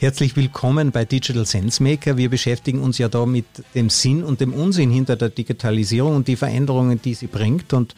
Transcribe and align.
Herzlich 0.00 0.34
willkommen 0.34 0.92
bei 0.92 1.04
Digital 1.04 1.44
Sense 1.44 1.82
Maker. 1.82 2.16
Wir 2.16 2.30
beschäftigen 2.30 2.80
uns 2.80 2.96
ja 2.96 3.10
da 3.10 3.26
mit 3.26 3.44
dem 3.74 3.90
Sinn 3.90 4.24
und 4.24 4.40
dem 4.40 4.54
Unsinn 4.54 4.90
hinter 4.90 5.14
der 5.14 5.28
Digitalisierung 5.28 6.16
und 6.16 6.26
die 6.26 6.36
Veränderungen, 6.36 7.02
die 7.02 7.12
sie 7.12 7.26
bringt. 7.26 7.74
Und 7.74 7.94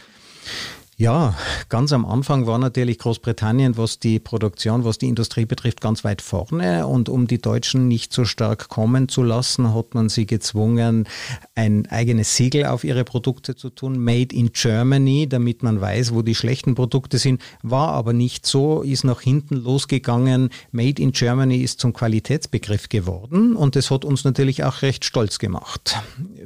ja, 0.98 1.34
ganz 1.70 1.92
am 1.92 2.04
Anfang 2.04 2.46
war 2.46 2.58
natürlich 2.58 2.98
Großbritannien, 2.98 3.78
was 3.78 3.98
die 3.98 4.20
Produktion, 4.20 4.84
was 4.84 4.98
die 4.98 5.08
Industrie 5.08 5.46
betrifft, 5.46 5.80
ganz 5.80 6.04
weit 6.04 6.20
vorne. 6.20 6.86
Und 6.86 7.08
um 7.08 7.26
die 7.26 7.40
Deutschen 7.40 7.88
nicht 7.88 8.12
so 8.12 8.24
stark 8.26 8.68
kommen 8.68 9.08
zu 9.08 9.22
lassen, 9.22 9.74
hat 9.74 9.94
man 9.94 10.10
sie 10.10 10.26
gezwungen, 10.26 11.08
ein 11.54 11.86
eigenes 11.86 12.36
Siegel 12.36 12.66
auf 12.66 12.84
ihre 12.84 13.04
Produkte 13.04 13.56
zu 13.56 13.70
tun, 13.70 13.98
Made 13.98 14.36
in 14.36 14.52
Germany, 14.52 15.26
damit 15.28 15.62
man 15.62 15.80
weiß, 15.80 16.14
wo 16.14 16.20
die 16.20 16.34
schlechten 16.34 16.74
Produkte 16.74 17.16
sind. 17.16 17.40
War 17.62 17.88
aber 17.88 18.12
nicht 18.12 18.46
so, 18.46 18.82
ist 18.82 19.04
nach 19.04 19.22
hinten 19.22 19.56
losgegangen. 19.56 20.50
Made 20.72 21.02
in 21.02 21.12
Germany 21.12 21.56
ist 21.56 21.80
zum 21.80 21.94
Qualitätsbegriff 21.94 22.90
geworden 22.90 23.56
und 23.56 23.76
das 23.76 23.90
hat 23.90 24.04
uns 24.04 24.24
natürlich 24.24 24.62
auch 24.62 24.82
recht 24.82 25.06
stolz 25.06 25.38
gemacht. 25.38 25.96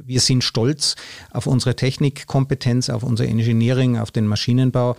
Wir 0.03 0.21
sind 0.21 0.43
stolz 0.43 0.95
auf 1.31 1.47
unsere 1.47 1.75
Technikkompetenz, 1.75 2.89
auf 2.89 3.03
unser 3.03 3.25
Engineering, 3.25 3.97
auf 3.97 4.09
den 4.09 4.25
Maschinen 4.25 4.46
Maschinenbau. 4.47 4.95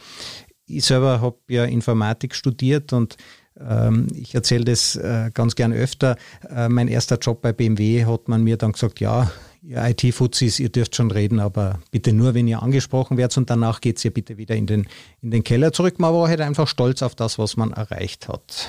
Ich 0.67 0.85
selber 0.85 1.23
habe 1.23 1.39
ja 1.49 1.65
Informatik 1.65 2.35
studiert 2.35 2.93
und 2.93 3.17
ähm, 3.59 4.09
ich 4.15 4.35
erzähle 4.35 4.65
das 4.65 4.97
äh, 4.97 5.31
ganz 5.33 5.55
gern 5.55 5.73
öfter. 5.73 6.17
Äh, 6.49 6.69
mein 6.69 6.89
erster 6.89 7.19
Job 7.19 7.41
bei 7.41 7.53
BMW 7.53 8.05
hat 8.05 8.29
man 8.29 8.45
mir 8.45 8.59
dann 8.59 8.73
gesagt, 8.73 9.01
ja, 9.01 9.31
ihr 9.63 9.83
IT-Fuzis, 9.83 10.61
ihr 10.61 10.69
dürft 10.69 10.95
schon 10.95 11.11
reden, 11.11 11.41
aber 11.41 11.81
bitte 11.91 12.13
nur, 12.13 12.35
wenn 12.35 12.47
ihr 12.47 12.63
angesprochen 12.63 13.17
werdet 13.17 13.39
und 13.39 13.49
danach 13.49 13.81
geht 13.81 14.05
ihr 14.05 14.13
bitte 14.13 14.37
wieder 14.37 14.55
in 14.55 14.67
den, 14.67 14.87
in 15.23 15.31
den 15.31 15.43
Keller 15.43 15.73
zurück. 15.73 15.99
Man 15.99 16.13
war 16.13 16.29
halt 16.29 16.43
einfach 16.43 16.69
stolz 16.69 17.03
auf 17.03 17.15
das, 17.15 17.39
was 17.39 17.57
man 17.57 17.73
erreicht 17.73 18.29
hat. 18.29 18.69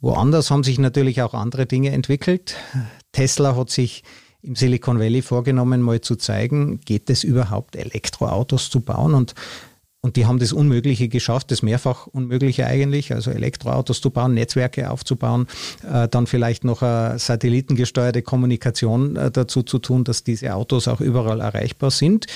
Woanders 0.00 0.50
haben 0.50 0.62
sich 0.62 0.78
natürlich 0.78 1.22
auch 1.22 1.34
andere 1.34 1.66
Dinge 1.66 1.90
entwickelt. 1.90 2.54
Tesla 3.12 3.56
hat 3.56 3.70
sich 3.70 4.04
im 4.42 4.54
Silicon 4.54 5.00
Valley 5.00 5.22
vorgenommen, 5.22 5.82
mal 5.82 6.00
zu 6.00 6.14
zeigen, 6.14 6.80
geht 6.84 7.10
es 7.10 7.24
überhaupt, 7.24 7.74
Elektroautos 7.74 8.70
zu 8.70 8.80
bauen? 8.80 9.14
Und 9.14 9.34
und 10.06 10.14
die 10.14 10.24
haben 10.24 10.38
das 10.38 10.52
Unmögliche 10.52 11.08
geschafft, 11.08 11.50
das 11.50 11.64
mehrfach 11.64 12.06
Unmögliche 12.06 12.64
eigentlich, 12.64 13.12
also 13.12 13.32
Elektroautos 13.32 14.00
zu 14.00 14.10
bauen, 14.10 14.34
Netzwerke 14.34 14.88
aufzubauen, 14.88 15.48
äh, 15.82 16.06
dann 16.06 16.28
vielleicht 16.28 16.62
noch 16.62 16.80
eine 16.80 17.18
satellitengesteuerte 17.18 18.22
Kommunikation 18.22 19.16
äh, 19.16 19.32
dazu 19.32 19.64
zu 19.64 19.80
tun, 19.80 20.04
dass 20.04 20.22
diese 20.22 20.54
Autos 20.54 20.86
auch 20.86 21.00
überall 21.00 21.40
erreichbar 21.40 21.90
sind. 21.90 22.26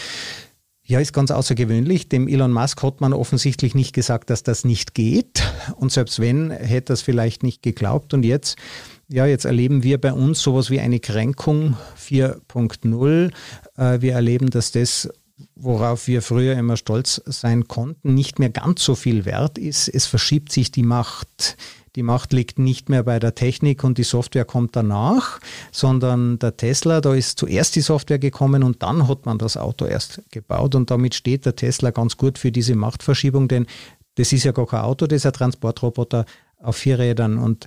Ja, 0.85 0.99
ist 0.99 1.13
ganz 1.13 1.31
außergewöhnlich. 1.31 2.09
Dem 2.09 2.27
Elon 2.27 2.53
Musk 2.53 2.83
hat 2.83 3.01
man 3.01 3.13
offensichtlich 3.13 3.77
nicht 3.77 3.93
gesagt, 3.93 4.31
dass 4.31 4.43
das 4.43 4.65
nicht 4.65 4.93
geht. 4.93 5.45
Und 5.77 5.93
selbst 5.93 6.19
wenn, 6.19 6.51
hätte 6.51 6.93
es 6.93 7.03
vielleicht 7.03 7.45
nicht 7.45 7.63
geglaubt. 7.63 8.15
Und 8.15 8.25
jetzt, 8.25 8.57
ja, 9.07 9.27
jetzt 9.27 9.45
erleben 9.45 9.85
wir 9.85 10.01
bei 10.01 10.13
uns 10.13 10.43
sowas 10.43 10.71
wie 10.71 10.81
eine 10.81 10.99
Kränkung 10.99 11.77
4.0. 11.97 13.31
Äh, 13.77 14.01
wir 14.01 14.15
erleben, 14.15 14.51
dass 14.51 14.73
das 14.73 15.09
worauf 15.55 16.07
wir 16.07 16.23
früher 16.23 16.57
immer 16.57 16.77
stolz 16.77 17.23
sein 17.27 17.69
konnten, 17.69 18.15
nicht 18.15 18.39
mehr 18.39 18.51
ganz 18.51 18.85
so 18.85 18.95
viel 18.95 19.25
wert 19.25 19.59
ist. 19.59 19.89
Es 19.89 20.07
verschiebt 20.07 20.53
sich 20.53 20.71
die 20.71 20.83
Macht. 20.83 21.57
Die 21.97 22.03
Macht 22.03 22.33
liegt 22.33 22.59
nicht 22.59 22.89
mehr 22.89 23.03
bei 23.03 23.19
der 23.19 23.35
Technik 23.35 23.83
und 23.83 23.99
die 23.99 24.05
Software 24.05 24.45
kommt 24.45 24.77
danach, 24.77 25.41
sondern 25.73 26.39
der 26.39 26.57
Tesla, 26.57 27.01
da 27.01 27.15
ist 27.15 27.39
zuerst 27.39 27.75
die 27.75 27.81
Software 27.81 28.21
gekommen 28.21 28.63
und 28.63 28.83
dann 28.83 29.09
hat 29.09 29.27
man 29.27 29.39
das 29.39 29.57
Auto 29.57 29.87
erst 29.87 30.23
gebaut 30.31 30.77
und 30.77 30.91
damit 30.91 31.17
steht 31.17 31.47
der 31.47 31.57
Tesla 31.57 31.91
ganz 31.91 32.17
gut 32.17 32.39
für 32.39 32.53
diese 32.53 32.77
Machtverschiebung, 32.77 33.49
denn 33.49 33.67
das 34.15 34.33
ist 34.33 34.45
ja 34.45 34.53
gar 34.53 34.67
kein 34.67 34.81
Auto, 34.81 35.07
das 35.07 35.17
ist 35.17 35.27
ein 35.27 35.33
Transportroboter 35.33 36.27
auf 36.59 36.77
vier 36.77 36.99
Rädern 36.99 37.39
und 37.39 37.67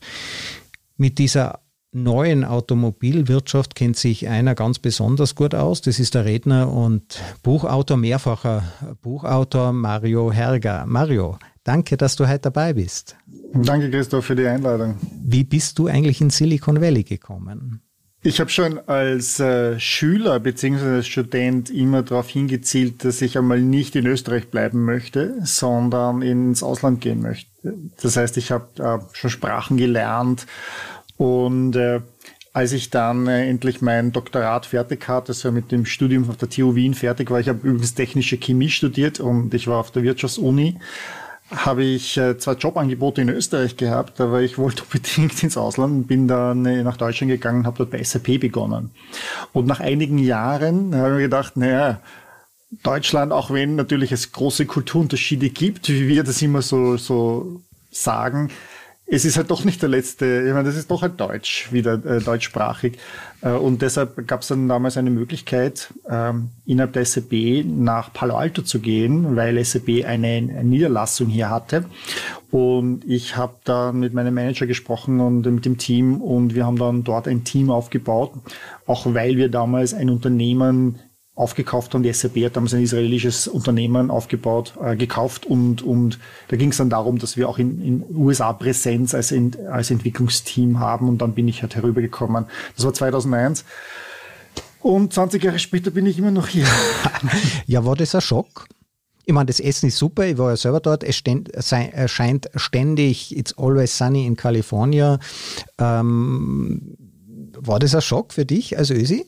mit 0.96 1.18
dieser 1.18 1.60
neuen 1.94 2.44
Automobilwirtschaft 2.44 3.76
kennt 3.76 3.98
sich 3.98 4.28
einer 4.28 4.56
ganz 4.56 4.80
besonders 4.80 5.36
gut 5.36 5.56
aus. 5.56 5.82
Das 5.82 6.00
ist 6.00 6.16
der 6.16 6.26
Redner 6.26 6.72
und 6.72 7.22
Buchautor, 7.44 7.98
mehrfacher 7.98 8.64
Buchautor 9.02 9.74
Mario 9.74 10.32
Herger. 10.32 10.86
Mario, 10.88 11.38
danke, 11.64 11.98
dass 11.98 12.16
du 12.16 12.28
heute 12.28 12.40
dabei 12.40 12.74
bist. 12.74 13.16
Danke, 13.54 13.90
Christoph, 13.90 14.26
für 14.26 14.36
die 14.36 14.48
Einladung. 14.48 14.98
Wie 15.24 15.44
bist 15.44 15.78
du 15.80 15.88
eigentlich 15.88 16.22
in 16.22 16.30
Silicon 16.30 16.82
Valley 16.82 17.04
gekommen? 17.04 17.82
Ich 18.26 18.40
habe 18.40 18.50
schon 18.50 18.80
als 18.88 19.42
äh, 19.42 19.78
Schüler 19.82 20.40
bzw. 20.40 21.04
Student 21.04 21.70
immer 21.70 22.04
darauf 22.04 22.30
hingezielt, 22.30 23.04
dass 23.04 23.22
ich 23.22 23.38
einmal 23.38 23.62
nicht 23.62 23.98
in 23.98 24.06
Österreich 24.06 24.48
bleiben 24.48 24.86
möchte, 24.86 25.36
sondern 25.44 26.22
ins 26.22 26.64
Ausland 26.64 27.02
gehen 27.02 27.22
möchte. 27.22 27.50
Das 28.02 28.16
heißt, 28.16 28.38
ich 28.38 28.52
habe 28.52 28.68
äh, 28.80 29.16
schon 29.16 29.30
Sprachen 29.30 29.76
gelernt, 29.76 30.48
und 31.18 31.76
äh, 31.76 32.02
als 32.54 32.72
ich 32.72 32.92
dann 32.92 33.28
äh, 33.28 33.48
endlich 33.50 33.82
mein 33.82 34.12
Doktorat 34.12 34.68
fertig 34.68 35.08
hatte, 35.08 35.30
also 35.30 35.52
mit 35.52 35.72
dem 35.72 35.86
Studium 35.86 36.30
auf 36.30 36.38
der 36.38 36.50
TU 36.50 36.76
Wien 36.76 36.94
fertig 36.94 37.32
war, 37.32 37.40
ich 37.40 37.50
habe 37.50 37.68
übrigens 37.68 37.96
technische 37.96 38.38
Chemie 38.38 38.70
studiert 38.70 39.20
und 39.20 39.54
ich 39.54 39.68
war 39.68 39.80
auf 39.80 39.92
der 39.92 40.04
Wirtschaftsuni, 40.04 40.78
habe 41.50 41.84
ich 41.84 42.18
äh, 42.18 42.38
zwei 42.38 42.54
Jobangebote 42.54 43.22
in 43.22 43.30
Österreich 43.30 43.76
gehabt, 43.76 44.22
aber 44.22 44.42
ich 44.42 44.58
wollte 44.60 44.84
unbedingt 44.94 45.42
ins 45.44 45.58
Ausland 45.58 46.08
bin 46.08 46.28
dann 46.28 46.66
äh, 46.66 46.84
nach 46.84 46.98
Deutschland 46.98 47.32
gegangen 47.32 47.66
habe 47.66 47.78
dort 47.80 47.92
bei 47.92 48.04
SAP 48.04 48.40
begonnen. 48.40 48.92
Und 49.52 49.66
nach 49.66 49.80
einigen 49.80 50.20
Jahren 50.20 50.96
habe 50.96 51.10
ich 51.10 51.16
mir 51.16 51.22
gedacht, 51.24 51.58
naja, 51.58 52.02
Deutschland, 52.82 53.32
auch 53.32 53.52
wenn 53.52 53.76
natürlich 53.76 54.12
es 54.12 54.32
große 54.32 54.66
Kulturunterschiede 54.66 55.50
gibt, 55.50 55.90
wie 55.90 56.08
wir 56.08 56.24
das 56.24 56.42
immer 56.42 56.62
so, 56.62 56.98
so 56.98 57.62
sagen, 57.92 58.50
es 59.06 59.26
ist 59.26 59.38
halt 59.38 59.52
doch 59.52 59.66
nicht 59.66 59.82
der 59.82 59.90
letzte, 59.90 60.44
ich 60.48 60.54
meine, 60.54 60.64
das 60.64 60.78
ist 60.78 60.90
doch 60.90 61.02
halt 61.02 61.20
Deutsch, 61.20 61.72
wieder 61.72 61.94
äh, 62.06 62.22
deutschsprachig. 62.22 62.98
Äh, 63.42 63.52
und 63.52 63.82
deshalb 63.82 64.28
gab 64.28 64.42
es 64.42 64.48
dann 64.48 64.68
damals 64.68 64.98
eine 64.98 65.10
Möglichkeit, 65.10 65.94
ähm, 66.10 66.50
innerhalb 66.66 66.94
der 66.94 67.06
SAP 67.06 67.66
nach 67.66 68.14
Palo 68.14 68.36
Alto 68.36 68.62
zu 68.62 68.80
gehen, 68.80 69.36
weil 69.36 69.64
SAP 69.64 70.06
eine, 70.06 70.42
Niederlassung 70.64 71.28
hier 71.28 71.50
hatte. 71.50 71.86
Und 72.50 73.04
ich 73.06 73.36
habe 73.36 73.56
dann 73.66 74.00
mit 74.00 74.14
meinem 74.14 74.34
Manager 74.34 74.68
gesprochen 74.68 75.20
und 75.20 75.46
mit 75.46 75.66
dem 75.66 75.78
Team 75.78 76.22
und 76.22 76.56
wir 76.56 76.66
haben 76.66 76.78
dann 76.78 77.04
dort 77.04 77.28
ein 77.28 77.44
Team 77.44 77.72
aufgebaut, 77.72 78.32
auch 78.86 79.06
weil 79.14 79.38
wir 79.38 79.50
damals 79.50 79.94
ein 79.94 80.10
Unternehmen 80.10 81.00
aufgekauft 81.36 81.94
haben. 81.94 82.04
Die 82.04 82.14
SAP 82.14 82.38
hat 82.46 82.56
damals 82.56 82.74
ein 82.74 82.84
israelisches 82.84 83.48
Unternehmen 83.48 84.12
aufgebaut, 84.12 84.74
äh, 84.82 84.96
gekauft 84.96 85.46
und, 85.46 85.82
und 85.82 86.20
da 86.50 86.58
ging 86.58 86.70
es 86.70 86.78
dann 86.78 86.90
darum, 86.90 87.18
dass 87.18 87.38
wir 87.38 87.50
auch 87.50 87.58
in, 87.58 87.82
in 87.82 88.16
USA 88.16 88.54
Präsenz 88.54 89.16
als, 89.16 89.32
in, 89.32 89.56
als 89.68 89.90
Entwicklungsteam 89.90 90.80
haben 90.80 91.10
und 91.10 91.22
dann 91.22 91.34
bin 91.34 91.48
ich 91.48 91.62
halt 91.64 91.76
herübergekommen. 91.76 92.46
Das 92.76 92.86
war 92.86 92.94
2001 92.94 93.66
und 94.82 95.14
20 95.14 95.44
Jahre 95.44 95.60
später 95.60 95.92
bin 95.92 96.06
ich 96.06 96.20
immer 96.20 96.32
noch 96.32 96.48
hier. 96.48 96.68
ja, 97.66 97.84
war 97.84 97.96
das 97.96 98.14
ein 98.14 98.22
Schock? 98.22 98.68
Ich 99.26 99.34
meine, 99.34 99.46
das 99.46 99.62
Essen 99.62 99.88
ist 99.88 99.98
super, 99.98 100.28
ich 100.28 100.38
war 100.38 100.50
ja 100.50 100.58
selber 100.58 100.82
dort, 100.82 101.04
es 101.04 101.24
erscheint 101.24 102.50
ständig, 102.56 103.36
it's 103.36 103.58
always 103.58 103.98
sunny 103.98 104.26
in 104.26 104.36
California. 104.36 105.18
Ähm, 105.80 106.98
war 107.58 107.80
das 107.80 107.96
ein 107.96 108.02
Schock 108.02 108.34
für 108.34 108.46
dich 108.46 108.78
als 108.78 108.90
Ösi? 108.90 109.26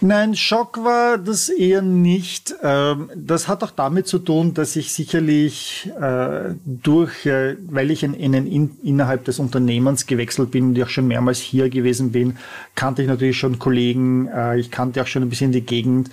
Nein, 0.00 0.34
Schock 0.34 0.82
war 0.84 1.18
das 1.18 1.48
eher 1.48 1.82
nicht. 1.82 2.54
Ähm, 2.62 3.10
das 3.14 3.48
hat 3.48 3.62
auch 3.62 3.70
damit 3.70 4.06
zu 4.06 4.18
tun, 4.18 4.54
dass 4.54 4.76
ich 4.76 4.92
sicherlich 4.92 5.90
äh, 6.00 6.54
durch, 6.64 7.26
äh, 7.26 7.56
weil 7.68 7.90
ich 7.90 8.02
in, 8.02 8.14
in, 8.14 8.34
in, 8.34 8.70
innerhalb 8.82 9.24
des 9.24 9.38
Unternehmens 9.38 10.06
gewechselt 10.06 10.50
bin 10.50 10.68
und 10.68 10.78
ich 10.78 10.84
auch 10.84 10.88
schon 10.88 11.08
mehrmals 11.08 11.38
hier 11.38 11.68
gewesen 11.70 12.12
bin, 12.12 12.36
kannte 12.74 13.02
ich 13.02 13.08
natürlich 13.08 13.38
schon 13.38 13.58
Kollegen, 13.58 14.28
äh, 14.28 14.58
ich 14.58 14.70
kannte 14.70 15.02
auch 15.02 15.06
schon 15.06 15.22
ein 15.22 15.30
bisschen 15.30 15.52
die 15.52 15.62
Gegend 15.62 16.10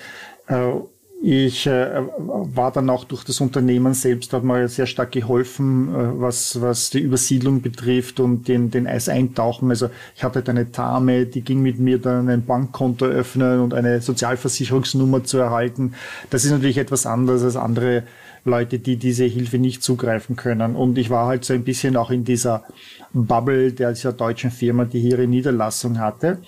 ich 1.21 1.65
äh, 1.65 2.03
war 2.17 2.71
dann 2.71 2.89
auch 2.89 3.03
durch 3.03 3.23
das 3.23 3.41
Unternehmen 3.41 3.93
selbst, 3.95 4.33
hat 4.33 4.43
mal 4.43 4.67
sehr 4.69 4.85
stark 4.85 5.11
geholfen, 5.11 5.89
äh, 5.89 6.21
was, 6.21 6.61
was 6.61 6.91
die 6.91 6.99
Übersiedlung 6.99 7.61
betrifft 7.61 8.19
und 8.19 8.47
den, 8.47 8.69
den 8.69 8.85
Eis 8.85 9.09
eintauchen. 9.09 9.69
Also 9.69 9.89
ich 10.15 10.23
hatte 10.23 10.43
eine 10.47 10.65
Dame, 10.65 11.25
die 11.25 11.41
ging 11.41 11.61
mit 11.61 11.79
mir 11.79 11.99
dann 11.99 12.29
ein 12.29 12.45
Bankkonto 12.45 13.05
öffnen 13.05 13.61
und 13.61 13.73
eine 13.73 13.99
Sozialversicherungsnummer 14.01 15.23
zu 15.23 15.39
erhalten. 15.39 15.95
Das 16.29 16.45
ist 16.45 16.51
natürlich 16.51 16.77
etwas 16.77 17.07
anderes 17.07 17.43
als 17.43 17.55
andere 17.55 18.03
Leute, 18.45 18.77
die 18.77 18.97
diese 18.97 19.25
Hilfe 19.25 19.57
nicht 19.57 19.83
zugreifen 19.83 20.35
können. 20.35 20.75
Und 20.75 20.97
ich 20.97 21.09
war 21.09 21.27
halt 21.27 21.45
so 21.45 21.53
ein 21.53 21.63
bisschen 21.63 21.97
auch 21.97 22.11
in 22.11 22.25
dieser 22.25 22.63
Bubble 23.13 23.73
der 23.73 23.91
dieser 23.91 24.13
deutschen 24.13 24.51
Firma, 24.51 24.85
die 24.85 24.99
hier 24.99 25.17
ihre 25.17 25.27
Niederlassung 25.27 25.99
hatte. 25.99 26.39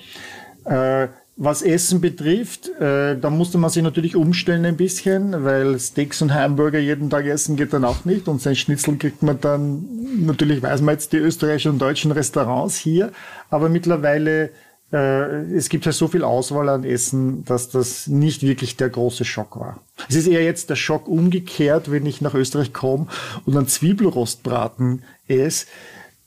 Äh, 0.66 1.08
was 1.42 1.62
Essen 1.62 2.02
betrifft, 2.02 2.68
äh, 2.82 3.18
da 3.18 3.30
musste 3.30 3.58
man 3.58 3.70
sich 3.70 3.82
natürlich 3.82 4.18
umstellen 4.18 4.66
ein 4.66 4.76
bisschen, 4.76 5.46
weil 5.46 5.80
Steaks 5.80 6.22
und 6.22 6.34
Hamburger 6.34 6.80
jeden 6.80 7.10
Tag 7.10 7.26
essen 7.26 7.56
geht 7.56 7.72
dann 7.72 7.86
auch 7.86 8.04
nicht. 8.04 8.28
Und 8.28 8.42
sein 8.42 8.58
Schnitzel 8.58 8.98
kriegt 8.98 9.24
man 9.24 9.40
dann, 9.40 9.86
natürlich 10.20 10.62
weiß 10.62 10.82
man 10.82 10.96
jetzt 10.96 11.14
die 11.14 11.18
österreichischen 11.18 11.72
und 11.72 11.80
deutschen 11.80 12.12
Restaurants 12.12 12.76
hier, 12.76 13.14
aber 13.50 13.70
mittlerweile 13.70 14.50
äh, 14.92 15.56
es 15.56 15.70
gibt 15.70 15.86
ja 15.86 15.94
so 15.94 16.10
viel 16.10 16.26
Auswahl 16.26 16.68
an 16.68 16.84
Essen, 16.84 17.46
dass 17.46 17.70
das 17.70 18.08
nicht 18.08 18.44
wirklich 18.44 18.76
der 18.76 18.90
große 18.90 19.24
Schock 19.24 19.58
war. 19.58 19.80
Es 20.10 20.16
ist 20.16 20.28
eher 20.28 20.44
jetzt 20.44 20.70
der 20.70 20.76
Schock 20.76 21.08
umgekehrt, 21.08 21.90
wenn 21.90 22.06
ich 22.06 22.20
nach 22.20 22.34
Österreich 22.34 22.74
komme 22.74 23.08
und 23.46 23.56
einen 23.56 23.68
Zwiebelrostbraten 23.68 25.04
esse 25.30 25.68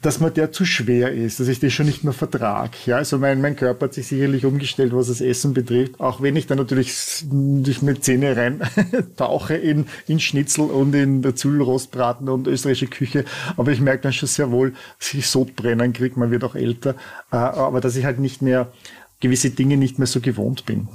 dass 0.03 0.19
mir 0.19 0.33
der 0.33 0.51
zu 0.51 0.65
schwer 0.65 1.13
ist, 1.13 1.39
dass 1.39 1.47
ich 1.47 1.61
den 1.61 1.71
schon 1.71 1.87
nicht 1.87 2.03
mehr 2.03 2.13
vertrag. 2.13 2.87
Ja, 2.87 2.97
also 2.97 3.19
mein, 3.19 3.41
mein 3.41 3.55
Körper 3.55 3.87
hat 3.87 3.95
sich 3.95 4.09
sicherlich 4.09 4.45
umgestellt, 4.45 4.93
was 4.93 5.07
das 5.07 5.21
Essen 5.21 5.55
betrifft. 5.55 6.01
Auch 6.01 6.21
wenn 6.21 6.35
ich 6.35 6.49
dann 6.49 6.59
natürlich 6.59 6.93
durch 7.31 7.83
meine 7.83 8.01
Zähne 8.01 8.37
rein 8.37 8.61
tauche 9.17 9.55
in, 9.55 9.87
in 10.09 10.19
Schnitzel 10.19 10.65
und 10.65 10.93
in 10.95 11.23
der 11.23 11.37
Züllrostbraten 11.37 12.29
und 12.29 12.49
österreichische 12.49 12.89
Küche. 12.89 13.25
Aber 13.57 13.71
ich 13.71 13.81
merke 13.81 14.03
dann 14.03 14.13
schon 14.13 14.29
sehr 14.29 14.51
wohl, 14.51 14.75
dass 14.99 15.15
ich 15.15 15.29
Sodbrennen 15.29 15.93
kriege, 15.93 16.19
man 16.19 16.33
wird 16.33 16.43
auch 16.43 16.57
älter. 16.57 16.97
Äh, 17.31 17.37
aber 17.37 17.81
dass 17.81 17.95
ich 17.95 18.05
halt 18.05 18.19
nicht 18.19 18.43
mehr 18.43 18.73
gewisse 19.21 19.51
Dinge 19.51 19.77
nicht 19.77 20.01
mehr 20.01 20.09
so 20.09 20.21
gewohnt 20.21 20.67
bin. 20.67 20.89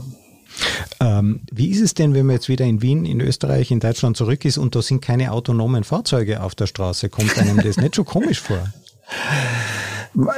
Ähm, 0.99 1.41
wie 1.49 1.67
ist 1.67 1.81
es 1.81 1.93
denn, 1.93 2.13
wenn 2.13 2.25
man 2.25 2.35
jetzt 2.35 2.49
wieder 2.49 2.65
in 2.65 2.81
Wien, 2.81 3.05
in 3.05 3.21
Österreich, 3.21 3.71
in 3.71 3.79
Deutschland 3.79 4.17
zurück 4.17 4.43
ist 4.43 4.57
und 4.57 4.75
da 4.75 4.81
sind 4.81 5.01
keine 5.01 5.31
autonomen 5.31 5.85
Fahrzeuge 5.85 6.43
auf 6.43 6.55
der 6.55 6.67
Straße? 6.67 7.07
Kommt 7.07 7.37
einem 7.37 7.61
das 7.61 7.77
nicht 7.77 7.95
schon 7.95 8.05
komisch 8.05 8.41
vor? 8.41 8.67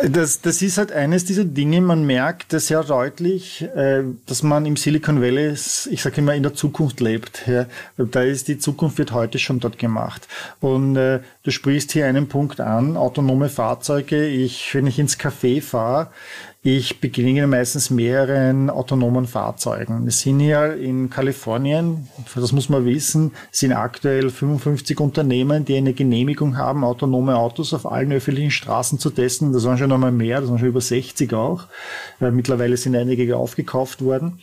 Das, 0.09 0.41
das 0.41 0.61
ist 0.61 0.77
halt 0.77 0.91
eines 0.91 1.23
dieser 1.23 1.45
Dinge, 1.45 1.79
man 1.79 2.05
merkt 2.05 2.51
das 2.51 2.67
sehr 2.67 2.83
deutlich, 2.83 3.61
äh, 3.61 4.03
dass 4.25 4.43
man 4.43 4.65
im 4.65 4.75
Silicon 4.75 5.21
Valley, 5.21 5.53
ich 5.53 6.01
sage 6.01 6.17
immer, 6.17 6.35
in 6.35 6.43
der 6.43 6.53
Zukunft 6.53 6.99
lebt. 6.99 7.49
Da 7.97 8.21
ist 8.21 8.49
die 8.49 8.59
Zukunft 8.59 8.97
wird 8.97 9.13
heute 9.13 9.39
schon 9.39 9.61
dort 9.61 9.79
gemacht. 9.79 10.27
Und 10.59 10.97
äh, 10.97 11.21
du 11.43 11.51
sprichst 11.51 11.93
hier 11.93 12.07
einen 12.07 12.27
Punkt 12.27 12.59
an, 12.59 12.97
autonome 12.97 13.47
Fahrzeuge. 13.47 14.27
Ich, 14.27 14.75
wenn 14.75 14.85
ich 14.85 14.99
ins 14.99 15.17
Café 15.17 15.61
fahre, 15.61 16.09
ich 16.61 16.99
begegne 16.99 17.47
meistens 17.47 17.89
mehreren 17.89 18.69
autonomen 18.69 19.25
Fahrzeugen. 19.27 20.03
Wir 20.03 20.11
sind 20.11 20.41
hier 20.41 20.75
in 20.75 21.09
Kalifornien, 21.09 22.09
das 22.35 22.51
muss 22.51 22.67
man 22.67 22.83
wissen, 22.83 23.31
sind 23.49 23.71
aktuell 23.71 24.29
55 24.29 24.99
Unternehmen, 24.99 25.63
die 25.63 25.77
eine 25.77 25.93
Genehmigung 25.93 26.57
haben, 26.57 26.83
autonome 26.83 27.37
Autos 27.37 27.73
auf 27.73 27.89
allen 27.89 28.11
öffentlichen 28.11 28.51
Straßen 28.51 28.99
zu 28.99 29.09
testen. 29.09 29.53
Das 29.53 29.63
waren 29.63 29.77
schon 29.77 29.93
einmal 29.93 30.11
mehr, 30.11 30.41
das 30.41 30.49
waren 30.49 30.59
schon 30.59 30.67
über 30.67 30.81
60 30.81 31.33
auch. 31.33 31.63
Mittlerweile 32.19 32.75
sind 32.75 32.93
einige 32.93 33.37
aufgekauft 33.37 34.03
worden. 34.03 34.39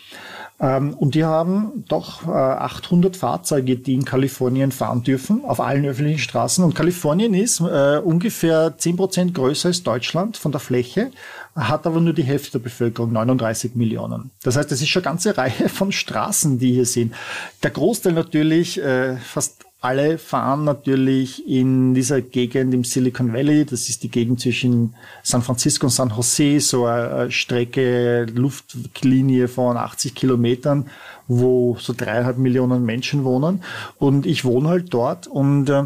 Ähm, 0.59 0.95
und 0.95 1.15
die 1.15 1.25
haben 1.25 1.85
doch 1.89 2.27
800 2.27 3.15
äh, 3.15 3.19
Fahrzeuge, 3.19 3.77
die 3.77 3.95
in 3.95 4.05
Kalifornien 4.05 4.73
fahren 4.73 5.03
dürfen, 5.03 5.45
auf 5.45 5.61
allen 5.61 5.85
öffentlichen 5.85 6.19
Straßen. 6.19 6.65
Und 6.65 6.75
Kalifornien 6.75 7.35
ist 7.35 7.61
äh, 7.61 8.01
ungefähr 8.03 8.77
10 8.77 8.97
Prozent 8.97 9.35
größer 9.35 9.69
als 9.69 9.83
Deutschland 9.83 10.37
von 10.37 10.53
der 10.53 10.61
Fläche 10.61 11.11
hat 11.57 11.87
aber 11.87 12.01
nur 12.01 12.13
die 12.13 12.23
Hälfte 12.23 12.53
der 12.53 12.59
Bevölkerung, 12.65 13.13
39 13.13 13.75
Millionen. 13.75 14.31
Das 14.43 14.57
heißt, 14.57 14.71
es 14.73 14.83
ist 14.83 14.89
schon 14.89 15.03
eine 15.03 15.13
ganze 15.13 15.37
Reihe 15.39 15.69
von 15.69 15.91
Straßen, 15.91 16.59
die 16.59 16.73
hier 16.73 16.87
sind. 16.87 17.15
Der 17.63 17.71
Großteil 17.71 18.13
natürlich, 18.13 18.81
äh, 18.81 19.17
fast 19.17 19.65
alle 19.87 20.19
fahren 20.19 20.65
natürlich 20.65 21.47
in 21.47 21.95
dieser 21.95 22.21
Gegend 22.21 22.75
im 22.75 22.83
Silicon 22.83 23.33
Valley. 23.33 23.65
Das 23.65 23.89
ist 23.89 24.03
die 24.03 24.09
Gegend 24.11 24.41
zwischen 24.41 24.97
San 25.23 25.43
Francisco 25.43 25.87
und 25.87 25.93
San 25.93 26.11
Jose, 26.11 26.59
so 26.59 26.87
eine 26.87 27.31
Strecke, 27.31 28.27
Luftlinie 28.35 29.47
von 29.47 29.77
80 29.77 30.17
Kilometern, 30.17 30.91
wo 31.29 31.77
so 31.79 31.95
dreieinhalb 31.97 32.37
Millionen 32.37 32.85
Menschen 32.85 33.23
wohnen. 33.23 33.63
Und 33.99 34.27
ich 34.27 34.45
wohne 34.45 34.71
halt 34.71 34.93
dort 34.93 35.29
und 35.29 35.71
äh, 35.71 35.85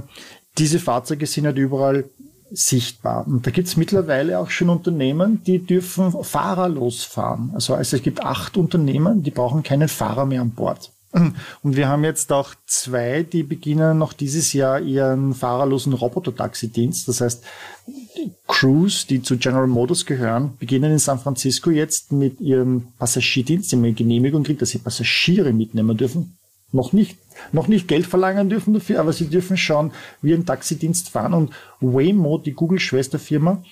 diese 0.56 0.78
Fahrzeuge 0.78 1.26
sind 1.26 1.44
halt 1.44 1.58
überall 1.58 2.04
sichtbar. 2.50 3.26
Und 3.26 3.46
da 3.46 3.50
gibt 3.50 3.68
es 3.68 3.76
mittlerweile 3.76 4.38
auch 4.38 4.48
schon 4.48 4.70
Unternehmen, 4.70 5.44
die 5.44 5.58
dürfen 5.58 6.12
fahrerlos 6.24 7.04
fahren. 7.04 7.50
Also, 7.52 7.74
also 7.74 7.98
es 7.98 8.02
gibt 8.02 8.22
acht 8.24 8.56
Unternehmen, 8.56 9.22
die 9.22 9.30
brauchen 9.30 9.62
keinen 9.62 9.88
Fahrer 9.88 10.24
mehr 10.24 10.40
an 10.40 10.52
Bord. 10.52 10.90
Und 11.62 11.76
wir 11.76 11.88
haben 11.88 12.04
jetzt 12.04 12.32
auch 12.32 12.54
zwei, 12.66 13.22
die 13.22 13.42
beginnen 13.42 13.98
noch 13.98 14.12
dieses 14.12 14.52
Jahr 14.52 14.80
ihren 14.80 15.34
fahrerlosen 15.34 15.92
Roboter-Taxi-Dienst. 15.92 17.08
Das 17.08 17.20
heißt, 17.20 17.44
die 17.86 18.32
Crews, 18.46 19.06
die 19.06 19.22
zu 19.22 19.36
General 19.36 19.66
Motors 19.66 20.06
gehören, 20.06 20.56
beginnen 20.58 20.92
in 20.92 20.98
San 20.98 21.18
Francisco 21.18 21.70
jetzt 21.70 22.12
mit 22.12 22.40
ihrem 22.40 22.92
Passagierdienst, 22.98 23.72
die 23.72 23.76
haben 23.76 23.84
eine 23.84 23.92
Genehmigung 23.92 24.44
kriegt, 24.44 24.62
dass 24.62 24.70
sie 24.70 24.78
Passagiere 24.78 25.52
mitnehmen 25.52 25.96
dürfen 25.96 26.36
noch 26.72 26.92
nicht, 26.92 27.18
noch 27.52 27.68
nicht 27.68 27.88
Geld 27.88 28.06
verlangen 28.06 28.48
dürfen 28.48 28.74
dafür, 28.74 29.00
aber 29.00 29.12
sie 29.12 29.26
dürfen 29.26 29.56
schauen, 29.56 29.92
wie 30.22 30.32
ein 30.32 30.46
Taxidienst 30.46 31.08
fahren. 31.08 31.34
Und 31.34 31.52
Waymo, 31.80 32.38
die 32.38 32.52
Google-Schwesterfirma, 32.52 33.62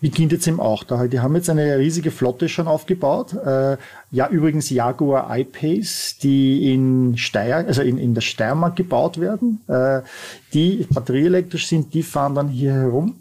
beginnt 0.00 0.32
jetzt 0.32 0.46
eben 0.46 0.60
auch 0.60 0.84
da. 0.84 1.06
Die 1.06 1.20
haben 1.20 1.34
jetzt 1.34 1.50
eine 1.50 1.78
riesige 1.78 2.10
Flotte 2.10 2.48
schon 2.48 2.68
aufgebaut. 2.68 3.34
Äh, 3.34 3.76
ja, 4.10 4.28
übrigens 4.28 4.70
Jaguar 4.70 5.36
I-Pace, 5.36 6.18
die 6.22 6.72
in 6.72 7.16
Steyr, 7.16 7.64
also 7.66 7.82
in, 7.82 7.98
in 7.98 8.14
der 8.14 8.20
Steiermark 8.20 8.76
gebaut 8.76 9.18
werden, 9.18 9.60
äh, 9.66 10.02
die 10.52 10.86
batterieelektrisch 10.90 11.66
sind, 11.66 11.92
die 11.94 12.02
fahren 12.02 12.34
dann 12.34 12.48
hier 12.48 12.72
herum. 12.72 13.16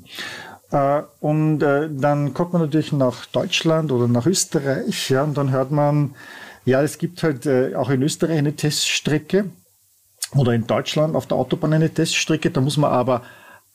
Äh, 0.70 1.02
und 1.22 1.60
dann 1.60 2.34
kommt 2.34 2.54
man 2.54 2.62
natürlich 2.62 2.92
nach 2.92 3.26
Deutschland 3.28 3.92
oder 3.92 4.08
nach 4.08 4.28
Österreich, 4.28 5.10
ja, 5.10 5.24
und 5.24 5.38
dann 5.38 5.52
hört 5.52 5.72
man, 5.72 6.14
ja, 6.66 6.82
es 6.82 6.98
gibt 6.98 7.24
halt 7.24 7.46
äh, 7.46 7.76
auch 7.76 7.90
in 7.90 8.02
Österreich 8.02 8.38
eine 8.38 8.56
Teststrecke 8.56 9.46
oder 10.36 10.54
in 10.54 10.68
Deutschland 10.68 11.16
auf 11.16 11.28
der 11.28 11.38
Autobahn 11.38 11.74
eine 11.74 11.94
Teststrecke. 11.94 12.52
Da 12.52 12.62
muss 12.62 12.78
man 12.78 12.92
aber 12.92 13.22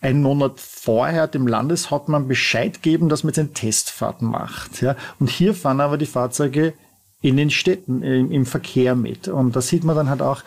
einen 0.00 0.22
Monat 0.22 0.60
vorher 0.60 1.26
dem 1.26 1.46
Landeshauptmann 1.46 2.28
Bescheid 2.28 2.82
geben, 2.82 3.08
dass 3.08 3.24
man 3.24 3.30
jetzt 3.30 3.38
eine 3.38 3.52
Testfahrt 3.52 4.22
macht. 4.22 4.80
Ja. 4.80 4.96
Und 5.18 5.28
hier 5.28 5.54
fahren 5.54 5.80
aber 5.80 5.98
die 5.98 6.06
Fahrzeuge 6.06 6.72
in 7.20 7.36
den 7.36 7.50
Städten, 7.50 8.02
im, 8.02 8.30
im 8.30 8.46
Verkehr 8.46 8.94
mit. 8.94 9.28
Und 9.28 9.56
da 9.56 9.60
sieht 9.60 9.84
man 9.84 9.96
dann 9.96 10.08
halt 10.08 10.22
auch, 10.22 10.42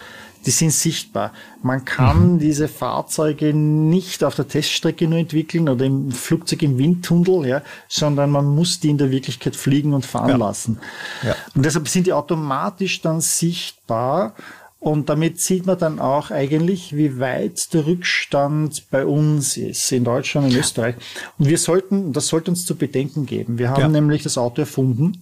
die 0.45 0.51
sind 0.51 0.71
sichtbar. 0.71 1.33
Man 1.61 1.85
kann 1.85 2.33
mhm. 2.33 2.39
diese 2.39 2.67
Fahrzeuge 2.67 3.53
nicht 3.53 4.23
auf 4.23 4.35
der 4.35 4.47
Teststrecke 4.47 5.07
nur 5.07 5.19
entwickeln 5.19 5.69
oder 5.69 5.85
im 5.85 6.11
Flugzeug 6.11 6.63
im 6.63 6.77
Windtunnel, 6.77 7.47
ja, 7.47 7.61
sondern 7.87 8.31
man 8.31 8.45
muss 8.45 8.79
die 8.79 8.89
in 8.89 8.97
der 8.97 9.11
Wirklichkeit 9.11 9.55
fliegen 9.55 9.93
und 9.93 10.05
fahren 10.05 10.29
ja. 10.29 10.35
lassen. 10.37 10.79
Ja. 11.23 11.35
Und 11.55 11.65
deshalb 11.65 11.87
sind 11.87 12.07
die 12.07 12.13
automatisch 12.13 13.01
dann 13.01 13.21
sichtbar. 13.21 14.35
Und 14.79 15.09
damit 15.09 15.39
sieht 15.39 15.67
man 15.67 15.77
dann 15.77 15.99
auch 15.99 16.31
eigentlich, 16.31 16.95
wie 16.95 17.19
weit 17.19 17.71
der 17.75 17.85
Rückstand 17.85 18.89
bei 18.89 19.05
uns 19.05 19.55
ist, 19.55 19.91
in 19.91 20.03
Deutschland 20.03 20.47
und 20.47 20.55
Österreich. 20.55 20.95
Und 21.37 21.47
wir 21.47 21.59
sollten, 21.59 22.13
das 22.13 22.27
sollte 22.27 22.49
uns 22.49 22.65
zu 22.65 22.75
bedenken 22.75 23.27
geben. 23.27 23.59
Wir 23.59 23.69
haben 23.69 23.79
ja. 23.79 23.87
nämlich 23.89 24.23
das 24.23 24.39
Auto 24.39 24.61
erfunden 24.61 25.21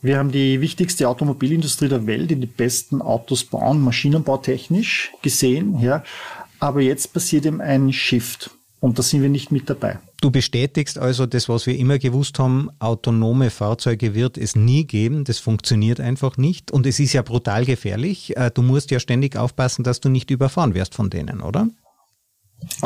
wir 0.00 0.18
haben 0.18 0.30
die 0.30 0.60
wichtigste 0.60 1.08
Automobilindustrie 1.08 1.88
der 1.88 2.06
Welt, 2.06 2.30
die 2.30 2.36
die 2.36 2.46
besten 2.46 3.02
Autos 3.02 3.44
bauen, 3.44 3.80
maschinenbautechnisch 3.80 5.12
gesehen, 5.22 5.80
ja. 5.80 6.04
Aber 6.58 6.80
jetzt 6.80 7.12
passiert 7.12 7.44
eben 7.46 7.60
ein 7.60 7.92
Shift. 7.92 8.50
Und 8.80 8.98
da 8.98 9.02
sind 9.02 9.22
wir 9.22 9.28
nicht 9.28 9.50
mit 9.50 9.68
dabei. 9.68 9.98
Du 10.20 10.30
bestätigst 10.30 10.98
also 10.98 11.26
das, 11.26 11.48
was 11.48 11.66
wir 11.66 11.76
immer 11.76 11.98
gewusst 11.98 12.38
haben, 12.38 12.70
autonome 12.78 13.50
Fahrzeuge 13.50 14.14
wird 14.14 14.38
es 14.38 14.54
nie 14.54 14.84
geben, 14.84 15.24
das 15.24 15.38
funktioniert 15.38 15.98
einfach 15.98 16.36
nicht 16.36 16.70
und 16.70 16.86
es 16.86 17.00
ist 17.00 17.12
ja 17.12 17.22
brutal 17.22 17.64
gefährlich. 17.64 18.36
Äh, 18.36 18.50
du 18.52 18.62
musst 18.62 18.90
ja 18.90 19.00
ständig 19.00 19.36
aufpassen, 19.36 19.82
dass 19.82 20.00
du 20.00 20.08
nicht 20.08 20.30
überfahren 20.30 20.74
wirst 20.74 20.94
von 20.94 21.10
denen, 21.10 21.40
oder? 21.40 21.68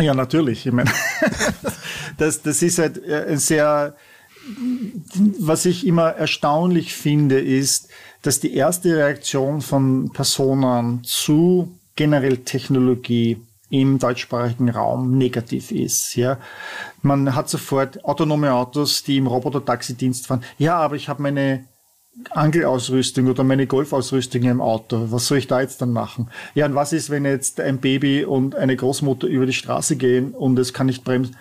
Ja, 0.01 0.15
natürlich. 0.15 0.67
Ich 0.67 0.73
meine, 0.73 0.91
das, 2.17 2.43
das 2.43 2.63
ist 2.63 2.79
halt 2.79 3.03
äh, 3.05 3.27
ein 3.29 3.39
sehr 3.39 3.95
was 5.39 5.67
ich 5.67 5.87
immer 5.87 6.11
erstaunlich 6.11 6.95
finde, 6.95 7.41
ist, 7.41 7.89
dass 8.23 8.41
die 8.41 8.55
erste 8.55 8.97
Reaktion 8.97 9.61
von 9.61 10.11
Personen 10.13 11.03
zu 11.05 11.77
generell 11.97 12.39
Technologie 12.39 13.39
im 13.71 13.99
deutschsprachigen 13.99 14.69
Raum 14.69 15.17
negativ 15.17 15.71
ist. 15.71 16.17
Ja, 16.17 16.39
man 17.03 17.35
hat 17.35 17.49
sofort 17.49 18.05
autonome 18.05 18.53
Autos, 18.53 19.05
die 19.05 19.17
im 19.17 19.27
Roboter-Taxi-Dienst 19.27 20.27
fahren. 20.27 20.43
Ja, 20.59 20.77
aber 20.77 20.97
ich 20.97 21.09
habe 21.09 21.23
meine 21.23 21.65
Angelausrüstung 22.31 23.29
oder 23.29 23.45
meine 23.45 23.67
Golfausrüstung 23.67 24.43
im 24.43 24.61
Auto. 24.61 25.07
Was 25.11 25.27
soll 25.27 25.39
ich 25.39 25.47
da 25.47 25.61
jetzt 25.61 25.81
dann 25.81 25.93
machen? 25.93 26.29
Ja, 26.55 26.67
und 26.67 26.75
was 26.75 26.93
ist, 26.93 27.11
wenn 27.11 27.25
jetzt 27.25 27.61
ein 27.61 27.79
Baby 27.79 28.25
und 28.25 28.57
eine 28.57 28.77
Großmutter 28.77 29.29
über 29.29 29.47
die 29.47 29.53
Straße 29.53 29.97
gehen 29.97 30.33
und 30.33 30.59
es 30.59 30.73
kann 30.75 30.87
nicht 30.87 31.05
bremsen? 31.05 31.37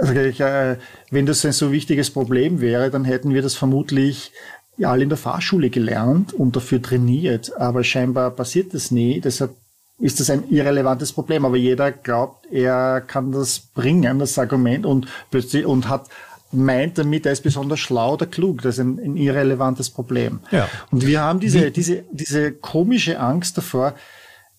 Also 0.00 0.14
ich, 0.14 0.40
äh, 0.40 0.76
wenn 1.10 1.26
das 1.26 1.44
ein 1.44 1.52
so 1.52 1.72
wichtiges 1.72 2.10
Problem 2.10 2.60
wäre, 2.60 2.90
dann 2.90 3.04
hätten 3.04 3.34
wir 3.34 3.42
das 3.42 3.54
vermutlich 3.54 4.32
ja, 4.76 4.90
alle 4.90 5.02
in 5.02 5.10
der 5.10 5.18
Fahrschule 5.18 5.68
gelernt 5.68 6.32
und 6.32 6.56
dafür 6.56 6.80
trainiert. 6.80 7.56
Aber 7.58 7.84
scheinbar 7.84 8.30
passiert 8.30 8.72
das 8.72 8.90
nie. 8.90 9.20
Deshalb 9.20 9.50
ist 9.98 10.18
das 10.20 10.30
ein 10.30 10.48
irrelevantes 10.48 11.12
Problem. 11.12 11.44
Aber 11.44 11.56
jeder 11.56 11.92
glaubt, 11.92 12.46
er 12.50 13.02
kann 13.02 13.32
das 13.32 13.60
bringen, 13.60 14.18
das 14.18 14.38
Argument, 14.38 14.86
und 14.86 15.06
plötzlich 15.30 15.66
und 15.66 15.88
hat 15.88 16.06
meint 16.52 16.98
damit, 16.98 17.26
er 17.26 17.32
ist 17.32 17.42
besonders 17.42 17.78
schlau 17.78 18.14
oder 18.14 18.26
klug. 18.26 18.62
Das 18.62 18.76
ist 18.76 18.80
ein, 18.80 18.98
ein 18.98 19.16
irrelevantes 19.16 19.90
Problem. 19.90 20.40
Ja. 20.50 20.68
Und 20.90 21.06
wir 21.06 21.20
haben 21.20 21.40
diese, 21.40 21.70
diese, 21.70 22.04
diese 22.10 22.52
komische 22.52 23.20
Angst 23.20 23.56
davor, 23.56 23.94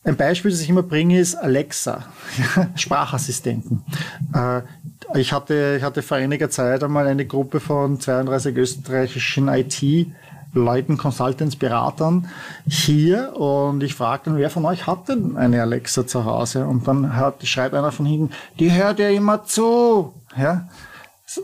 ein 0.03 0.15
Beispiel, 0.15 0.49
das 0.49 0.61
ich 0.61 0.69
immer 0.69 0.81
bringe, 0.81 1.19
ist 1.19 1.35
Alexa, 1.35 2.05
Sprachassistenten. 2.75 3.83
Ich 5.15 5.33
hatte, 5.33 5.75
ich 5.77 5.83
hatte 5.83 6.01
vor 6.01 6.17
einiger 6.17 6.49
Zeit 6.49 6.83
einmal 6.83 7.07
eine 7.07 7.25
Gruppe 7.25 7.59
von 7.59 7.99
32 7.99 8.55
österreichischen 8.55 9.47
IT- 9.47 10.07
Leuten, 10.53 10.97
Consultants, 10.97 11.55
Beratern 11.55 12.27
hier 12.67 13.37
und 13.37 13.83
ich 13.83 13.95
fragte 13.95 14.35
wer 14.35 14.49
von 14.49 14.65
euch 14.65 14.85
hat 14.85 15.07
denn 15.07 15.37
eine 15.37 15.61
Alexa 15.61 16.05
zu 16.05 16.25
Hause? 16.25 16.65
Und 16.65 16.87
dann 16.87 17.15
hat, 17.15 17.45
schreibt 17.47 17.73
einer 17.73 17.91
von 17.91 18.05
hinten, 18.05 18.33
die 18.59 18.71
hört 18.71 18.99
ja 18.99 19.09
immer 19.09 19.45
zu. 19.45 20.13
Ja? 20.37 20.67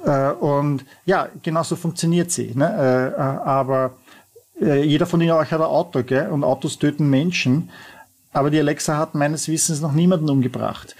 Äh, 0.04 0.32
und 0.34 0.84
ja, 1.06 1.30
genau 1.42 1.64
so 1.64 1.76
funktioniert 1.76 2.32
sie. 2.32 2.52
Ne? 2.54 2.66
Äh, 2.66 3.08
äh, 3.18 3.48
aber 3.48 3.92
jeder 4.60 5.06
von 5.06 5.22
euch 5.22 5.52
hat 5.52 5.62
ein 5.62 5.68
Auto, 5.68 6.02
gell? 6.02 6.30
und 6.30 6.44
Autos 6.44 6.80
töten 6.80 7.10
Menschen. 7.10 7.70
Aber 8.34 8.50
die 8.50 8.60
Alexa 8.60 8.98
hat 8.98 9.14
meines 9.14 9.48
Wissens 9.48 9.82
noch 9.82 9.92
niemanden 9.92 10.30
umgebracht. 10.30 10.96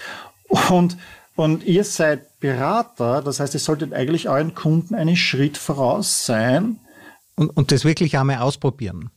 Und, 0.70 0.96
und 1.36 1.64
ihr 1.64 1.84
seid 1.84 2.27
Berater, 2.40 3.22
das 3.22 3.40
heißt, 3.40 3.54
ihr 3.54 3.60
solltet 3.60 3.94
eigentlich 3.94 4.30
euren 4.30 4.54
Kunden 4.54 4.96
einen 4.96 5.16
Schritt 5.16 5.58
voraus 5.58 6.26
sein. 6.26 6.80
Und, 7.36 7.50
und 7.56 7.72
das 7.72 7.84
wirklich 7.84 8.18
einmal 8.18 8.38
ausprobieren. 8.38 9.10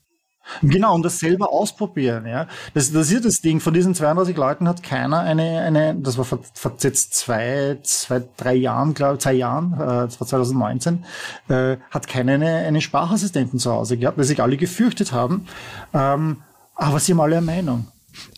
Genau, 0.63 0.95
und 0.95 1.03
das 1.03 1.19
selber 1.19 1.53
ausprobieren, 1.53 2.27
ja. 2.27 2.49
Das, 2.75 2.93
das 2.93 3.11
ist 3.11 3.25
das 3.25 3.41
Ding. 3.41 3.61
Von 3.61 3.73
diesen 3.73 3.95
32 3.95 4.37
Leuten 4.37 4.69
hat 4.69 4.83
keiner 4.83 5.21
eine, 5.21 5.61
eine, 5.61 5.95
das 5.95 6.19
war 6.19 6.25
vor, 6.25 6.41
vor 6.55 6.73
jetzt 6.81 7.15
zwei, 7.15 7.79
zwei, 7.83 8.23
drei 8.37 8.55
Jahren, 8.55 8.95
glaube 8.95 9.15
ich, 9.15 9.21
zwei 9.21 9.35
Jahren, 9.35 9.75
äh, 9.75 9.79
das 9.79 10.21
war 10.21 10.27
2019, 10.27 11.05
äh, 11.49 11.77
hat 11.91 12.09
keiner 12.09 12.33
eine, 12.33 12.57
eine 12.57 12.81
Sprachassistenten 12.81 13.59
zu 13.59 13.71
Hause 13.71 13.97
gehabt, 13.97 14.19
weil 14.19 14.25
sich 14.25 14.43
alle 14.43 14.57
gefürchtet 14.57 15.13
haben. 15.13 15.47
Ähm, 15.95 16.39
aber 16.75 16.99
sie 16.99 17.13
haben 17.13 17.21
alle 17.21 17.37
eine 17.37 17.47
Meinung. 17.47 17.87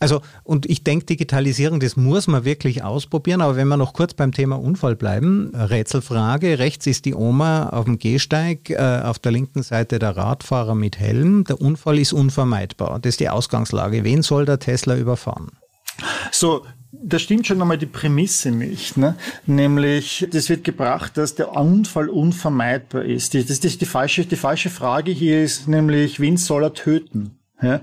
Also, 0.01 0.21
und 0.45 0.67
ich 0.67 0.85
denke, 0.85 1.07
Digitalisierung, 1.07 1.81
das 1.81 1.97
muss 1.97 2.27
man 2.27 2.45
wirklich 2.45 2.83
ausprobieren. 2.83 3.41
Aber 3.41 3.57
wenn 3.57 3.69
wir 3.69 3.77
noch 3.77 3.93
kurz 3.93 4.15
beim 4.15 4.33
Thema 4.33 4.57
Unfall 4.57 4.97
bleiben, 4.97 5.53
Rätselfrage. 5.55 6.59
Rechts 6.59 6.87
ist 6.87 7.05
die 7.05 7.15
Oma 7.15 7.69
auf 7.69 7.85
dem 7.85 7.99
Gehsteig, 7.99 8.71
äh, 8.71 9.01
auf 9.05 9.19
der 9.19 9.33
linken 9.33 9.63
Seite 9.63 9.99
der 9.99 10.17
Radfahrer 10.17 10.75
mit 10.75 10.99
Helm. 10.99 11.45
Der 11.45 11.61
Unfall 11.61 11.99
ist 11.99 12.13
unvermeidbar. 12.13 12.99
Das 13.01 13.11
ist 13.11 13.21
die 13.21 13.29
Ausgangslage. 13.29 14.05
Wen 14.05 14.23
soll 14.23 14.45
der 14.45 14.59
Tesla 14.59 14.97
überfahren? 14.97 15.51
So, 16.31 16.65
da 16.93 17.19
stimmt 17.19 17.47
schon 17.47 17.61
einmal 17.61 17.79
die 17.79 17.87
Prämisse 17.87 18.51
nicht. 18.51 18.97
Ne? 18.97 19.17
Nämlich, 19.47 20.27
das 20.31 20.49
wird 20.49 20.65
gebracht, 20.65 21.17
dass 21.17 21.35
der 21.35 21.53
Unfall 21.53 22.09
unvermeidbar 22.09 23.05
ist. 23.05 23.35
Das 23.35 23.51
ist 23.51 23.81
die, 23.81 23.87
falsche, 23.87 24.25
die 24.27 24.37
falsche 24.37 24.71
Frage 24.71 25.11
hier 25.11 25.43
ist 25.43 25.69
nämlich, 25.69 26.21
wen 26.21 26.37
soll 26.37 26.65
er 26.65 26.75
töten? 26.75 27.39
Ja? 27.63 27.81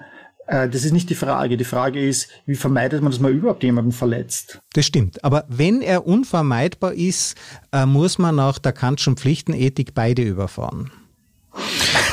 Äh, 0.49 0.67
das 0.67 0.83
ist 0.83 0.91
nicht 0.91 1.09
die 1.09 1.15
Frage. 1.15 1.57
Die 1.57 1.63
Frage 1.63 2.05
ist, 2.05 2.29
wie 2.45 2.55
vermeidet 2.55 3.01
man, 3.01 3.11
dass 3.11 3.21
man 3.21 3.31
überhaupt 3.31 3.63
jemanden 3.63 3.91
verletzt? 3.91 4.59
Das 4.73 4.85
stimmt. 4.85 5.23
Aber 5.23 5.45
wenn 5.47 5.81
er 5.81 6.07
unvermeidbar 6.07 6.93
ist, 6.93 7.37
äh, 7.71 7.85
muss 7.85 8.17
man 8.17 8.35
nach 8.35 8.57
der 8.57 8.73
Kantschen 8.73 9.15
Pflichtenethik 9.15 9.93
beide 9.93 10.23
überfahren. 10.23 10.91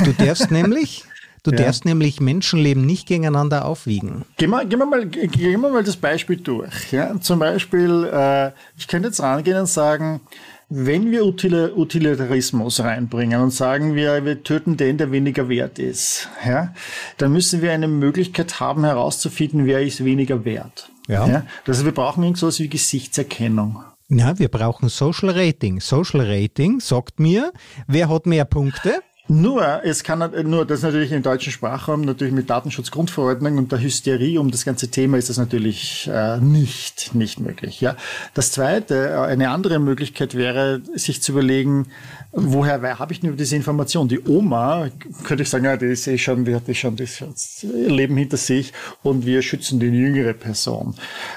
Du 0.04 0.12
darfst 0.12 0.50
nämlich, 0.50 1.04
du 1.44 1.50
ja. 1.50 1.56
darfst 1.56 1.86
nämlich 1.86 2.20
Menschenleben 2.20 2.84
nicht 2.84 3.08
gegeneinander 3.08 3.64
aufwiegen. 3.64 4.26
Gehen 4.36 4.50
wir, 4.50 4.66
gehen 4.66 4.80
wir, 4.80 4.86
mal, 4.86 5.06
gehen 5.06 5.60
wir 5.62 5.70
mal 5.70 5.82
das 5.82 5.96
Beispiel 5.96 6.36
durch. 6.36 6.92
Ja? 6.92 7.18
Zum 7.18 7.38
Beispiel, 7.38 8.10
äh, 8.12 8.52
ich 8.76 8.86
könnte 8.86 9.08
jetzt 9.08 9.20
rangehen 9.20 9.56
und 9.56 9.66
sagen, 9.66 10.20
wenn 10.68 11.12
wir 11.12 11.24
Utilitarismus 11.24 12.80
reinbringen 12.80 13.40
und 13.40 13.52
sagen 13.52 13.94
wir, 13.94 14.24
wir 14.24 14.42
töten 14.42 14.76
den, 14.76 14.98
der 14.98 15.12
weniger 15.12 15.48
wert 15.48 15.78
ist, 15.78 16.28
ja, 16.44 16.74
dann 17.18 17.32
müssen 17.32 17.62
wir 17.62 17.72
eine 17.72 17.88
Möglichkeit 17.88 18.58
haben, 18.58 18.84
herauszufinden, 18.84 19.66
wer 19.66 19.80
ist 19.82 20.04
weniger 20.04 20.44
wert. 20.44 20.90
Ja. 21.06 21.26
ja? 21.26 21.46
Also 21.66 21.84
wir 21.84 21.92
brauchen 21.92 22.24
irgendwas 22.24 22.58
wie 22.58 22.68
Gesichtserkennung. 22.68 23.82
Ja, 24.08 24.38
wir 24.38 24.48
brauchen 24.48 24.88
Social 24.88 25.30
Rating. 25.30 25.80
Social 25.80 26.20
Rating 26.20 26.80
sagt 26.80 27.18
mir, 27.18 27.52
wer 27.86 28.08
hat 28.08 28.26
mehr 28.26 28.44
Punkte? 28.44 29.02
Nur, 29.28 29.84
es 29.84 30.04
kann 30.04 30.30
nur, 30.48 30.64
das 30.64 30.82
natürlich 30.82 31.10
im 31.10 31.22
deutschen 31.22 31.52
Sprachraum, 31.52 32.02
natürlich 32.02 32.32
mit 32.32 32.48
Datenschutzgrundverordnung 32.48 33.58
und 33.58 33.72
der 33.72 33.80
Hysterie 33.80 34.38
um 34.38 34.52
das 34.52 34.64
ganze 34.64 34.88
Thema 34.88 35.18
ist 35.18 35.30
das 35.30 35.36
natürlich 35.36 36.08
äh, 36.12 36.38
nicht, 36.38 37.12
nicht 37.14 37.40
möglich. 37.40 37.80
Ja. 37.80 37.96
Das 38.34 38.52
zweite, 38.52 39.08
äh, 39.08 39.14
eine 39.16 39.50
andere 39.50 39.80
Möglichkeit 39.80 40.36
wäre, 40.36 40.80
sich 40.94 41.22
zu 41.22 41.32
überlegen, 41.32 41.88
woher 42.36 42.98
habe 42.98 43.12
ich 43.12 43.20
denn 43.20 43.36
diese 43.36 43.56
Information? 43.56 44.08
Die 44.08 44.20
Oma, 44.20 44.88
könnte 45.24 45.42
ich 45.42 45.48
sagen, 45.48 45.64
ja, 45.64 45.76
die 45.76 45.86
ist 45.86 46.06
eh 46.06 46.18
schon, 46.18 46.44
die 46.44 46.54
hat 46.54 46.68
eh 46.68 46.74
schon 46.74 46.94
das 46.96 47.22
Leben 47.62 48.16
hinter 48.16 48.36
sich 48.36 48.72
und 49.02 49.24
wir 49.24 49.40
schützen 49.40 49.80
die 49.80 49.86
jüngere 49.86 50.34
Person. 50.34 50.94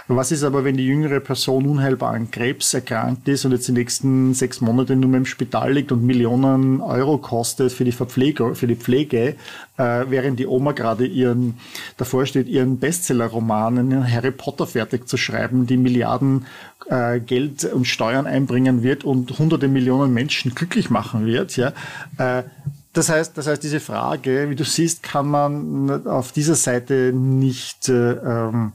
Was 0.08 0.32
ist 0.32 0.44
aber, 0.44 0.66
wenn 0.66 0.76
die 0.76 0.86
jüngere 0.86 1.22
Person 1.22 1.66
unheilbar 1.66 2.14
an 2.14 2.30
Krebs 2.30 2.74
erkrankt 2.74 3.28
ist 3.30 3.46
und 3.46 3.54
jetzt 3.54 3.68
die 3.70 3.72
nächsten 3.72 4.34
sechs 4.34 4.60
Monate 4.60 4.96
nur 4.96 5.16
im 5.16 5.26
Spital 5.26 5.74
liegt 5.74 5.92
und 5.92 6.04
Millionen 6.04 6.82
Euro 6.82 7.18
kostet 7.18 7.72
für 7.72 7.86
die 7.86 7.94
Verpflege, 7.94 8.54
für 8.56 8.68
die 8.68 8.76
Pflege, 8.76 9.36
äh, 9.80 10.06
während 10.10 10.40
die 10.40 10.46
Oma 10.46 10.74
gerade 10.74 11.06
ihren, 11.06 11.58
davor 11.98 12.26
steht, 12.26 12.48
ihren 12.48 12.80
Bestseller-Roman, 12.80 13.80
einen 13.80 14.12
Harry 14.12 14.32
Potter 14.32 14.68
fertig 14.68 15.08
zu 15.08 15.16
schreiben, 15.16 15.66
die 15.66 15.78
Milliarden 15.78 16.46
äh, 16.90 17.20
Geld 17.20 17.64
und 17.64 17.86
Steuern 17.86 18.28
einbringen 18.28 18.84
wird 18.84 19.06
und 19.06 19.40
hunderte 19.40 19.70
Millionen 19.70 20.14
Menschen 20.14 20.54
glücklich 20.54 20.90
machen 20.90 21.26
wird, 21.26 21.56
ja. 21.56 21.72
Äh, 22.18 22.44
das 22.92 23.08
heißt, 23.08 23.38
das 23.38 23.48
heißt, 23.48 23.64
diese 23.64 23.80
Frage, 23.80 24.50
wie 24.50 24.56
du 24.56 24.66
siehst, 24.66 25.04
kann 25.04 25.28
man 25.28 26.08
auf 26.08 26.32
dieser 26.32 26.56
Seite 26.56 27.14
nicht 27.14 27.88
äh, 27.88 28.14
ähm, 28.14 28.74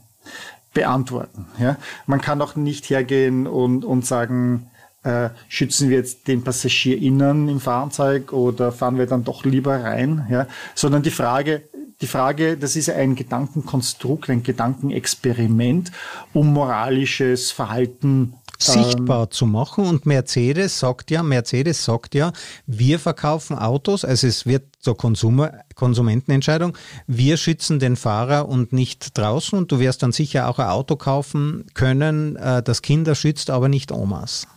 beantworten. 0.73 1.47
Ja? 1.59 1.75
Man 2.07 2.21
kann 2.21 2.41
auch 2.41 2.55
nicht 2.55 2.89
hergehen 2.89 3.45
und, 3.45 3.83
und 3.83 4.05
sagen, 4.05 4.67
äh, 5.05 5.29
schützen 5.47 5.89
wir 5.89 5.97
jetzt 5.97 6.27
den 6.27 6.43
PassagierInnen 6.43 7.47
im 7.47 7.59
Fahrzeug 7.59 8.33
oder 8.33 8.71
fahren 8.71 8.97
wir 8.97 9.05
dann 9.05 9.23
doch 9.23 9.45
lieber 9.45 9.83
rein? 9.83 10.25
Ja? 10.29 10.47
Sondern 10.73 11.03
die 11.03 11.11
Frage, 11.11 11.61
die 12.01 12.07
Frage, 12.07 12.57
das 12.57 12.75
ist 12.75 12.89
ein 12.89 13.15
Gedankenkonstrukt, 13.15 14.29
ein 14.29 14.43
Gedankenexperiment, 14.43 15.91
um 16.33 16.51
moralisches 16.51 17.51
Verhalten 17.51 18.33
sichtbar 18.57 19.23
ähm, 19.23 19.31
zu 19.31 19.45
machen. 19.45 19.85
Und 19.85 20.05
Mercedes 20.05 20.79
sagt 20.79 21.11
ja, 21.11 21.23
Mercedes 21.23 21.85
sagt 21.85 22.15
ja, 22.15 22.33
wir 22.65 22.99
verkaufen 22.99 23.57
Autos, 23.57 24.03
also 24.03 24.27
es 24.27 24.45
wird 24.45 24.63
zur 24.79 24.97
Konsumer, 24.97 25.51
Konsumentenentscheidung, 25.75 26.77
wir 27.05 27.37
schützen 27.37 27.79
den 27.79 27.95
Fahrer 27.95 28.49
und 28.49 28.73
nicht 28.73 29.17
draußen. 29.17 29.57
Und 29.57 29.71
du 29.71 29.79
wirst 29.79 30.03
dann 30.03 30.11
sicher 30.11 30.49
auch 30.49 30.59
ein 30.59 30.69
Auto 30.69 30.95
kaufen 30.95 31.65
können, 31.75 32.35
äh, 32.37 32.63
das 32.63 32.81
Kinder 32.81 33.15
schützt, 33.15 33.49
aber 33.49 33.69
nicht 33.69 33.91
Omas. 33.91 34.47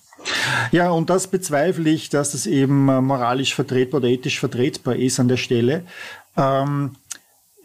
Ja, 0.73 0.91
und 0.91 1.11
das 1.11 1.29
bezweifle 1.29 1.91
ich, 1.91 2.11
dass 2.11 2.33
das 2.33 2.47
eben 2.47 2.89
äh, 2.89 3.01
moralisch 3.01 3.55
vertretbar 3.55 4.01
oder 4.01 4.09
ethisch 4.09 4.41
vertretbar 4.41 4.97
ist 4.97 5.21
an 5.21 5.29
der 5.29 5.37
Stelle. 5.37 5.85
Ähm, 6.37 6.97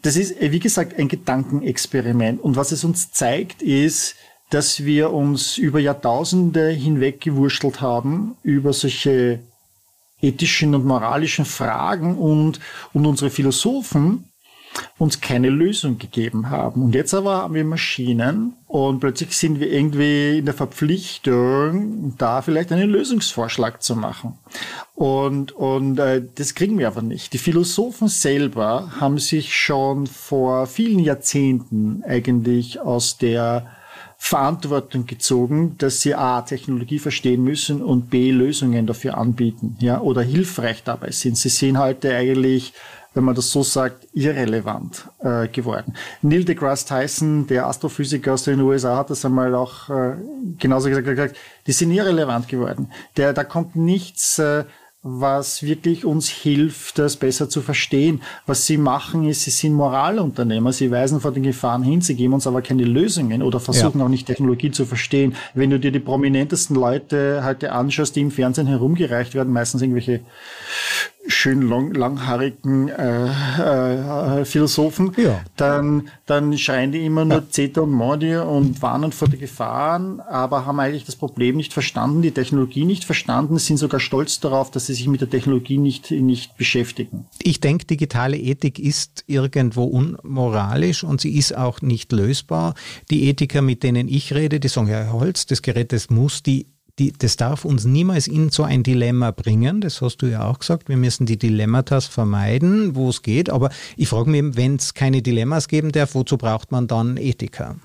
das 0.02 0.16
ist, 0.16 0.40
äh, 0.40 0.52
wie 0.52 0.60
gesagt, 0.60 0.98
ein 0.98 1.08
Gedankenexperiment. 1.08 2.40
Und 2.40 2.56
was 2.56 2.72
es 2.72 2.84
uns 2.84 3.12
zeigt, 3.12 3.62
ist, 3.62 4.16
dass 4.50 4.84
wir 4.84 5.12
uns 5.12 5.58
über 5.58 5.80
Jahrtausende 5.80 6.68
hinweg 6.68 7.20
gewurschtelt 7.20 7.80
haben, 7.80 8.36
über 8.42 8.72
solche 8.72 9.40
ethischen 10.20 10.74
und 10.74 10.84
moralischen 10.84 11.44
Fragen 11.44 12.16
und, 12.16 12.60
und 12.92 13.06
unsere 13.06 13.30
Philosophen 13.30 14.30
uns 14.98 15.20
keine 15.20 15.50
Lösung 15.50 15.98
gegeben 15.98 16.50
haben. 16.50 16.82
Und 16.82 16.94
jetzt 16.94 17.14
aber 17.14 17.38
haben 17.38 17.54
wir 17.54 17.64
Maschinen 17.64 18.54
und 18.66 19.00
plötzlich 19.00 19.36
sind 19.36 19.60
wir 19.60 19.70
irgendwie 19.70 20.38
in 20.38 20.44
der 20.44 20.54
Verpflichtung, 20.54 22.14
da 22.18 22.42
vielleicht 22.42 22.72
einen 22.72 22.90
Lösungsvorschlag 22.90 23.82
zu 23.82 23.96
machen. 23.96 24.38
Und, 24.94 25.52
und 25.52 25.98
äh, 25.98 26.22
das 26.34 26.54
kriegen 26.54 26.78
wir 26.78 26.88
aber 26.88 27.02
nicht. 27.02 27.32
Die 27.32 27.38
Philosophen 27.38 28.08
selber 28.08 28.92
haben 29.00 29.18
sich 29.18 29.56
schon 29.56 30.06
vor 30.06 30.66
vielen 30.66 31.00
Jahrzehnten 31.00 32.02
eigentlich 32.06 32.80
aus 32.80 33.18
der 33.18 33.66
Verantwortung 34.26 35.04
gezogen, 35.04 35.76
dass 35.76 36.00
sie 36.00 36.14
A, 36.14 36.40
Technologie 36.40 36.98
verstehen 36.98 37.44
müssen 37.44 37.82
und 37.82 38.08
B, 38.08 38.30
Lösungen 38.30 38.86
dafür 38.86 39.18
anbieten, 39.18 39.76
ja, 39.80 40.00
oder 40.00 40.22
hilfreich 40.22 40.82
dabei 40.82 41.10
sind. 41.10 41.36
Sie 41.36 41.50
sehen 41.50 41.78
heute 41.78 42.16
eigentlich 42.16 42.72
wenn 43.16 43.22
man 43.22 43.36
das 43.36 43.52
so 43.52 43.62
sagt, 43.62 44.08
irrelevant 44.12 45.08
äh, 45.20 45.46
geworden. 45.46 45.94
Neil 46.20 46.44
deGrasse 46.44 46.86
Tyson, 46.86 47.46
der 47.46 47.66
Astrophysiker 47.66 48.34
aus 48.34 48.42
den 48.42 48.60
USA, 48.60 48.96
hat 48.96 49.10
das 49.10 49.24
einmal 49.24 49.54
auch 49.54 49.88
äh, 49.88 50.16
genauso 50.58 50.88
gesagt, 50.88 51.06
gesagt, 51.06 51.36
die 51.66 51.72
sind 51.72 51.92
irrelevant 51.92 52.48
geworden. 52.48 52.90
Der, 53.16 53.32
da 53.32 53.44
kommt 53.44 53.76
nichts 53.76 54.40
äh, 54.40 54.64
was 55.06 55.62
wirklich 55.62 56.06
uns 56.06 56.30
hilft, 56.30 56.98
das 56.98 57.16
besser 57.16 57.50
zu 57.50 57.60
verstehen. 57.60 58.22
Was 58.46 58.64
sie 58.64 58.78
machen, 58.78 59.28
ist, 59.28 59.42
sie 59.42 59.50
sind 59.50 59.74
Moralunternehmer, 59.74 60.72
sie 60.72 60.90
weisen 60.90 61.20
vor 61.20 61.30
den 61.30 61.42
Gefahren 61.42 61.82
hin, 61.82 62.00
sie 62.00 62.16
geben 62.16 62.32
uns 62.32 62.46
aber 62.46 62.62
keine 62.62 62.84
Lösungen 62.84 63.42
oder 63.42 63.60
versuchen 63.60 63.98
ja. 63.98 64.06
auch 64.06 64.08
nicht 64.08 64.26
Technologie 64.26 64.70
zu 64.70 64.86
verstehen. 64.86 65.36
Wenn 65.52 65.68
du 65.68 65.78
dir 65.78 65.92
die 65.92 66.00
prominentesten 66.00 66.74
Leute 66.74 67.42
heute 67.44 67.72
anschaust, 67.72 68.16
die 68.16 68.22
im 68.22 68.30
Fernsehen 68.30 68.66
herumgereicht 68.66 69.34
werden, 69.34 69.52
meistens 69.52 69.82
irgendwelche 69.82 70.20
schön 71.26 71.62
lang, 71.62 71.94
langhaarigen 71.94 72.88
äh, 72.88 74.40
äh, 74.40 74.44
Philosophen, 74.44 75.12
ja. 75.16 75.40
dann, 75.56 76.08
dann 76.26 76.56
schreien 76.58 76.92
die 76.92 77.04
immer 77.04 77.24
nur 77.24 77.38
ja. 77.38 77.48
Zeta 77.48 77.82
und 77.82 77.92
Mordi 77.92 78.36
und 78.36 78.82
warnen 78.82 79.12
vor 79.12 79.28
den 79.28 79.40
Gefahren, 79.40 80.20
aber 80.20 80.66
haben 80.66 80.80
eigentlich 80.80 81.04
das 81.04 81.16
Problem 81.16 81.56
nicht 81.56 81.72
verstanden, 81.72 82.22
die 82.22 82.30
Technologie 82.30 82.84
nicht 82.84 83.04
verstanden, 83.04 83.58
sind 83.58 83.78
sogar 83.78 84.00
stolz 84.00 84.40
darauf, 84.40 84.70
dass 84.70 84.86
sie 84.86 84.94
sich 84.94 85.08
mit 85.08 85.20
der 85.20 85.30
Technologie 85.30 85.78
nicht, 85.78 86.10
nicht 86.10 86.56
beschäftigen. 86.56 87.26
Ich 87.42 87.60
denke, 87.60 87.86
digitale 87.86 88.36
Ethik 88.36 88.78
ist 88.78 89.24
irgendwo 89.26 89.84
unmoralisch 89.84 91.04
und 91.04 91.20
sie 91.20 91.36
ist 91.36 91.56
auch 91.56 91.80
nicht 91.82 92.12
lösbar. 92.12 92.74
Die 93.10 93.28
Ethiker, 93.28 93.62
mit 93.62 93.82
denen 93.82 94.08
ich 94.08 94.34
rede, 94.34 94.60
die 94.60 94.68
sagen, 94.68 94.88
ja, 94.88 94.98
Herr 94.98 95.12
Holz, 95.12 95.46
das 95.46 95.62
Gerät, 95.62 95.92
das 95.92 96.10
muss 96.10 96.42
die 96.42 96.66
die, 96.98 97.12
das 97.12 97.36
darf 97.36 97.64
uns 97.64 97.84
niemals 97.84 98.28
in 98.28 98.50
so 98.50 98.62
ein 98.62 98.82
Dilemma 98.82 99.32
bringen. 99.32 99.80
Das 99.80 100.00
hast 100.00 100.18
du 100.18 100.26
ja 100.26 100.46
auch 100.46 100.60
gesagt. 100.60 100.88
Wir 100.88 100.96
müssen 100.96 101.26
die 101.26 101.38
Dilemmata 101.38 102.00
vermeiden, 102.00 102.94
wo 102.94 103.08
es 103.08 103.22
geht. 103.22 103.50
Aber 103.50 103.70
ich 103.96 104.08
frage 104.08 104.30
mich, 104.30 104.56
wenn 104.56 104.76
es 104.76 104.94
keine 104.94 105.20
Dilemmas 105.20 105.68
geben 105.68 105.90
darf, 105.90 106.14
wozu 106.14 106.36
braucht 106.36 106.70
man 106.70 106.86
dann 106.86 107.16
Ethiker? 107.16 107.76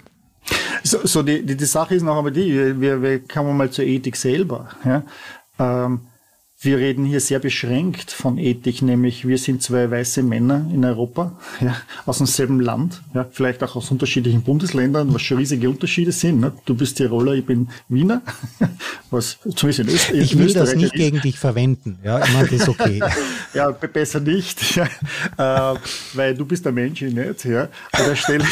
So, 0.83 1.05
so 1.05 1.23
die, 1.23 1.45
die, 1.45 1.57
die 1.57 1.65
Sache 1.65 1.95
ist 1.95 2.03
noch 2.03 2.17
einmal 2.17 2.31
die, 2.31 2.79
wir, 2.79 3.01
wir 3.01 3.19
kommen 3.19 3.57
mal 3.57 3.69
zur 3.69 3.85
Ethik 3.85 4.15
selber. 4.15 4.69
Ja? 4.85 5.03
Ähm, 5.59 6.01
wir 6.61 6.77
reden 6.77 7.05
hier 7.05 7.21
sehr 7.21 7.39
beschränkt 7.39 8.11
von 8.11 8.37
Ethik, 8.37 8.81
nämlich 8.81 9.25
wir 9.25 9.37
sind 9.37 9.63
zwei 9.63 9.89
weiße 9.89 10.23
Männer 10.23 10.69
in 10.73 10.83
Europa, 10.83 11.39
ja, 11.61 11.75
aus 12.05 12.17
demselben 12.17 12.59
Land, 12.59 13.01
ja, 13.13 13.25
vielleicht 13.31 13.63
auch 13.63 13.77
aus 13.77 13.89
unterschiedlichen 13.91 14.41
Bundesländern, 14.41 15.13
was 15.13 15.21
schon 15.21 15.37
riesige 15.37 15.69
Unterschiede 15.69 16.11
sind. 16.11 16.41
Ne? 16.41 16.51
Du 16.65 16.75
bist 16.75 16.97
Tiroler, 16.97 17.33
ich 17.33 17.45
bin 17.45 17.69
Wiener, 17.87 18.21
was 19.09 19.37
zumindest 19.55 19.79
in 19.79 19.87
Österreich. 19.95 20.21
Ich 20.21 20.37
will 20.37 20.53
das 20.53 20.75
nicht 20.75 20.93
ist. 20.93 20.99
gegen 20.99 21.21
dich 21.21 21.39
verwenden, 21.39 21.97
ja, 22.03 22.23
ich 22.23 22.33
meine, 22.33 22.49
das 22.49 22.61
ist 22.61 22.69
okay. 22.69 23.01
ja, 23.53 23.71
besser 23.71 24.19
nicht, 24.19 24.75
ja, 24.75 24.85
äh, 25.73 25.79
weil 26.13 26.35
du 26.35 26.45
bist 26.45 26.65
der 26.65 26.73
Mensch, 26.73 27.01
ich 27.01 27.13
nicht, 27.13 27.45
ja, 27.45 27.69
an 27.93 28.05
der 28.05 28.15
Stelle. 28.15 28.45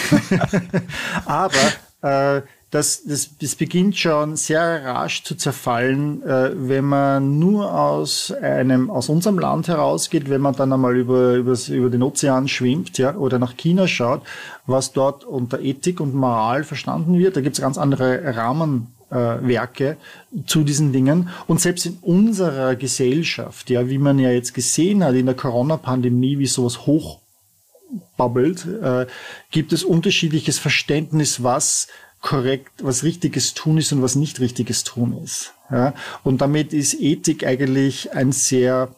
Aber 1.25 2.37
äh, 2.37 2.41
das, 2.71 3.03
das, 3.05 3.29
das 3.39 3.55
beginnt 3.55 3.97
schon 3.97 4.35
sehr 4.35 4.83
rasch 4.83 5.23
zu 5.23 5.35
zerfallen, 5.35 6.21
äh, 6.23 6.51
wenn 6.53 6.83
man 6.83 7.39
nur 7.39 7.73
aus 7.73 8.31
einem, 8.31 8.89
aus 8.89 9.07
unserem 9.07 9.39
Land 9.39 9.69
herausgeht, 9.69 10.29
wenn 10.29 10.41
man 10.41 10.53
dann 10.53 10.73
einmal 10.73 10.97
über, 10.97 11.35
übers, 11.35 11.69
über 11.69 11.89
den 11.89 12.03
Ozean 12.03 12.49
schwimmt, 12.49 12.97
ja, 12.97 13.15
oder 13.15 13.39
nach 13.39 13.55
China 13.55 13.87
schaut, 13.87 14.21
was 14.65 14.91
dort 14.91 15.23
unter 15.23 15.61
Ethik 15.61 16.01
und 16.01 16.13
Moral 16.13 16.65
verstanden 16.65 17.17
wird. 17.17 17.37
Da 17.37 17.41
gibt 17.41 17.55
es 17.55 17.61
ganz 17.61 17.77
andere 17.77 18.35
Rahmenwerke 18.35 19.91
äh, 19.91 20.45
zu 20.45 20.65
diesen 20.65 20.91
Dingen. 20.91 21.29
Und 21.47 21.61
selbst 21.61 21.85
in 21.85 21.97
unserer 22.01 22.75
Gesellschaft, 22.75 23.69
ja, 23.69 23.89
wie 23.89 23.97
man 23.97 24.19
ja 24.19 24.31
jetzt 24.31 24.53
gesehen 24.53 25.05
hat 25.05 25.15
in 25.15 25.25
der 25.25 25.35
Corona-Pandemie, 25.35 26.37
wie 26.37 26.47
sowas 26.47 26.85
hochbabbelt, 26.85 28.67
äh, 28.83 29.05
gibt 29.51 29.71
es 29.71 29.85
unterschiedliches 29.85 30.59
Verständnis, 30.59 31.43
was 31.43 31.87
korrekt, 32.21 32.83
was 32.83 33.03
richtiges 33.03 33.53
tun 33.53 33.77
ist 33.77 33.91
und 33.91 34.01
was 34.01 34.15
nicht 34.15 34.39
richtiges 34.39 34.83
tun 34.83 35.17
ist. 35.23 35.53
Ja? 35.71 35.93
Und 36.23 36.41
damit 36.41 36.73
ist 36.73 36.99
Ethik 36.99 37.45
eigentlich 37.45 38.13
ein 38.13 38.31
sehr 38.31 38.89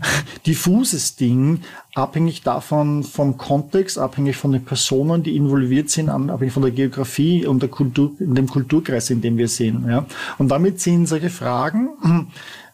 diffuses 0.46 1.16
Ding, 1.16 1.62
abhängig 1.94 2.42
davon 2.42 3.04
vom 3.04 3.38
Kontext, 3.38 3.98
abhängig 3.98 4.36
von 4.36 4.52
den 4.52 4.64
Personen, 4.64 5.22
die 5.22 5.36
involviert 5.36 5.90
sind, 5.90 6.08
abhängig 6.08 6.52
von 6.52 6.62
der 6.62 6.72
Geografie 6.72 7.46
und 7.46 7.62
der 7.62 7.70
Kultur, 7.70 8.12
in 8.18 8.34
dem 8.34 8.48
Kulturkreis, 8.48 9.10
in 9.10 9.20
dem 9.20 9.38
wir 9.38 9.48
sind. 9.48 9.88
Ja? 9.88 10.06
Und 10.38 10.48
damit 10.48 10.80
sind 10.80 11.06
solche 11.06 11.30
Fragen, 11.30 12.30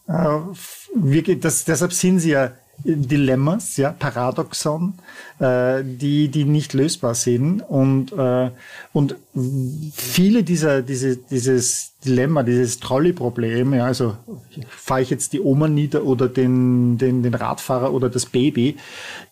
äh, 0.07 0.41
wir, 0.97 1.41
das, 1.41 1.65
deshalb 1.65 1.93
sind 1.93 2.21
sie 2.21 2.31
ja 2.31 2.53
Dilemmas, 2.83 3.77
ja, 3.77 3.91
Paradoxon, 3.91 4.95
äh, 5.39 5.83
die, 5.85 6.29
die 6.29 6.45
nicht 6.45 6.73
lösbar 6.75 7.15
sind. 7.15 7.61
Und, 7.61 8.13
äh, 8.13 8.51
und 8.93 9.17
viele 9.95 10.43
dieser, 10.43 10.83
diese, 10.83 11.17
dieses 11.17 11.93
Dilemma, 12.05 12.43
dieses 12.43 12.81
Trolley-Problem, 12.81 13.75
ja, 13.75 13.87
also 13.87 14.17
fahre 14.69 15.03
ich 15.03 15.11
jetzt 15.11 15.33
die 15.33 15.41
Oma 15.41 15.69
nieder 15.69 16.05
oder 16.05 16.29
den, 16.29 16.99
den, 16.99 17.23
den 17.23 17.35
Radfahrer 17.35 17.93
oder 17.93 18.11
das 18.11 18.27
Baby, 18.27 18.77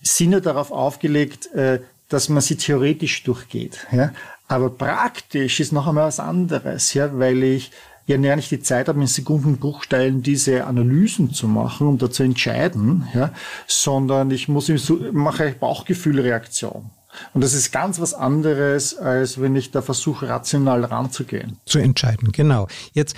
sind 0.02 0.32
ja 0.32 0.40
darauf 0.40 0.70
aufgelegt, 0.70 1.52
äh, 1.54 1.80
dass 2.08 2.28
man 2.28 2.42
sie 2.42 2.56
theoretisch 2.56 3.22
durchgeht. 3.24 3.86
Ja. 3.92 4.12
Aber 4.48 4.70
praktisch 4.70 5.60
ist 5.60 5.72
noch 5.72 5.86
einmal 5.86 6.08
was 6.08 6.20
anderes, 6.20 6.92
ja, 6.94 7.18
weil 7.18 7.42
ich 7.42 7.70
ja 8.06 8.18
näher 8.18 8.36
nicht 8.36 8.50
die 8.50 8.60
Zeit 8.60 8.88
habe, 8.88 9.00
in 9.00 9.06
Sekundenbruchteilen 9.06 10.22
diese 10.22 10.66
Analysen 10.66 11.32
zu 11.32 11.48
machen, 11.48 11.86
um 11.86 11.98
da 11.98 12.10
zu 12.10 12.22
entscheiden, 12.22 13.08
ja, 13.14 13.32
sondern 13.66 14.30
ich 14.30 14.48
muss 14.48 14.66
so, 14.66 14.98
mache 15.12 15.54
Bauchgefühlreaktion. 15.58 16.90
Und 17.34 17.44
das 17.44 17.54
ist 17.54 17.72
ganz 17.72 18.00
was 18.00 18.14
anderes, 18.14 18.96
als 18.96 19.40
wenn 19.40 19.54
ich 19.54 19.70
da 19.70 19.82
versuche, 19.82 20.28
rational 20.28 20.84
ranzugehen. 20.84 21.58
Zu 21.66 21.78
entscheiden, 21.78 22.32
genau. 22.32 22.68
Jetzt, 22.92 23.16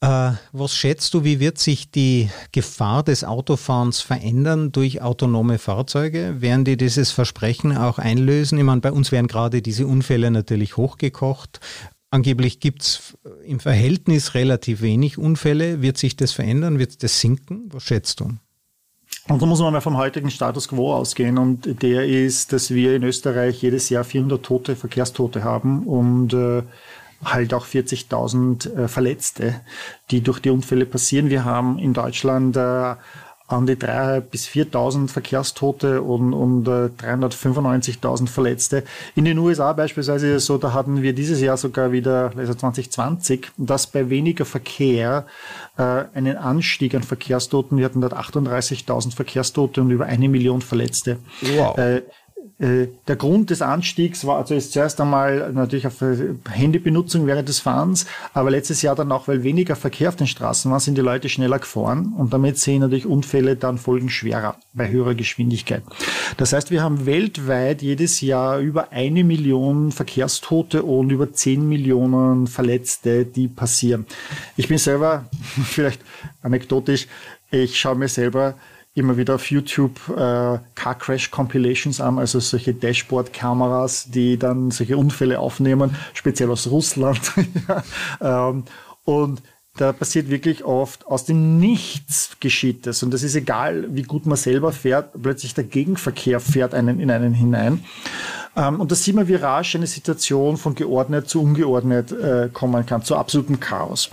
äh, 0.00 0.32
was 0.50 0.74
schätzt 0.74 1.14
du, 1.14 1.22
wie 1.22 1.38
wird 1.38 1.58
sich 1.58 1.92
die 1.92 2.28
Gefahr 2.50 3.04
des 3.04 3.22
Autofahrens 3.22 4.00
verändern 4.00 4.72
durch 4.72 5.00
autonome 5.00 5.58
Fahrzeuge? 5.58 6.40
Werden 6.40 6.64
die 6.64 6.76
dieses 6.76 7.12
Versprechen 7.12 7.76
auch 7.76 8.00
einlösen? 8.00 8.58
Ich 8.58 8.64
meine, 8.64 8.80
bei 8.80 8.90
uns 8.90 9.12
werden 9.12 9.28
gerade 9.28 9.62
diese 9.62 9.86
Unfälle 9.86 10.32
natürlich 10.32 10.76
hochgekocht. 10.76 11.60
Angeblich 12.12 12.60
gibt 12.60 12.82
es 12.82 13.16
im 13.42 13.58
Verhältnis 13.58 14.34
relativ 14.34 14.82
wenig 14.82 15.16
Unfälle. 15.16 15.80
Wird 15.80 15.96
sich 15.96 16.14
das 16.14 16.32
verändern? 16.32 16.78
Wird 16.78 17.02
das 17.02 17.20
sinken? 17.20 17.70
Was 17.72 17.84
schätzt 17.84 18.20
du? 18.20 18.34
Und 19.28 19.40
da 19.40 19.46
muss 19.46 19.60
man 19.60 19.72
mal 19.72 19.80
vom 19.80 19.96
heutigen 19.96 20.30
Status 20.30 20.68
quo 20.68 20.92
ausgehen. 20.92 21.38
Und 21.38 21.82
der 21.82 22.06
ist, 22.06 22.52
dass 22.52 22.68
wir 22.68 22.94
in 22.94 23.02
Österreich 23.02 23.62
jedes 23.62 23.88
Jahr 23.88 24.04
400 24.04 24.42
Tote, 24.42 24.76
Verkehrstote 24.76 25.42
haben 25.42 25.84
und 25.86 26.34
äh, 26.34 26.64
halt 27.24 27.54
auch 27.54 27.64
40.000 27.64 28.74
äh, 28.74 28.88
Verletzte, 28.88 29.62
die 30.10 30.20
durch 30.20 30.40
die 30.40 30.50
Unfälle 30.50 30.84
passieren. 30.84 31.30
Wir 31.30 31.46
haben 31.46 31.78
in 31.78 31.94
Deutschland 31.94 32.58
äh, 32.58 32.94
an 33.48 33.66
die 33.66 33.74
3.000 33.74 34.20
bis 34.20 34.46
4.000 34.46 35.08
Verkehrstote 35.08 36.02
und, 36.02 36.32
und 36.32 36.66
äh, 36.66 36.90
395.000 37.02 38.28
Verletzte. 38.28 38.84
In 39.14 39.24
den 39.24 39.38
USA 39.38 39.72
beispielsweise 39.72 40.28
ist 40.28 40.42
es 40.42 40.46
so, 40.46 40.58
da 40.58 40.72
hatten 40.72 41.02
wir 41.02 41.12
dieses 41.12 41.40
Jahr 41.40 41.56
sogar 41.56 41.92
wieder, 41.92 42.32
also 42.36 42.54
2020, 42.54 43.48
dass 43.56 43.86
bei 43.86 44.08
weniger 44.10 44.44
Verkehr 44.44 45.26
äh, 45.76 45.82
einen 46.14 46.36
Anstieg 46.36 46.94
an 46.94 47.02
Verkehrstoten, 47.02 47.78
wir 47.78 47.84
hatten 47.84 48.00
dort 48.00 48.14
38.000 48.14 49.14
Verkehrstote 49.14 49.82
und 49.82 49.90
über 49.90 50.06
eine 50.06 50.28
Million 50.28 50.60
Verletzte. 50.60 51.18
Wow. 51.56 51.76
Äh, 51.78 52.02
der 52.58 53.16
Grund 53.16 53.50
des 53.50 53.60
Anstiegs 53.60 54.24
war 54.24 54.38
also 54.38 54.54
ist 54.54 54.72
zuerst 54.72 55.00
einmal 55.00 55.52
natürlich 55.52 55.86
auf 55.86 56.00
äh, 56.00 56.34
Handybenutzung 56.48 57.26
während 57.26 57.48
des 57.48 57.58
Fahrens, 57.58 58.06
aber 58.34 58.50
letztes 58.50 58.82
Jahr 58.82 58.94
dann 58.94 59.10
auch, 59.10 59.26
weil 59.26 59.42
weniger 59.42 59.74
Verkehr 59.74 60.08
auf 60.10 60.16
den 60.16 60.28
Straßen 60.28 60.70
war, 60.70 60.78
sind 60.78 60.96
die 60.96 61.02
Leute 61.02 61.28
schneller 61.28 61.58
gefahren 61.58 62.12
und 62.16 62.32
damit 62.32 62.58
sehen 62.58 62.80
natürlich 62.80 63.06
Unfälle 63.06 63.56
dann 63.56 63.78
folgen 63.78 64.10
schwerer 64.10 64.56
bei 64.74 64.88
höherer 64.88 65.14
Geschwindigkeit. 65.14 65.82
Das 66.36 66.52
heißt, 66.52 66.70
wir 66.70 66.82
haben 66.82 67.04
weltweit 67.04 67.82
jedes 67.82 68.20
Jahr 68.20 68.60
über 68.60 68.92
eine 68.92 69.24
Million 69.24 69.90
Verkehrstote 69.90 70.84
und 70.84 71.10
über 71.10 71.32
zehn 71.32 71.68
Millionen 71.68 72.46
Verletzte, 72.46 73.24
die 73.24 73.48
passieren. 73.48 74.06
Ich 74.56 74.68
bin 74.68 74.78
selber, 74.78 75.24
vielleicht 75.64 76.00
anekdotisch, 76.42 77.08
ich 77.50 77.78
schaue 77.78 77.96
mir 77.96 78.08
selber 78.08 78.54
immer 78.94 79.16
wieder 79.16 79.36
auf 79.36 79.50
YouTube 79.50 79.96
äh, 80.10 80.58
Car 80.74 80.94
Crash 80.98 81.30
Compilations 81.30 82.00
an, 82.00 82.18
also 82.18 82.40
solche 82.40 82.74
Dashboard-Kameras, 82.74 84.10
die 84.10 84.38
dann 84.38 84.70
solche 84.70 84.96
Unfälle 84.96 85.38
aufnehmen, 85.38 85.96
speziell 86.12 86.50
aus 86.50 86.66
Russland. 86.70 87.20
ähm, 88.20 88.64
und 89.04 89.42
da 89.76 89.92
passiert 89.94 90.28
wirklich 90.28 90.64
oft 90.64 91.06
aus 91.06 91.24
dem 91.24 91.58
Nichts 91.58 92.36
geschieht 92.40 92.86
das. 92.86 93.02
Und 93.02 93.12
das 93.12 93.22
ist 93.22 93.34
egal, 93.34 93.86
wie 93.94 94.02
gut 94.02 94.26
man 94.26 94.36
selber 94.36 94.70
fährt, 94.70 95.14
plötzlich 95.22 95.54
der 95.54 95.64
Gegenverkehr 95.64 96.40
fährt 96.40 96.74
einen 96.74 97.00
in 97.00 97.10
einen 97.10 97.32
hinein. 97.32 97.82
Ähm, 98.54 98.80
und 98.80 98.92
da 98.92 98.94
sieht 98.94 99.14
man, 99.14 99.28
wie 99.28 99.34
rasch 99.34 99.74
eine 99.74 99.86
Situation 99.86 100.58
von 100.58 100.74
geordnet 100.74 101.30
zu 101.30 101.40
ungeordnet 101.40 102.12
äh, 102.12 102.50
kommen 102.52 102.84
kann, 102.84 103.02
zu 103.02 103.16
absolutem 103.16 103.60
Chaos. 103.60 104.10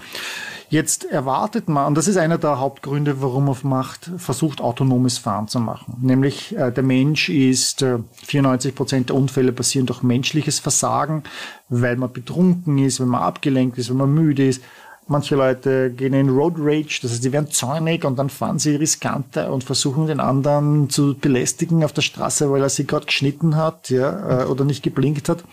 Jetzt 0.71 1.03
erwartet 1.05 1.67
man, 1.67 1.87
und 1.87 1.95
das 1.97 2.07
ist 2.07 2.17
einer 2.17 2.37
der 2.37 2.59
Hauptgründe, 2.59 3.23
warum 3.23 3.45
man 3.45 3.57
macht, 3.63 4.11
versucht, 4.17 4.61
autonomes 4.61 5.17
Fahren 5.17 5.47
zu 5.47 5.59
machen. 5.59 5.97
Nämlich 5.99 6.55
äh, 6.55 6.71
der 6.71 6.83
Mensch 6.83 7.29
ist, 7.29 7.81
äh, 7.81 7.97
94 8.25 8.75
Prozent 8.75 9.09
der 9.09 9.15
Unfälle 9.15 9.51
passieren 9.51 9.87
durch 9.87 10.03
menschliches 10.03 10.59
Versagen, 10.59 11.23
weil 11.69 11.95
man 11.95 12.13
betrunken 12.13 12.77
ist, 12.77 12.99
wenn 12.99 13.07
man 13.07 13.23
abgelenkt 13.23 13.79
ist, 13.79 13.89
wenn 13.89 13.97
man 13.97 14.13
müde 14.13 14.47
ist. 14.47 14.61
Manche 15.07 15.35
Leute 15.35 15.89
gehen 15.89 16.13
in 16.13 16.29
Road 16.29 16.53
Rage, 16.59 16.99
das 17.01 17.13
heißt, 17.13 17.23
die 17.23 17.31
werden 17.31 17.49
zornig 17.49 18.05
und 18.05 18.19
dann 18.19 18.29
fahren 18.29 18.59
sie 18.59 18.75
riskanter 18.75 19.51
und 19.51 19.63
versuchen 19.63 20.05
den 20.05 20.19
anderen 20.19 20.91
zu 20.91 21.17
belästigen 21.17 21.83
auf 21.83 21.93
der 21.93 22.03
Straße, 22.03 22.51
weil 22.51 22.61
er 22.61 22.69
sie 22.69 22.85
gerade 22.85 23.07
geschnitten 23.07 23.55
hat, 23.55 23.89
ja, 23.89 24.43
äh, 24.43 24.45
oder 24.45 24.65
nicht 24.65 24.83
geblinkt 24.83 25.29
hat. 25.29 25.43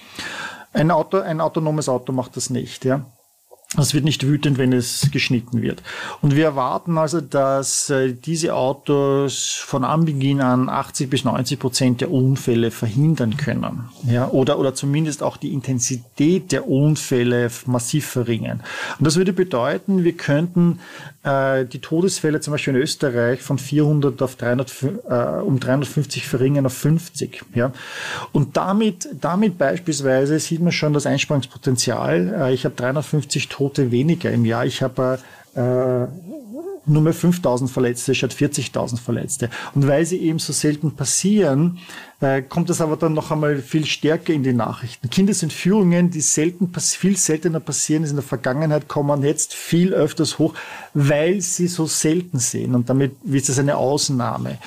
Ein 0.74 0.90
Auto, 0.90 1.20
ein 1.20 1.40
autonomes 1.40 1.88
Auto 1.88 2.12
macht 2.12 2.36
das 2.36 2.50
nicht, 2.50 2.84
ja. 2.84 3.06
Es 3.78 3.94
wird 3.94 4.04
nicht 4.04 4.26
wütend, 4.26 4.58
wenn 4.58 4.72
es 4.72 5.08
geschnitten 5.12 5.60
wird. 5.62 5.82
Und 6.22 6.34
wir 6.34 6.44
erwarten 6.44 6.96
also, 6.98 7.20
dass 7.20 7.90
äh, 7.90 8.12
diese 8.14 8.54
Autos 8.54 9.62
von 9.66 9.84
Anbeginn 9.84 10.40
an 10.40 10.68
80 10.68 11.10
bis 11.10 11.24
90 11.24 11.58
Prozent 11.58 12.00
der 12.00 12.10
Unfälle 12.10 12.70
verhindern 12.70 13.36
können. 13.36 13.88
Ja, 14.06 14.28
oder, 14.28 14.58
oder 14.58 14.74
zumindest 14.74 15.22
auch 15.22 15.36
die 15.36 15.52
Intensität 15.52 16.52
der 16.52 16.68
Unfälle 16.68 17.50
massiv 17.66 18.06
verringern. 18.06 18.62
Und 18.98 19.06
das 19.06 19.16
würde 19.16 19.32
bedeuten, 19.32 20.04
wir 20.04 20.16
könnten 20.16 20.78
die 21.26 21.80
Todesfälle 21.80 22.40
zum 22.40 22.52
Beispiel 22.52 22.74
in 22.74 22.80
Österreich 22.80 23.42
von 23.42 23.58
400 23.58 24.22
auf 24.22 24.36
300, 24.36 24.72
äh, 24.82 25.14
um 25.42 25.58
350 25.58 26.26
verringern 26.26 26.66
auf 26.66 26.74
50. 26.74 27.42
Ja? 27.54 27.72
Und 28.32 28.56
damit, 28.56 29.08
damit 29.20 29.58
beispielsweise 29.58 30.38
sieht 30.38 30.60
man 30.60 30.72
schon 30.72 30.92
das 30.92 31.04
Einsparungspotenzial. 31.04 32.34
Äh, 32.38 32.54
ich 32.54 32.64
habe 32.64 32.76
350 32.76 33.48
Tote 33.48 33.90
weniger 33.90 34.30
im 34.30 34.44
Jahr. 34.44 34.66
Ich 34.66 34.82
habe 34.82 35.18
äh, 35.56 36.06
nur 36.86 37.02
mehr 37.02 37.12
5000 37.12 37.70
Verletzte 37.70 38.14
statt 38.14 38.32
40.000 38.32 38.98
Verletzte. 38.98 39.50
Und 39.74 39.86
weil 39.88 40.06
sie 40.06 40.18
eben 40.18 40.38
so 40.38 40.52
selten 40.52 40.92
passieren, 40.92 41.78
äh, 42.20 42.42
kommt 42.42 42.70
das 42.70 42.80
aber 42.80 42.96
dann 42.96 43.12
noch 43.12 43.30
einmal 43.30 43.58
viel 43.58 43.84
stärker 43.84 44.32
in 44.32 44.42
die 44.42 44.52
Nachrichten. 44.52 45.10
Kindesentführungen, 45.10 46.10
die 46.10 46.20
selten, 46.20 46.72
viel 46.72 47.16
seltener 47.16 47.60
passieren 47.60 48.04
als 48.04 48.10
in 48.10 48.16
der 48.16 48.24
Vergangenheit, 48.24 48.88
kommen 48.88 49.22
jetzt 49.22 49.52
viel 49.52 49.92
öfters 49.92 50.38
hoch, 50.38 50.54
weil 50.94 51.40
sie 51.40 51.66
so 51.66 51.86
selten 51.86 52.38
sind. 52.38 52.74
Und 52.74 52.88
damit 52.88 53.16
ist 53.24 53.48
das 53.48 53.58
eine 53.58 53.76
Ausnahme. 53.76 54.58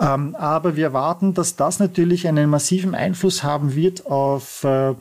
Ähm, 0.00 0.34
aber 0.36 0.76
wir 0.76 0.86
erwarten, 0.86 1.34
dass 1.34 1.56
das 1.56 1.78
natürlich 1.78 2.26
einen 2.26 2.48
massiven 2.48 2.94
Einfluss 2.94 3.42
haben 3.42 3.74
wird 3.74 4.06
auf 4.06 4.64
äh, 4.64 4.94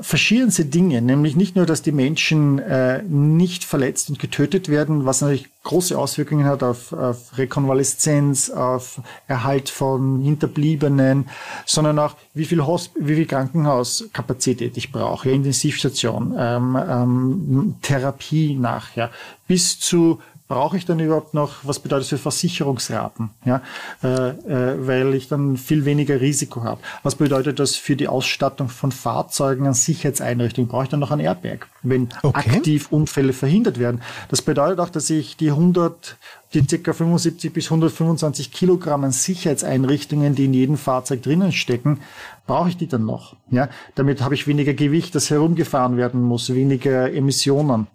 verschiedenste 0.00 0.64
Dinge, 0.64 1.00
nämlich 1.02 1.36
nicht 1.36 1.54
nur, 1.54 1.66
dass 1.66 1.82
die 1.82 1.92
Menschen 1.92 2.58
äh, 2.58 3.02
nicht 3.04 3.62
verletzt 3.62 4.10
und 4.10 4.18
getötet 4.18 4.68
werden, 4.68 5.06
was 5.06 5.20
natürlich 5.20 5.46
große 5.62 5.96
Auswirkungen 5.96 6.46
hat 6.46 6.64
auf, 6.64 6.92
auf 6.92 7.38
Rekonvaleszenz, 7.38 8.50
auf 8.50 9.00
Erhalt 9.28 9.68
von 9.68 10.20
Hinterbliebenen, 10.20 11.28
sondern 11.64 12.00
auch, 12.00 12.16
wie 12.34 12.44
viel, 12.44 12.66
Hosp 12.66 12.96
wie 12.98 13.14
viel 13.14 13.26
Krankenhauskapazität 13.26 14.76
ich 14.76 14.90
brauche, 14.90 15.28
ja, 15.28 15.34
Intensivstation, 15.36 16.34
ähm, 16.36 16.76
ähm, 16.76 17.74
Therapie 17.80 18.56
nachher, 18.56 19.12
bis 19.46 19.78
zu 19.78 20.20
brauche 20.46 20.76
ich 20.76 20.84
dann 20.84 21.00
überhaupt 21.00 21.32
noch, 21.32 21.56
was 21.62 21.78
bedeutet 21.78 22.02
das 22.02 22.08
für 22.10 22.18
Versicherungsraten, 22.18 23.30
ja, 23.46 23.62
äh, 24.02 24.28
äh, 24.28 24.86
weil 24.86 25.14
ich 25.14 25.28
dann 25.28 25.56
viel 25.56 25.86
weniger 25.86 26.20
Risiko 26.20 26.62
habe. 26.62 26.82
Was 27.02 27.14
bedeutet 27.14 27.58
das 27.58 27.76
für 27.76 27.96
die 27.96 28.08
Ausstattung 28.08 28.68
von 28.68 28.92
Fahrzeugen 28.92 29.66
an 29.66 29.72
Sicherheitseinrichtungen? 29.72 30.68
Brauche 30.68 30.84
ich 30.84 30.90
dann 30.90 31.00
noch 31.00 31.10
ein 31.10 31.20
Airbag, 31.20 31.66
wenn 31.82 32.10
okay. 32.22 32.56
aktiv 32.56 32.88
Unfälle 32.92 33.32
verhindert 33.32 33.78
werden? 33.78 34.02
Das 34.28 34.42
bedeutet 34.42 34.80
auch, 34.80 34.90
dass 34.90 35.08
ich 35.08 35.36
die 35.36 35.50
100 35.50 36.18
die 36.52 36.78
ca. 36.78 36.92
75 36.92 37.52
bis 37.52 37.66
125 37.66 38.52
Kilogramm 38.52 39.02
an 39.02 39.12
Sicherheitseinrichtungen, 39.12 40.36
die 40.36 40.44
in 40.44 40.54
jedem 40.54 40.76
Fahrzeug 40.76 41.22
drinnen 41.22 41.50
stecken, 41.50 42.00
brauche 42.46 42.68
ich 42.68 42.76
die 42.76 42.86
dann 42.86 43.04
noch? 43.04 43.34
Ja, 43.50 43.68
damit 43.96 44.22
habe 44.22 44.34
ich 44.34 44.46
weniger 44.46 44.72
Gewicht, 44.72 45.14
das 45.16 45.30
herumgefahren 45.30 45.96
werden 45.96 46.22
muss, 46.22 46.54
weniger 46.54 47.12
Emissionen. 47.12 47.88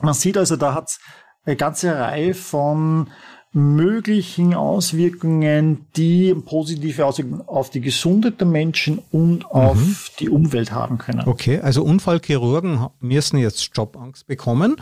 Man 0.00 0.14
sieht 0.14 0.36
also, 0.36 0.56
da 0.56 0.74
hat 0.74 0.98
eine 1.44 1.56
ganze 1.56 1.96
Reihe 1.96 2.34
von 2.34 3.08
möglichen 3.54 4.52
Auswirkungen, 4.52 5.86
die 5.96 6.34
positive 6.34 7.06
Auswirkungen 7.06 7.42
auf 7.46 7.70
die 7.70 7.80
Gesundheit 7.80 8.40
der 8.40 8.48
Menschen 8.48 9.00
und 9.12 9.38
mhm. 9.38 9.44
auf 9.44 10.10
die 10.18 10.28
Umwelt 10.28 10.72
haben 10.72 10.98
können. 10.98 11.22
Okay, 11.26 11.60
also 11.60 11.84
Unfallchirurgen 11.84 12.88
müssen 13.00 13.38
jetzt 13.38 13.70
Jobangst 13.74 14.26
bekommen. 14.26 14.76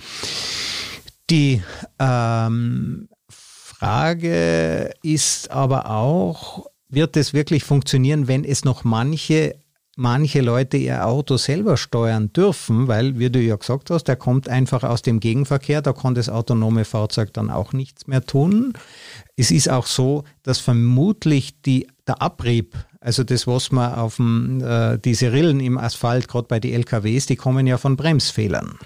Die 1.28 1.62
ähm, 1.98 3.08
Frage 3.28 4.94
ist 5.02 5.50
aber 5.50 5.90
auch, 5.90 6.66
wird 6.88 7.16
es 7.16 7.34
wirklich 7.34 7.64
funktionieren, 7.64 8.26
wenn 8.26 8.44
es 8.44 8.64
noch 8.64 8.84
manche 8.84 9.56
manche 9.96 10.40
Leute 10.40 10.76
ihr 10.76 11.06
Auto 11.06 11.36
selber 11.36 11.76
steuern 11.76 12.32
dürfen, 12.32 12.88
weil, 12.88 13.18
wie 13.18 13.30
du 13.30 13.40
ja 13.40 13.56
gesagt 13.56 13.90
hast, 13.90 14.04
der 14.04 14.16
kommt 14.16 14.48
einfach 14.48 14.82
aus 14.84 15.02
dem 15.02 15.20
Gegenverkehr, 15.20 15.82
da 15.82 15.92
kann 15.92 16.14
das 16.14 16.28
autonome 16.28 16.84
Fahrzeug 16.84 17.32
dann 17.32 17.50
auch 17.50 17.72
nichts 17.72 18.06
mehr 18.06 18.24
tun. 18.24 18.72
Es 19.36 19.50
ist 19.50 19.68
auch 19.68 19.86
so, 19.86 20.24
dass 20.42 20.58
vermutlich 20.58 21.60
die, 21.62 21.88
der 22.06 22.22
Abrieb, 22.22 22.74
also 23.00 23.24
das, 23.24 23.46
was 23.46 23.72
man 23.72 23.94
auf 23.94 24.16
dem, 24.16 24.62
äh, 24.64 24.98
diese 24.98 25.32
Rillen 25.32 25.60
im 25.60 25.76
Asphalt, 25.76 26.28
gerade 26.28 26.48
bei 26.48 26.60
den 26.60 26.72
LKWs, 26.74 27.26
die 27.26 27.36
kommen 27.36 27.66
ja 27.66 27.76
von 27.76 27.96
Bremsfehlern. 27.96 28.78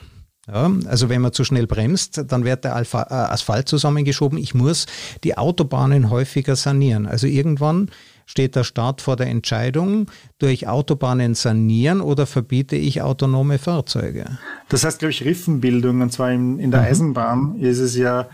Ja, 0.48 0.70
also 0.86 1.08
wenn 1.08 1.22
man 1.22 1.32
zu 1.32 1.42
schnell 1.42 1.66
bremst, 1.66 2.22
dann 2.28 2.44
wird 2.44 2.62
der 2.62 2.76
Alpha, 2.76 3.02
äh, 3.02 3.32
Asphalt 3.32 3.68
zusammengeschoben. 3.68 4.38
Ich 4.38 4.54
muss 4.54 4.86
die 5.24 5.36
Autobahnen 5.36 6.08
häufiger 6.08 6.54
sanieren. 6.54 7.06
Also 7.06 7.26
irgendwann 7.26 7.90
steht 8.26 8.56
der 8.56 8.64
Staat 8.64 9.00
vor 9.00 9.16
der 9.16 9.28
Entscheidung, 9.28 10.10
durch 10.38 10.68
Autobahnen 10.68 11.34
sanieren 11.34 12.00
oder 12.00 12.26
verbiete 12.26 12.76
ich 12.76 13.00
autonome 13.00 13.58
Fahrzeuge? 13.58 14.38
Das 14.68 14.84
heißt, 14.84 14.98
glaube 14.98 15.12
ich, 15.12 15.24
Riffenbildung. 15.24 16.02
Und 16.02 16.12
zwar 16.12 16.32
in, 16.32 16.58
in 16.58 16.70
der 16.70 16.80
mhm. 16.82 16.86
Eisenbahn 16.86 17.60
ist 17.60 17.78
es 17.78 17.96
ja, 17.96 18.22
äh, 18.22 18.26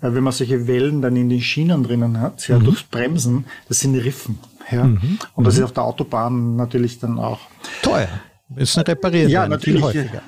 wenn 0.00 0.24
man 0.24 0.32
solche 0.32 0.66
Wellen 0.66 1.00
dann 1.00 1.16
in 1.16 1.30
den 1.30 1.40
Schienen 1.40 1.84
drinnen 1.84 2.20
hat, 2.20 2.46
ja, 2.48 2.58
mhm. 2.58 2.64
durch 2.64 2.90
Bremsen, 2.90 3.46
das 3.68 3.80
sind 3.80 3.94
Riffen. 3.94 4.38
Ja. 4.70 4.84
Mhm. 4.84 5.18
Und 5.34 5.46
das 5.46 5.54
mhm. 5.54 5.60
ist 5.60 5.64
auf 5.64 5.72
der 5.72 5.84
Autobahn 5.84 6.56
natürlich 6.56 6.98
dann 6.98 7.18
auch. 7.18 7.40
Teuer. 7.82 8.08
Müssen 8.48 8.80
repariert 8.80 9.30
ja, 9.30 9.40
werden, 9.40 9.50
natürlich, 9.50 9.84
viel 9.84 10.02
häufiger. 10.02 10.22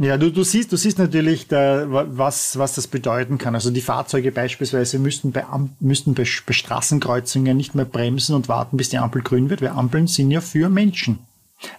Ja, 0.00 0.16
du, 0.16 0.32
du 0.32 0.42
siehst, 0.42 0.72
du 0.72 0.76
siehst 0.76 0.98
natürlich, 0.98 1.46
da, 1.46 1.86
was, 1.88 2.58
was 2.58 2.74
das 2.74 2.88
bedeuten 2.88 3.38
kann. 3.38 3.54
Also 3.54 3.70
die 3.70 3.80
Fahrzeuge 3.80 4.32
beispielsweise 4.32 4.98
müssten 4.98 5.30
bei, 5.30 5.44
müssten 5.78 6.14
bei, 6.14 6.24
Straßenkreuzungen 6.24 7.56
nicht 7.56 7.74
mehr 7.74 7.84
bremsen 7.84 8.34
und 8.34 8.48
warten, 8.48 8.76
bis 8.76 8.88
die 8.88 8.98
Ampel 8.98 9.22
grün 9.22 9.50
wird, 9.50 9.62
weil 9.62 9.68
Ampeln 9.68 10.06
sind 10.06 10.30
ja 10.30 10.40
für 10.40 10.68
Menschen. 10.68 11.20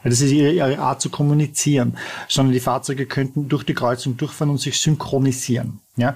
Das 0.03 0.21
ist 0.21 0.31
ihre, 0.31 0.51
ihre 0.51 0.79
Art 0.79 1.01
zu 1.01 1.09
kommunizieren, 1.09 1.97
sondern 2.27 2.53
die 2.53 2.59
Fahrzeuge 2.59 3.05
könnten 3.05 3.49
durch 3.49 3.63
die 3.63 3.73
Kreuzung 3.73 4.17
durchfahren 4.17 4.49
und 4.49 4.59
sich 4.59 4.79
synchronisieren. 4.79 5.79
Ja, 5.97 6.15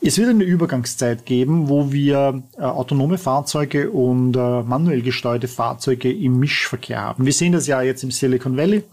es 0.00 0.18
wird 0.18 0.28
eine 0.28 0.44
Übergangszeit 0.44 1.24
geben, 1.24 1.70
wo 1.70 1.90
wir 1.90 2.42
äh, 2.58 2.62
autonome 2.62 3.16
Fahrzeuge 3.16 3.90
und 3.90 4.36
äh, 4.36 4.62
manuell 4.62 5.00
gesteuerte 5.00 5.48
Fahrzeuge 5.48 6.12
im 6.12 6.38
Mischverkehr 6.38 7.00
haben. 7.00 7.24
Wir 7.24 7.32
sehen 7.32 7.52
das 7.52 7.66
ja 7.66 7.80
jetzt 7.80 8.04
im 8.04 8.10
Silicon 8.10 8.56
Valley. 8.56 8.84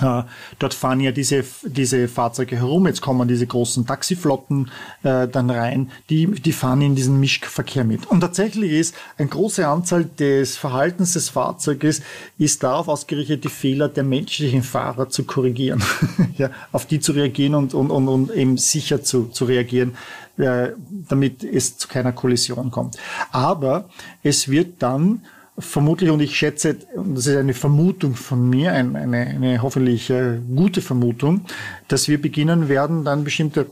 Uh, 0.00 0.22
dort 0.60 0.72
fahren 0.72 1.00
ja 1.00 1.10
diese, 1.10 1.44
diese 1.64 2.06
Fahrzeuge 2.06 2.54
herum, 2.54 2.86
jetzt 2.86 3.00
kommen 3.00 3.26
diese 3.26 3.44
großen 3.44 3.86
Taxiflotten 3.86 4.70
äh, 5.02 5.26
dann 5.26 5.50
rein, 5.50 5.90
die, 6.08 6.26
die 6.26 6.52
fahren 6.52 6.80
in 6.80 6.94
diesen 6.94 7.18
Mischverkehr 7.18 7.82
mit. 7.82 8.06
Und 8.06 8.20
tatsächlich 8.20 8.70
ist 8.70 8.94
eine 9.18 9.26
große 9.26 9.66
Anzahl 9.66 10.04
des 10.04 10.56
Verhaltens 10.56 11.14
des 11.14 11.28
Fahrzeuges 11.28 12.02
ist 12.38 12.62
darauf 12.62 12.86
ausgerichtet, 12.86 13.42
die 13.42 13.48
Fehler 13.48 13.88
der 13.88 14.04
menschlichen 14.04 14.62
Fahrer 14.62 15.08
zu 15.08 15.24
korrigieren, 15.24 15.82
ja, 16.38 16.50
auf 16.70 16.86
die 16.86 17.00
zu 17.00 17.10
reagieren 17.10 17.56
und, 17.56 17.74
und, 17.74 17.90
und, 17.90 18.06
und 18.06 18.30
eben 18.30 18.58
sicher 18.58 19.02
zu, 19.02 19.24
zu 19.24 19.44
reagieren, 19.44 19.96
äh, 20.38 20.68
damit 21.08 21.42
es 21.42 21.78
zu 21.78 21.88
keiner 21.88 22.12
Kollision 22.12 22.70
kommt. 22.70 22.96
Aber 23.32 23.90
es 24.22 24.48
wird 24.48 24.80
dann 24.84 25.22
vermutlich, 25.58 26.10
und 26.10 26.20
ich 26.20 26.36
schätze, 26.36 26.76
und 26.94 27.16
das 27.16 27.26
ist 27.26 27.36
eine 27.36 27.54
Vermutung 27.54 28.14
von 28.14 28.48
mir, 28.48 28.72
eine, 28.72 28.98
eine, 28.98 29.62
hoffentlich 29.62 30.10
äh, 30.10 30.38
gute 30.54 30.80
Vermutung, 30.80 31.46
dass 31.88 32.08
wir 32.08 32.20
beginnen 32.20 32.68
werden, 32.68 33.04
dann 33.04 33.24
bestimmte 33.24 33.66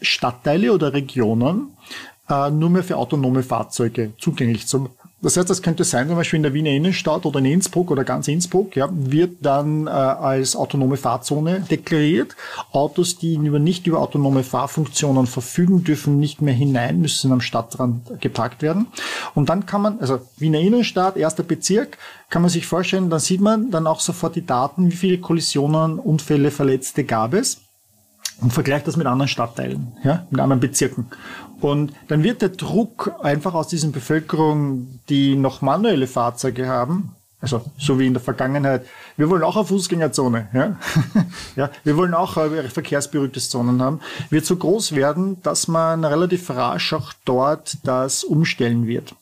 Stadtteile 0.00 0.72
oder 0.72 0.92
Regionen 0.92 1.76
äh, 2.28 2.50
nur 2.50 2.70
mehr 2.70 2.84
für 2.84 2.96
autonome 2.96 3.42
Fahrzeuge 3.42 4.12
zugänglich 4.18 4.66
zu 4.66 4.90
das 5.22 5.36
heißt, 5.36 5.50
das 5.50 5.60
könnte 5.60 5.84
sein, 5.84 6.08
zum 6.08 6.16
Beispiel 6.16 6.38
in 6.38 6.42
der 6.42 6.54
Wiener 6.54 6.70
Innenstadt 6.70 7.26
oder 7.26 7.40
in 7.40 7.44
Innsbruck 7.44 7.90
oder 7.90 8.04
ganz 8.04 8.26
Innsbruck, 8.26 8.74
ja, 8.74 8.88
wird 8.90 9.36
dann 9.42 9.86
äh, 9.86 9.90
als 9.90 10.56
autonome 10.56 10.96
Fahrzone 10.96 11.60
deklariert. 11.60 12.36
Autos, 12.72 13.18
die 13.18 13.34
über, 13.34 13.58
nicht 13.58 13.86
über 13.86 14.00
autonome 14.00 14.44
Fahrfunktionen 14.44 15.26
verfügen, 15.26 15.84
dürfen 15.84 16.18
nicht 16.18 16.40
mehr 16.40 16.54
hinein, 16.54 17.00
müssen 17.00 17.32
am 17.32 17.42
Stadtrand 17.42 18.20
geparkt 18.20 18.62
werden. 18.62 18.86
Und 19.34 19.50
dann 19.50 19.66
kann 19.66 19.82
man, 19.82 20.00
also 20.00 20.20
Wiener 20.38 20.60
Innenstadt, 20.60 21.18
erster 21.18 21.42
Bezirk, 21.42 21.98
kann 22.30 22.40
man 22.40 22.50
sich 22.50 22.66
vorstellen, 22.66 23.10
dann 23.10 23.20
sieht 23.20 23.42
man 23.42 23.70
dann 23.70 23.86
auch 23.86 24.00
sofort 24.00 24.36
die 24.36 24.46
Daten, 24.46 24.90
wie 24.90 24.96
viele 24.96 25.18
Kollisionen, 25.18 25.98
Unfälle, 25.98 26.50
Verletzte 26.50 27.04
gab 27.04 27.34
es 27.34 27.60
und 28.40 28.52
vergleicht 28.52 28.86
das 28.86 28.96
mit 28.96 29.06
anderen 29.06 29.28
Stadtteilen, 29.28 29.92
ja, 30.02 30.26
mit 30.30 30.40
anderen 30.40 30.60
Bezirken. 30.60 31.06
Und 31.60 31.92
dann 32.08 32.22
wird 32.22 32.42
der 32.42 32.50
Druck 32.50 33.12
einfach 33.22 33.54
aus 33.54 33.68
diesen 33.68 33.92
Bevölkerung, 33.92 35.00
die 35.08 35.36
noch 35.36 35.62
manuelle 35.62 36.06
Fahrzeuge 36.06 36.66
haben, 36.68 37.14
also 37.40 37.62
so 37.78 37.98
wie 37.98 38.06
in 38.06 38.12
der 38.12 38.22
Vergangenheit, 38.22 38.84
wir 39.16 39.30
wollen 39.30 39.42
auch 39.42 39.56
eine 39.56 39.64
Fußgängerzone, 39.64 40.48
ja, 40.52 40.76
ja, 41.56 41.70
wir 41.84 41.96
wollen 41.96 42.14
auch 42.14 42.34
verkehrsberuhigte 42.34 43.40
Zonen 43.40 43.80
haben, 43.80 44.00
wird 44.28 44.44
so 44.44 44.56
groß 44.56 44.94
werden, 44.94 45.40
dass 45.42 45.66
man 45.66 46.04
relativ 46.04 46.50
rasch 46.50 46.92
auch 46.92 47.12
dort 47.24 47.78
das 47.84 48.24
umstellen 48.24 48.86
wird. 48.86 49.14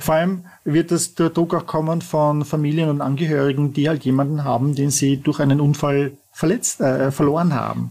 Vor 0.00 0.14
allem 0.14 0.44
wird 0.64 0.90
das 0.90 1.14
der 1.14 1.28
Druck 1.28 1.54
auch 1.54 1.66
kommen 1.66 2.00
von 2.00 2.46
Familien 2.46 2.88
und 2.88 3.02
Angehörigen, 3.02 3.74
die 3.74 3.88
halt 3.88 4.04
jemanden 4.04 4.44
haben, 4.44 4.74
den 4.74 4.90
sie 4.90 5.18
durch 5.18 5.40
einen 5.40 5.60
Unfall 5.60 6.12
verletzt, 6.38 6.80
äh, 6.80 7.10
verloren 7.10 7.52
haben. 7.52 7.90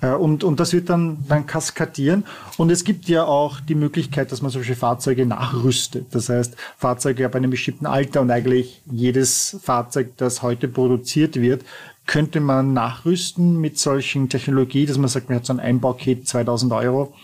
Äh, 0.00 0.14
und, 0.14 0.42
und 0.42 0.58
das 0.58 0.72
wird 0.72 0.90
dann, 0.90 1.18
dann 1.28 1.46
kaskadieren. 1.46 2.24
Und 2.56 2.70
es 2.70 2.82
gibt 2.82 3.08
ja 3.08 3.22
auch 3.24 3.60
die 3.60 3.76
Möglichkeit, 3.76 4.32
dass 4.32 4.42
man 4.42 4.50
solche 4.50 4.74
Fahrzeuge 4.74 5.26
nachrüstet. 5.26 6.12
Das 6.12 6.28
heißt, 6.28 6.56
Fahrzeuge 6.76 7.24
ab 7.24 7.36
einem 7.36 7.52
bestimmten 7.52 7.86
Alter 7.86 8.20
und 8.20 8.32
eigentlich 8.32 8.82
jedes 8.90 9.58
Fahrzeug, 9.62 10.16
das 10.16 10.42
heute 10.42 10.66
produziert 10.66 11.36
wird, 11.36 11.64
könnte 12.08 12.40
man 12.40 12.72
nachrüsten 12.72 13.60
mit 13.60 13.78
solchen 13.78 14.28
Technologie, 14.28 14.86
dass 14.86 14.98
man 14.98 15.08
sagt, 15.08 15.28
man 15.28 15.38
hat 15.38 15.46
so 15.46 15.52
ein 15.52 15.60
Einbaukit 15.60 16.26
2000 16.26 16.72
Euro, 16.72 17.14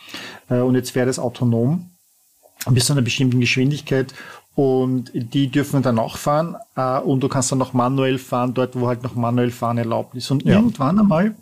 äh, 0.50 0.60
und 0.60 0.76
jetzt 0.76 0.92
fährt 0.92 1.08
es 1.08 1.18
autonom 1.18 1.90
bis 2.68 2.86
zu 2.86 2.92
einer 2.92 3.02
bestimmten 3.02 3.40
Geschwindigkeit 3.40 4.14
und 4.54 5.10
die 5.14 5.48
dürfen 5.48 5.82
dann 5.82 5.98
auch 5.98 6.16
fahren 6.16 6.56
äh, 6.76 6.98
und 6.98 7.20
du 7.20 7.28
kannst 7.28 7.50
dann 7.52 7.58
noch 7.58 7.72
manuell 7.72 8.18
fahren, 8.18 8.52
dort 8.52 8.78
wo 8.78 8.88
halt 8.88 9.02
noch 9.02 9.14
manuell 9.14 9.50
fahren 9.50 9.78
erlaubt 9.78 10.14
ist. 10.14 10.30
Und 10.30 10.44
ja. 10.44 10.56
irgendwann 10.56 10.98
einmal 10.98 11.34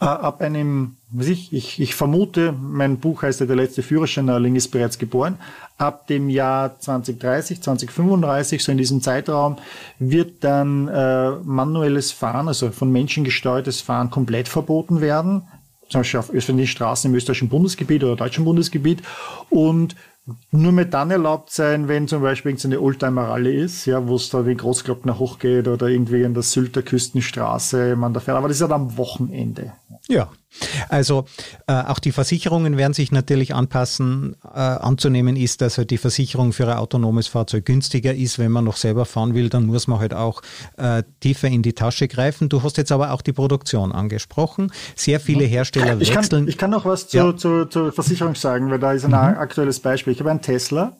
äh, 0.00 0.04
ab 0.04 0.40
einem, 0.40 0.96
weiß 1.10 1.28
ich, 1.28 1.52
ich, 1.52 1.80
ich 1.80 1.94
vermute, 1.94 2.52
mein 2.52 2.98
Buch 2.98 3.22
heißt 3.22 3.40
ja 3.40 3.46
Der 3.46 3.56
letzte 3.56 3.82
Führerscheinlehrling 3.82 4.56
ist 4.56 4.68
bereits 4.68 4.98
geboren, 4.98 5.38
ab 5.78 6.06
dem 6.06 6.28
Jahr 6.28 6.78
2030, 6.78 7.62
2035, 7.62 8.64
so 8.64 8.72
in 8.72 8.78
diesem 8.78 9.00
Zeitraum, 9.00 9.56
wird 9.98 10.42
dann 10.42 10.88
äh, 10.88 11.30
manuelles 11.44 12.10
Fahren, 12.10 12.48
also 12.48 12.70
von 12.70 12.90
Menschen 12.90 13.22
gesteuertes 13.22 13.80
Fahren 13.80 14.10
komplett 14.10 14.48
verboten 14.48 15.00
werden 15.00 15.42
zum 15.88 16.00
Beispiel 16.00 16.18
auf 16.18 16.30
öffentlichen 16.30 16.70
Straßen 16.70 17.10
im 17.10 17.16
österreichischen 17.16 17.48
Bundesgebiet 17.48 18.02
oder 18.02 18.16
deutschen 18.16 18.44
Bundesgebiet 18.44 19.02
und 19.50 19.94
nur 20.50 20.72
mehr 20.72 20.86
dann 20.86 21.10
erlaubt 21.10 21.50
sein, 21.50 21.88
wenn 21.88 22.08
zum 22.08 22.22
Beispiel 22.22 22.56
eine 22.64 22.80
Oldtimer-Rallye 22.80 23.62
ist, 23.62 23.86
ja, 23.86 24.06
wo 24.08 24.16
es 24.16 24.28
da 24.28 24.42
die 24.42 24.56
Großglockner 24.56 25.18
hochgeht 25.18 25.68
oder 25.68 25.86
irgendwie 25.86 26.22
in 26.22 26.34
der 26.34 26.42
Sylter 26.42 26.82
Küstenstraße 26.82 27.94
man 27.96 28.12
da 28.12 28.20
fährt. 28.20 28.36
Aber 28.36 28.48
das 28.48 28.56
ist 28.56 28.62
ja 28.62 28.68
dann 28.68 28.82
am 28.82 28.96
Wochenende. 28.96 29.72
Ja, 30.08 30.28
also 30.88 31.26
äh, 31.66 31.72
auch 31.72 31.98
die 31.98 32.12
Versicherungen 32.12 32.76
werden 32.76 32.94
sich 32.94 33.12
natürlich 33.12 33.54
anpassen. 33.54 34.36
Äh, 34.44 34.58
anzunehmen 34.58 35.36
ist, 35.36 35.60
dass 35.60 35.78
halt 35.78 35.90
die 35.90 35.98
Versicherung 35.98 36.52
für 36.52 36.68
ein 36.68 36.78
autonomes 36.78 37.26
Fahrzeug 37.26 37.64
günstiger 37.64 38.14
ist. 38.14 38.38
Wenn 38.38 38.52
man 38.52 38.64
noch 38.64 38.76
selber 38.76 39.04
fahren 39.04 39.34
will, 39.34 39.48
dann 39.48 39.66
muss 39.66 39.86
man 39.86 39.98
halt 39.98 40.14
auch 40.14 40.42
äh, 40.76 41.02
tiefer 41.20 41.48
in 41.48 41.62
die 41.62 41.72
Tasche 41.72 42.08
greifen. 42.08 42.48
Du 42.48 42.62
hast 42.62 42.76
jetzt 42.76 42.92
aber 42.92 43.12
auch 43.12 43.22
die 43.22 43.32
Produktion 43.32 43.92
angesprochen. 43.92 44.72
Sehr 44.94 45.20
viele 45.20 45.44
Hersteller 45.44 46.00
ich 46.00 46.14
wechseln. 46.14 46.44
Kann, 46.44 46.48
ich 46.48 46.58
kann 46.58 46.70
noch 46.70 46.84
was 46.84 47.12
ja. 47.12 47.36
zu, 47.36 47.66
zur 47.66 47.92
Versicherung 47.92 48.34
sagen, 48.34 48.70
weil 48.70 48.78
da 48.78 48.92
ist 48.92 49.04
ein 49.04 49.10
mhm. 49.10 49.16
aktuelles 49.16 49.80
Beispiel. 49.80 50.12
Ich 50.12 50.20
habe 50.20 50.30
einen 50.30 50.42
Tesla 50.42 50.96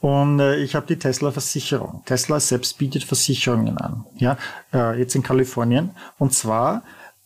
und 0.00 0.40
äh, 0.40 0.56
ich 0.56 0.74
habe 0.74 0.86
die 0.86 0.98
Tesla-Versicherung. 0.98 2.02
Tesla 2.04 2.40
selbst 2.40 2.78
bietet 2.78 3.04
Versicherungen 3.04 3.78
an. 3.78 4.04
Ja, 4.16 4.36
äh, 4.72 4.98
jetzt 4.98 5.14
in 5.14 5.22
Kalifornien. 5.22 5.90
Und 6.18 6.34
zwar 6.34 6.82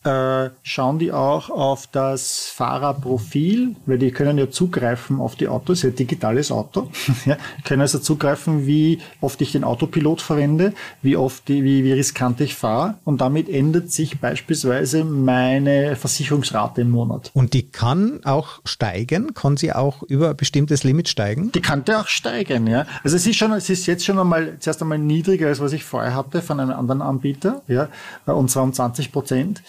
äh, 0.07 0.51
schauen 0.63 0.99
die 0.99 1.13
auch 1.13 1.51
auf 1.51 1.87
das 1.89 2.47
Fahrerprofil, 2.47 3.77
weil 3.87 3.99
die 3.99 4.11
können 4.11 4.39
ja 4.39 4.49
zugreifen 4.49 5.21
auf 5.21 5.37
die 5.37 5.49
Autos, 5.49 5.83
ja 5.83 5.91
digitales 5.91 6.51
Auto, 6.51 6.91
ja, 7.27 7.37
können 7.65 7.83
also 7.83 7.99
zugreifen, 7.99 8.67
wie 8.67 9.01
oft 9.21 9.41
ich 9.41 9.53
den 9.53 9.65
Autopilot 9.65 10.23
verwende, 10.23 10.73
wie 11.03 11.17
oft, 11.17 11.49
die, 11.49 11.65
wie, 11.65 11.85
wie 11.85 11.93
riskant 11.93 12.41
ich 12.41 12.55
fahre 12.55 12.95
und 13.05 13.21
damit 13.21 13.49
ändert 13.49 13.91
sich 13.91 14.21
beispielsweise 14.21 15.05
meine 15.05 15.97
Versicherungsrate 15.97 16.83
im 16.83 16.91
Monat. 16.91 17.31
Und 17.35 17.53
die 17.53 17.69
kann 17.69 18.21
auch 18.25 18.61
steigen, 18.65 19.35
kann 19.35 19.57
sie 19.57 19.73
auch 19.73 20.03
über 20.05 20.31
ein 20.31 20.37
bestimmtes 20.37 20.85
Limit 20.85 21.09
steigen? 21.09 21.53
Die 21.53 21.61
könnte 21.61 21.99
auch 21.99 22.07
steigen, 22.07 22.67
ja. 22.67 22.87
Also 23.03 23.17
es 23.17 23.27
ist 23.27 23.37
schon, 23.37 23.53
es 23.53 23.69
ist 23.69 23.87
jetzt 23.87 24.05
schon 24.05 24.19
einmal, 24.19 24.57
zuerst 24.61 24.81
einmal 24.81 24.99
niedriger 24.99 25.49
als 25.49 25.61
was 25.61 25.73
ich 25.73 25.85
vorher 25.85 26.15
hatte 26.15 26.43
von 26.43 26.61
einem 26.61 26.73
anderen 26.73 27.03
Anbieter, 27.03 27.63
ja, 27.67 27.89
und 28.27 28.51
zwar 28.51 28.63
um 28.63 28.73
20 28.73 29.11
Prozent 29.13 29.63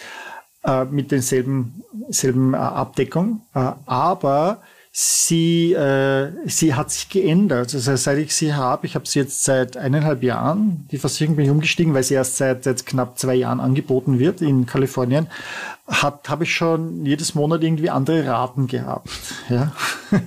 äh, 0.68 0.86
mit 0.86 1.12
denselben 1.12 1.84
selben 2.10 2.54
äh, 2.54 2.58
Abdeckung, 2.58 3.42
äh, 3.56 3.72
aber 3.86 4.62
sie, 4.92 5.74
äh, 5.74 6.32
sie 6.46 6.74
hat 6.74 6.92
sich 6.92 7.10
geändert. 7.10 7.74
Also 7.74 7.96
seit 7.96 8.18
ich 8.18 8.34
sie 8.34 8.54
habe, 8.54 8.86
ich 8.86 8.96
habe 8.96 9.06
sie 9.08 9.20
jetzt 9.20 9.44
seit 9.44 9.78
eineinhalb 9.78 10.24
Jahren, 10.24 10.88
die 10.92 10.98
Versicherung 10.98 11.36
bin 11.36 11.46
ich 11.46 11.52
umgestiegen, 11.52 11.94
weil 11.94 12.04
sie 12.04 12.16
erst 12.16 12.38
seit, 12.38 12.64
seit 12.64 12.86
knapp 12.86 13.18
zwei 13.20 13.36
Jahren 13.36 13.60
angeboten 13.60 14.20
wird 14.20 14.42
in 14.42 14.66
Kalifornien, 14.66 15.28
habe 15.88 16.44
ich 16.44 16.54
schon 16.54 17.06
jedes 17.06 17.36
Monat 17.36 17.64
irgendwie 17.64 17.90
andere 17.90 18.28
Raten 18.28 18.68
gehabt. 18.68 19.10
Ja. 19.50 19.72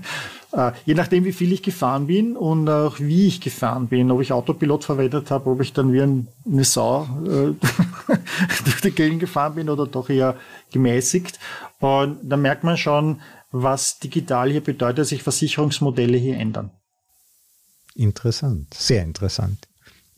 Äh, 0.52 0.72
je 0.84 0.94
nachdem, 0.94 1.24
wie 1.24 1.32
viel 1.32 1.52
ich 1.52 1.62
gefahren 1.62 2.08
bin 2.08 2.36
und 2.36 2.68
auch 2.68 2.98
wie 2.98 3.28
ich 3.28 3.40
gefahren 3.40 3.86
bin, 3.86 4.10
ob 4.10 4.20
ich 4.20 4.32
Autopilot 4.32 4.82
verwendet 4.82 5.30
habe, 5.30 5.48
ob 5.48 5.60
ich 5.60 5.72
dann 5.72 5.92
wie 5.92 6.00
ein, 6.00 6.26
eine 6.44 6.64
Sau 6.64 7.06
äh, 7.24 7.52
durch 8.64 8.80
die 8.80 8.90
Gegend 8.90 9.20
gefahren 9.20 9.54
bin 9.54 9.68
oder 9.68 9.86
doch 9.86 10.08
eher 10.08 10.36
gemäßigt. 10.72 11.38
Und 11.78 12.18
da 12.22 12.36
merkt 12.36 12.64
man 12.64 12.76
schon, 12.76 13.20
was 13.50 13.98
digital 13.98 14.50
hier 14.50 14.62
bedeutet, 14.62 14.98
dass 14.98 15.08
sich 15.08 15.22
Versicherungsmodelle 15.22 16.16
hier 16.16 16.36
ändern. 16.36 16.70
Interessant, 17.94 18.72
sehr 18.74 19.02
interessant. 19.02 19.66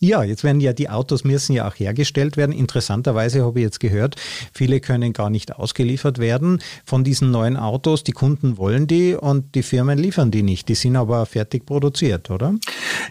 Ja, 0.05 0.25
jetzt 0.25 0.43
werden 0.43 0.61
ja 0.61 0.73
die 0.73 0.89
Autos 0.89 1.23
müssen 1.23 1.53
ja 1.53 1.69
auch 1.69 1.77
hergestellt 1.77 2.37
werden. 2.37 2.51
Interessanterweise 2.51 3.45
habe 3.45 3.61
ich 3.61 3.63
jetzt 3.63 3.79
gehört, 3.79 4.17
viele 4.53 4.81
können 4.81 5.13
gar 5.13 5.31
nicht 5.31 5.55
ausgeliefert 5.55 6.19
werden 6.19 6.61
von 6.85 7.05
diesen 7.05 7.31
neuen 7.31 7.57
Autos. 7.57 8.03
Die 8.03 8.11
Kunden 8.11 8.59
wollen 8.59 8.89
die 8.89 9.15
und 9.15 9.55
die 9.55 9.63
Firmen 9.63 9.99
liefern 9.99 10.33
die 10.33 10.43
nicht. 10.43 10.69
Die 10.69 10.75
sind 10.75 10.97
aber 10.97 11.25
fertig 11.25 11.67
produziert, 11.67 12.31
oder? 12.31 12.57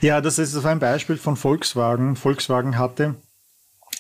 Ja, 0.02 0.20
das 0.20 0.38
ist 0.38 0.66
ein 0.66 0.80
Beispiel 0.80 1.16
von 1.16 1.38
Volkswagen. 1.38 2.18
Volkswagen 2.18 2.78
hatte 2.78 3.16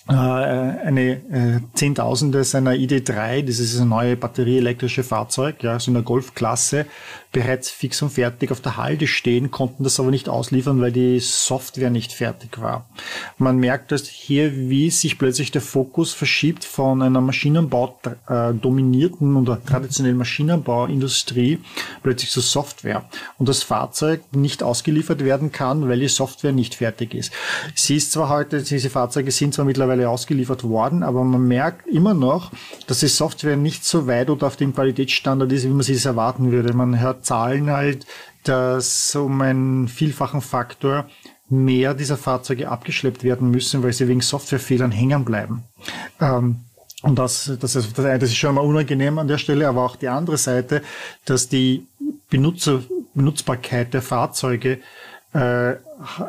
eine 0.07 1.11
äh, 1.11 1.59
Zehntausende 1.75 2.43
seiner 2.43 2.71
ID3, 2.71 3.43
das 3.45 3.59
ist 3.59 3.79
ein 3.79 3.89
neue 3.89 4.17
batterieelektrische 4.17 5.03
Fahrzeug, 5.03 5.61
ja, 5.63 5.79
so 5.79 5.91
in 5.91 5.95
der 5.95 6.03
Golfklasse, 6.03 6.87
bereits 7.31 7.69
fix 7.69 8.01
und 8.01 8.09
fertig 8.09 8.51
auf 8.51 8.59
der 8.59 8.77
Halde 8.77 9.07
stehen, 9.07 9.51
konnten 9.51 9.83
das 9.83 9.99
aber 9.99 10.11
nicht 10.11 10.27
ausliefern, 10.27 10.81
weil 10.81 10.91
die 10.91 11.19
Software 11.19 11.89
nicht 11.89 12.11
fertig 12.11 12.61
war. 12.61 12.85
Man 13.37 13.57
merkt, 13.57 13.91
dass 13.91 14.07
hier 14.07 14.69
wie 14.69 14.89
sich 14.89 15.17
plötzlich 15.17 15.51
der 15.51 15.61
Fokus 15.61 16.11
verschiebt 16.11 16.65
von 16.65 17.01
einer 17.01 17.21
Maschinenbau 17.21 17.99
äh, 18.27 18.53
dominierten 18.53 19.37
oder 19.37 19.63
traditionellen 19.63 20.17
Maschinenbauindustrie 20.17 21.59
plötzlich 22.03 22.31
zur 22.31 22.43
Software 22.43 23.05
und 23.37 23.47
das 23.47 23.63
Fahrzeug 23.63 24.21
nicht 24.33 24.61
ausgeliefert 24.61 25.23
werden 25.23 25.53
kann, 25.53 25.87
weil 25.87 25.99
die 25.99 26.09
Software 26.09 26.51
nicht 26.51 26.75
fertig 26.75 27.13
ist. 27.13 27.31
Sie 27.75 27.95
ist 27.95 28.11
zwar 28.11 28.27
heute, 28.27 28.61
diese 28.61 28.89
Fahrzeuge 28.89 29.31
sind 29.31 29.53
zwar 29.53 29.65
mittlerweile 29.65 30.09
ausgeliefert 30.09 30.65
worden, 30.65 31.01
aber 31.03 31.23
man 31.23 31.47
merkt 31.47 31.87
immer 31.87 32.13
noch, 32.13 32.51
dass 32.87 32.99
die 32.99 33.07
Software 33.07 33.55
nicht 33.55 33.85
so 33.85 34.07
weit 34.07 34.29
oder 34.29 34.47
auf 34.47 34.57
dem 34.57 34.73
Qualitätsstandard 34.73 35.51
ist, 35.53 35.63
wie 35.63 35.69
man 35.69 35.81
sie 35.81 35.93
es 35.93 36.05
erwarten 36.05 36.51
würde. 36.51 36.73
Man 36.73 36.99
hört 36.99 37.20
Zahlen 37.21 37.69
halt, 37.69 38.05
dass 38.43 39.15
um 39.15 39.41
einen 39.41 39.88
vielfachen 39.88 40.41
Faktor 40.41 41.07
mehr 41.49 41.93
dieser 41.93 42.17
Fahrzeuge 42.17 42.69
abgeschleppt 42.69 43.23
werden 43.23 43.51
müssen, 43.51 43.84
weil 43.84 43.93
sie 43.93 44.07
wegen 44.07 44.21
Softwarefehlern 44.21 44.91
hängen 44.91 45.25
bleiben. 45.25 45.63
Ähm, 46.19 46.62
und 47.03 47.17
das, 47.17 47.51
das, 47.60 47.75
ist, 47.75 47.97
das 47.97 48.23
ist 48.23 48.38
schon 48.38 48.55
mal 48.55 48.62
unangenehm 48.62 49.17
an 49.17 49.27
der 49.27 49.38
Stelle, 49.38 49.67
aber 49.67 49.84
auch 49.84 49.95
die 49.95 50.07
andere 50.07 50.38
Seite, 50.38 50.81
dass 51.25 51.49
die 51.49 51.88
Benutzer, 52.29 52.84
Benutzbarkeit 53.13 53.93
der 53.93 54.01
Fahrzeuge 54.01 54.79
äh, 55.34 55.73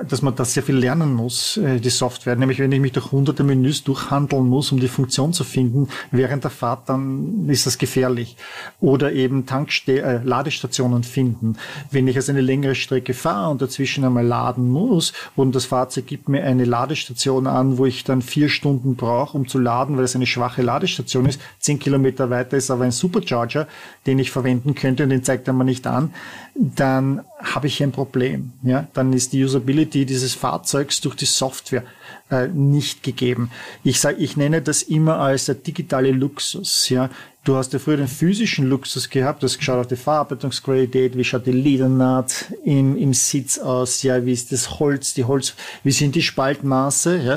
dass 0.09 0.23
man 0.23 0.35
da 0.35 0.45
sehr 0.45 0.63
viel 0.63 0.77
lernen 0.77 1.15
muss, 1.15 1.57
äh, 1.57 1.81
die 1.81 1.91
Software. 1.91 2.37
Nämlich 2.37 2.59
wenn 2.59 2.73
ich 2.73 2.81
mich 2.81 2.93
durch 2.93 3.13
hunderte 3.13 3.45
Menüs 3.45 3.85
durchhandeln 3.85 4.47
muss, 4.47 4.73
um 4.73 4.81
die 4.81 4.89
Funktion 4.89 5.33
zu 5.33 5.45
finden, 5.45 5.89
während 6.11 6.45
der 6.45 6.51
Fahrt, 6.51 6.89
dann 6.89 7.49
ist 7.49 7.67
das 7.67 7.79
gefährlich. 7.79 8.37
Oder 8.81 9.13
eben 9.13 9.47
Tankste 9.47 10.03
äh, 10.03 10.21
Ladestationen 10.23 11.03
finden. 11.03 11.57
Wenn 11.91 12.09
ich 12.09 12.17
also 12.17 12.33
eine 12.33 12.41
längere 12.41 12.75
Strecke 12.75 13.15
fahre 13.15 13.51
und 13.51 13.63
dazwischen 13.63 14.05
einmal 14.05 14.27
laden 14.27 14.69
muss 14.69 15.13
und 15.37 15.55
das 15.55 15.67
Fahrzeug 15.67 16.07
gibt 16.07 16.29
mir 16.29 16.45
eine 16.45 16.65
Ladestation 16.65 17.47
an, 17.47 17.79
wo 17.79 17.87
ich 17.87 18.05
dann 18.05 18.23
vier 18.23 18.49
Stunden 18.49 18.97
brauche, 18.97 19.37
um 19.37 19.49
zu 19.49 19.59
laden, 19.59 19.97
weil 19.97 20.05
es 20.05 20.17
eine 20.17 20.27
schwache 20.27 20.63
Ladestation 20.63 21.27
ist, 21.27 21.41
zehn 21.59 21.79
Kilometer 21.79 22.31
weiter 22.31 22.57
ist 22.57 22.71
aber 22.71 22.85
ein 22.85 22.93
Supercharger, 22.93 23.67
den 24.07 24.19
ich 24.19 24.31
verwenden 24.31 24.75
könnte 24.75 25.05
und 25.05 25.11
den 25.11 25.25
zeigt 25.25 25.47
er 25.49 25.55
mir 25.55 25.65
nicht 25.65 25.87
an, 25.87 26.13
dann 26.55 27.23
habe 27.43 27.67
ich 27.67 27.83
ein 27.83 27.93
Problem. 27.93 28.53
Ja, 28.63 28.87
dann 28.93 29.13
ist 29.13 29.33
die 29.33 29.39
Usability 29.63 30.05
dieses 30.07 30.35
Fahrzeugs 30.35 31.01
durch 31.01 31.15
die 31.15 31.27
Software 31.27 31.85
äh, 32.31 32.49
nicht 32.49 33.03
gegeben. 33.03 33.51
Ich 33.85 34.01
sage, 34.01 34.19
ich 34.19 34.37
nenne 34.37 34.61
das 34.61 34.83
immer 34.83 35.19
als 35.19 35.47
der 35.47 35.55
digitale 35.55 36.11
Luxus. 36.11 36.89
Ja, 36.89 37.11
du 37.45 37.57
hast 37.57 37.73
ja 37.73 37.79
früher 37.79 37.97
den 37.97 38.09
physischen 38.09 38.67
Luxus 38.67 39.09
gehabt, 39.09 39.43
du 39.43 39.47
hast 39.47 39.59
geschaut 39.59 39.79
auf 39.79 39.87
die 39.87 39.97
Verarbeitungsqualität, 39.97 41.17
wie 41.17 41.25
schaut 41.25 41.47
die 41.47 41.53
Ledernaht 41.53 42.53
im, 42.65 42.97
im 42.97 43.15
Sitz 43.15 43.59
aus, 43.59 44.03
ja, 44.03 44.25
wie 44.27 44.33
ist 44.33 44.53
das 44.53 44.81
Holz, 44.81 45.15
die 45.15 45.25
Holz, 45.25 45.55
wie 45.85 45.93
sind 45.93 46.15
die 46.15 46.23
Spaltmaße. 46.23 47.19
Ja, 47.19 47.37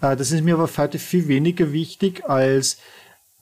äh, 0.00 0.16
das 0.16 0.32
ist 0.32 0.42
mir 0.42 0.54
aber 0.54 0.68
heute 0.76 0.98
viel 0.98 1.28
weniger 1.28 1.72
wichtig 1.72 2.28
als 2.28 2.78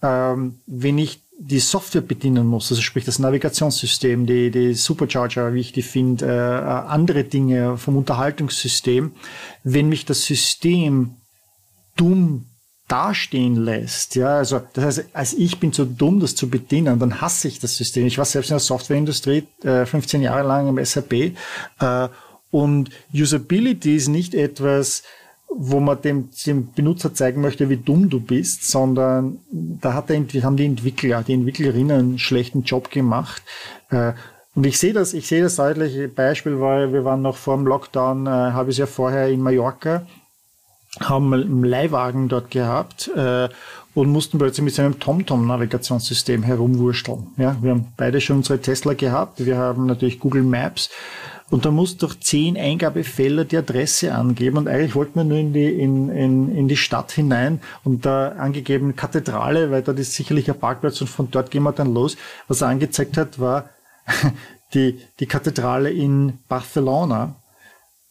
ähm, 0.03 0.61
wenn 0.67 0.99
ich 0.99 1.24
die 1.39 1.59
Software 1.59 2.01
bedienen 2.01 2.47
muss, 2.47 2.71
also 2.71 2.81
sprich 2.81 3.05
das 3.05 3.19
Navigationssystem, 3.19 4.27
die, 4.27 4.51
die 4.51 4.75
Supercharger, 4.75 5.53
wie 5.53 5.61
ich 5.61 5.73
die 5.73 5.83
finde, 5.83 6.27
äh, 6.27 6.89
andere 6.89 7.25
Dinge 7.25 7.77
vom 7.77 7.97
Unterhaltungssystem, 7.97 9.13
wenn 9.65 9.89
mich 9.89 10.05
das 10.05 10.25
System 10.25 11.17
dumm 11.97 12.47
dastehen 12.87 13.57
lässt, 13.57 14.15
ja, 14.15 14.37
also 14.37 14.61
das 14.75 14.85
heißt, 14.85 15.05
als 15.15 15.33
ich 15.33 15.59
bin 15.59 15.73
zu 15.73 15.87
dumm, 15.87 16.21
das 16.21 16.35
zu 16.35 16.51
bedienen, 16.51 16.99
dann 16.99 17.21
hasse 17.21 17.49
ich 17.49 17.59
das 17.59 17.77
System. 17.77 18.07
Ich 18.07 18.19
war 18.19 18.27
selbst 18.27 18.51
in 18.51 18.55
der 18.55 18.61
Softwareindustrie 18.61 19.45
äh, 19.63 19.87
15 19.87 20.21
Jahre 20.21 20.47
lang 20.47 20.69
im 20.69 20.85
SAP 20.85 21.13
äh, 21.13 22.09
und 22.51 22.91
Usability 23.13 23.97
ist 23.97 24.09
nicht 24.09 24.35
etwas, 24.35 25.03
wo 25.49 25.81
man 25.81 26.01
dem, 26.03 26.31
dem 26.47 26.73
Benutzer 26.73 27.15
zeigen 27.15 27.41
möchte, 27.41 27.69
wie 27.69 27.77
dumm 27.77 28.11
du 28.11 28.21
bist, 28.21 28.69
sondern 28.71 29.39
da 29.51 29.95
hat 29.95 30.09
der, 30.09 30.25
haben 30.43 30.57
die 30.57 30.65
Entwickler, 30.67 31.23
die 31.23 31.35
Entwicklerinnen 31.35 31.99
einen 31.99 32.19
schlechten 32.19 32.63
Job 32.63 32.91
gemacht. 32.91 33.43
Äh, 33.91 34.13
Und 34.57 34.67
ich 34.67 34.79
sehe 34.79 34.93
das, 34.93 35.15
ich 35.15 35.27
sehe 35.27 35.43
das 35.43 35.57
deutlich. 35.57 36.15
Beispiel 36.15 36.61
war, 36.61 36.93
wir 36.93 37.05
waren 37.05 37.23
noch 37.23 37.37
vor 37.37 37.57
dem 37.57 37.67
Lockdown, 37.67 38.27
äh, 38.27 38.31
habe 38.31 38.71
ich 38.71 38.75
es 38.77 38.79
ja 38.79 38.87
vorher 38.87 39.29
in 39.29 39.41
Mallorca, 39.41 40.07
haben 41.01 41.35
einen 41.35 41.65
Leihwagen 41.65 42.29
dort 42.29 42.53
gehabt 42.53 43.11
äh, 43.17 43.49
und 43.95 44.11
mussten 44.11 44.39
plötzlich 44.39 44.65
mit 44.65 44.75
seinem 44.75 45.01
TomTom-Navigationssystem 45.01 46.45
herumwurschteln. 46.45 47.29
Ja, 47.37 47.57
wir 47.63 47.73
haben 47.73 47.93
beide 47.97 48.21
schon 48.21 48.39
unsere 48.39 48.61
Tesla 48.61 48.95
gehabt. 48.95 49.45
Wir 49.45 49.57
haben 49.57 49.87
natürlich 49.87 50.21
Google 50.21 50.45
Maps. 50.45 50.89
Und 51.55 51.65
da 51.65 51.71
muss 51.71 51.97
durch 51.97 52.19
zehn 52.19 52.57
Eingabefelder 52.57 53.45
die 53.45 53.57
Adresse 53.57 54.13
angeben. 54.13 54.57
Und 54.57 54.67
eigentlich 54.67 54.97
wollten 54.97 55.15
wir 55.15 55.23
nur 55.23 55.39
in 55.39 55.53
die, 55.53 55.69
in, 55.69 56.11
in, 56.11 56.53
in 56.53 56.67
die 56.67 56.77
Stadt 56.77 57.13
hinein 57.13 57.61
und 57.85 58.05
da 58.05 58.31
angegeben 58.31 58.97
Kathedrale, 58.97 59.71
weil 59.71 59.83
dort 59.83 60.01
ist 60.01 60.15
sicherlich 60.15 60.51
ein 60.51 60.59
Parkplatz 60.59 61.01
und 61.01 61.07
von 61.07 61.31
dort 61.31 61.53
gehen 61.53 61.63
wir 61.63 61.71
dann 61.71 61.95
los. 61.95 62.17
Was 62.49 62.63
er 62.63 62.67
angezeigt 62.71 63.17
hat, 63.17 63.39
war 63.39 63.71
die, 64.75 64.99
die 65.21 65.27
Kathedrale 65.27 65.93
in 65.93 66.41
Barcelona. 66.49 67.37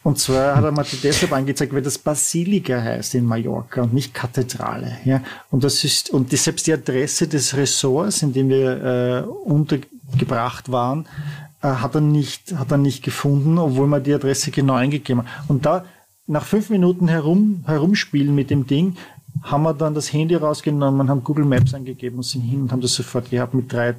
Und 0.03 0.19
zwar 0.19 0.55
hat 0.55 0.63
er 0.63 0.71
mal 0.71 0.85
deshalb 1.03 1.33
angezeigt, 1.33 1.73
weil 1.73 1.81
das 1.81 1.97
Basilika 1.97 2.81
heißt 2.81 3.13
in 3.15 3.25
Mallorca 3.25 3.81
und 3.81 3.93
nicht 3.93 4.13
Kathedrale. 4.13 4.99
Ja? 5.03 5.21
Und 5.51 5.65
das 5.65 5.83
ist, 5.83 6.11
und 6.11 6.31
die, 6.31 6.37
selbst 6.37 6.65
die 6.65 6.71
Adresse 6.71 7.27
des 7.27 7.57
Ressorts, 7.57 8.21
in 8.21 8.31
dem 8.31 8.47
wir 8.47 9.25
äh, 9.25 9.27
untergebracht 9.27 10.71
waren, 10.71 11.09
äh, 11.63 11.67
hat 11.67 11.95
er 11.95 12.01
nicht, 12.01 12.55
hat 12.55 12.71
er 12.71 12.77
nicht 12.77 13.03
gefunden, 13.03 13.57
obwohl 13.57 13.87
man 13.87 14.03
die 14.03 14.13
Adresse 14.13 14.51
genau 14.51 14.75
eingegeben 14.75 15.23
hat. 15.23 15.49
Und 15.49 15.65
da, 15.65 15.85
nach 16.27 16.45
fünf 16.45 16.69
Minuten 16.69 17.07
herum, 17.07 17.63
herumspielen 17.65 18.35
mit 18.35 18.51
dem 18.51 18.67
Ding, 18.67 18.97
haben 19.41 19.63
wir 19.63 19.73
dann 19.73 19.95
das 19.95 20.13
Handy 20.13 20.35
rausgenommen, 20.35 21.09
haben 21.09 21.23
Google 21.23 21.45
Maps 21.45 21.73
eingegeben 21.73 22.17
und 22.17 22.23
sind 22.23 22.41
hin 22.41 22.61
und 22.61 22.71
haben 22.71 22.81
das 22.81 22.93
sofort 22.93 23.31
gehabt 23.31 23.55
mit 23.55 23.73
drei 23.73 23.95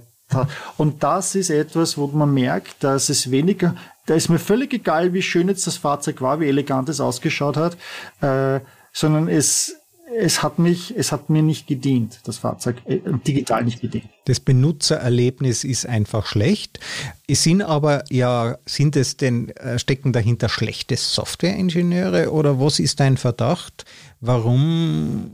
und 0.77 1.03
das 1.03 1.35
ist 1.35 1.51
etwas, 1.51 1.97
wo 1.97 2.07
man 2.07 2.33
merkt, 2.33 2.83
dass 2.83 3.09
es 3.09 3.31
weniger, 3.31 3.77
da 4.07 4.15
ist 4.15 4.29
mir 4.29 4.39
völlig 4.39 4.73
egal, 4.73 5.13
wie 5.13 5.23
schön 5.23 5.49
jetzt 5.49 5.67
das 5.67 5.77
Fahrzeug 5.77 6.21
war, 6.21 6.41
wie 6.41 6.49
elegant 6.49 6.89
es 6.89 7.01
ausgeschaut 7.01 7.57
hat, 7.57 7.77
äh, 8.21 8.61
sondern 8.93 9.29
es, 9.29 9.77
es 10.13 10.43
hat 10.43 10.59
mich, 10.59 10.95
es 10.97 11.13
hat 11.13 11.31
mir 11.31 11.43
nicht 11.43 11.67
gedient, 11.67 12.21
das 12.25 12.39
Fahrzeug, 12.39 12.77
äh, 12.87 13.01
digital 13.27 13.65
nicht 13.65 13.81
gedient. 13.81 14.07
Das 14.27 14.41
Benutzererlebnis 14.41 15.65
ist 15.65 15.87
einfach 15.87 16.27
schlecht. 16.27 16.81
Es 17.27 17.43
sind 17.43 17.63
aber 17.63 18.05
ja, 18.11 18.59
sind 18.67 18.97
es 18.97 19.17
denn, 19.17 19.51
äh, 19.51 19.79
stecken 19.79 20.13
dahinter 20.13 20.49
schlechte 20.49 20.97
Softwareingenieure 20.97 22.31
oder 22.31 22.61
was 22.61 22.79
ist 22.79 23.01
dein 23.01 23.17
Verdacht? 23.17 23.85
Warum 24.21 25.31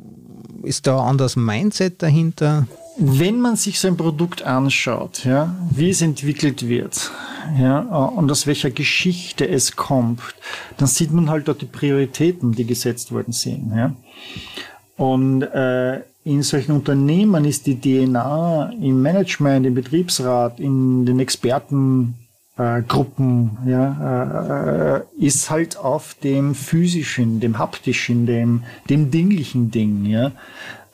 ist 0.63 0.87
da 0.87 1.01
ein 1.01 1.09
anderes 1.09 1.37
Mindset 1.37 2.03
dahinter? 2.03 2.67
Wenn 3.03 3.41
man 3.41 3.57
sich 3.57 3.81
so 3.81 3.89
ein 3.89 3.97
Produkt 3.97 4.43
anschaut, 4.43 5.25
ja, 5.25 5.57
wie 5.71 5.89
es 5.89 6.03
entwickelt 6.03 6.69
wird, 6.69 7.11
ja, 7.59 7.81
und 7.81 8.31
aus 8.31 8.47
welcher 8.47 8.71
Geschichte 8.71 9.49
es 9.49 9.75
kommt, 9.75 10.21
dann 10.77 10.87
sieht 10.87 11.11
man 11.11 11.31
halt 11.31 11.49
dort 11.49 11.63
die 11.63 11.67
Prioritäten, 11.67 12.53
die 12.53 12.67
gesetzt 12.67 13.11
worden 13.11 13.33
sind, 13.33 13.73
ja. 13.75 13.95
Und 14.99 15.43
äh, 15.43 16.01
in 16.25 16.43
solchen 16.43 16.73
Unternehmen 16.73 17.47
ist 17.47 17.67
die 17.67 17.81
DNA 17.81 18.75
im 18.83 19.01
Management, 19.01 19.65
im 19.65 19.75
Betriebsrat, 19.75 20.61
in 20.61 21.07
den 21.07 21.21
Expertengruppen, 21.21 23.57
äh, 23.65 23.71
ja, 23.71 24.97
äh, 24.97 25.01
ist 25.19 25.49
halt 25.49 25.79
auf 25.79 26.15
dem 26.23 26.55
physischen, 26.55 27.41
dem 27.41 27.59
haptischen, 27.59 28.27
dem, 28.27 28.65
dem 28.91 29.11
dinglichen 29.11 29.71
Ding, 29.71 30.05
ja. 30.05 30.33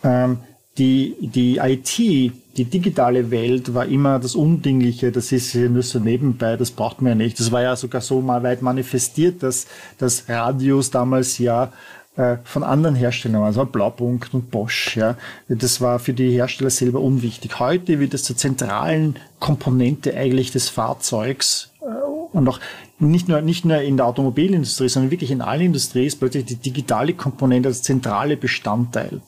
Ähm, 0.04 0.38
die, 0.78 1.16
die 1.20 1.58
IT, 1.58 1.98
die 1.98 2.64
digitale 2.64 3.30
Welt 3.30 3.74
war 3.74 3.86
immer 3.86 4.18
das 4.18 4.34
Undingliche, 4.34 5.12
das 5.12 5.32
ist 5.32 5.54
nur 5.54 5.82
so 5.82 5.98
nebenbei, 5.98 6.56
das 6.56 6.70
braucht 6.70 7.02
man 7.02 7.10
ja 7.10 7.14
nicht. 7.14 7.38
Das 7.40 7.52
war 7.52 7.62
ja 7.62 7.76
sogar 7.76 8.00
so 8.00 8.20
mal 8.20 8.42
weit 8.42 8.62
manifestiert, 8.62 9.42
dass, 9.42 9.66
dass 9.98 10.28
Radios 10.28 10.90
damals 10.90 11.38
ja 11.38 11.72
äh, 12.16 12.38
von 12.44 12.62
anderen 12.62 12.94
Herstellern, 12.94 13.42
also 13.42 13.64
Blaupunkt 13.64 14.32
und 14.32 14.50
Bosch, 14.50 14.96
ja, 14.96 15.16
das 15.48 15.80
war 15.80 15.98
für 15.98 16.14
die 16.14 16.30
Hersteller 16.30 16.70
selber 16.70 17.00
unwichtig. 17.00 17.58
Heute 17.58 18.00
wird 18.00 18.14
es 18.14 18.24
zur 18.24 18.36
zentralen 18.36 19.16
Komponente 19.38 20.16
eigentlich 20.16 20.50
des 20.50 20.70
Fahrzeugs 20.70 21.72
äh, 21.82 21.86
und 22.32 22.48
auch 22.48 22.58
nicht 22.98 23.28
nur, 23.28 23.42
nicht 23.42 23.66
nur 23.66 23.82
in 23.82 23.98
der 23.98 24.06
Automobilindustrie, 24.06 24.88
sondern 24.88 25.10
wirklich 25.10 25.30
in 25.30 25.42
allen 25.42 25.60
Industrien 25.60 26.06
ist 26.06 26.18
plötzlich 26.18 26.46
die 26.46 26.56
digitale 26.56 27.12
Komponente 27.12 27.68
das 27.68 27.82
zentrale 27.82 28.38
Bestandteil. 28.38 29.20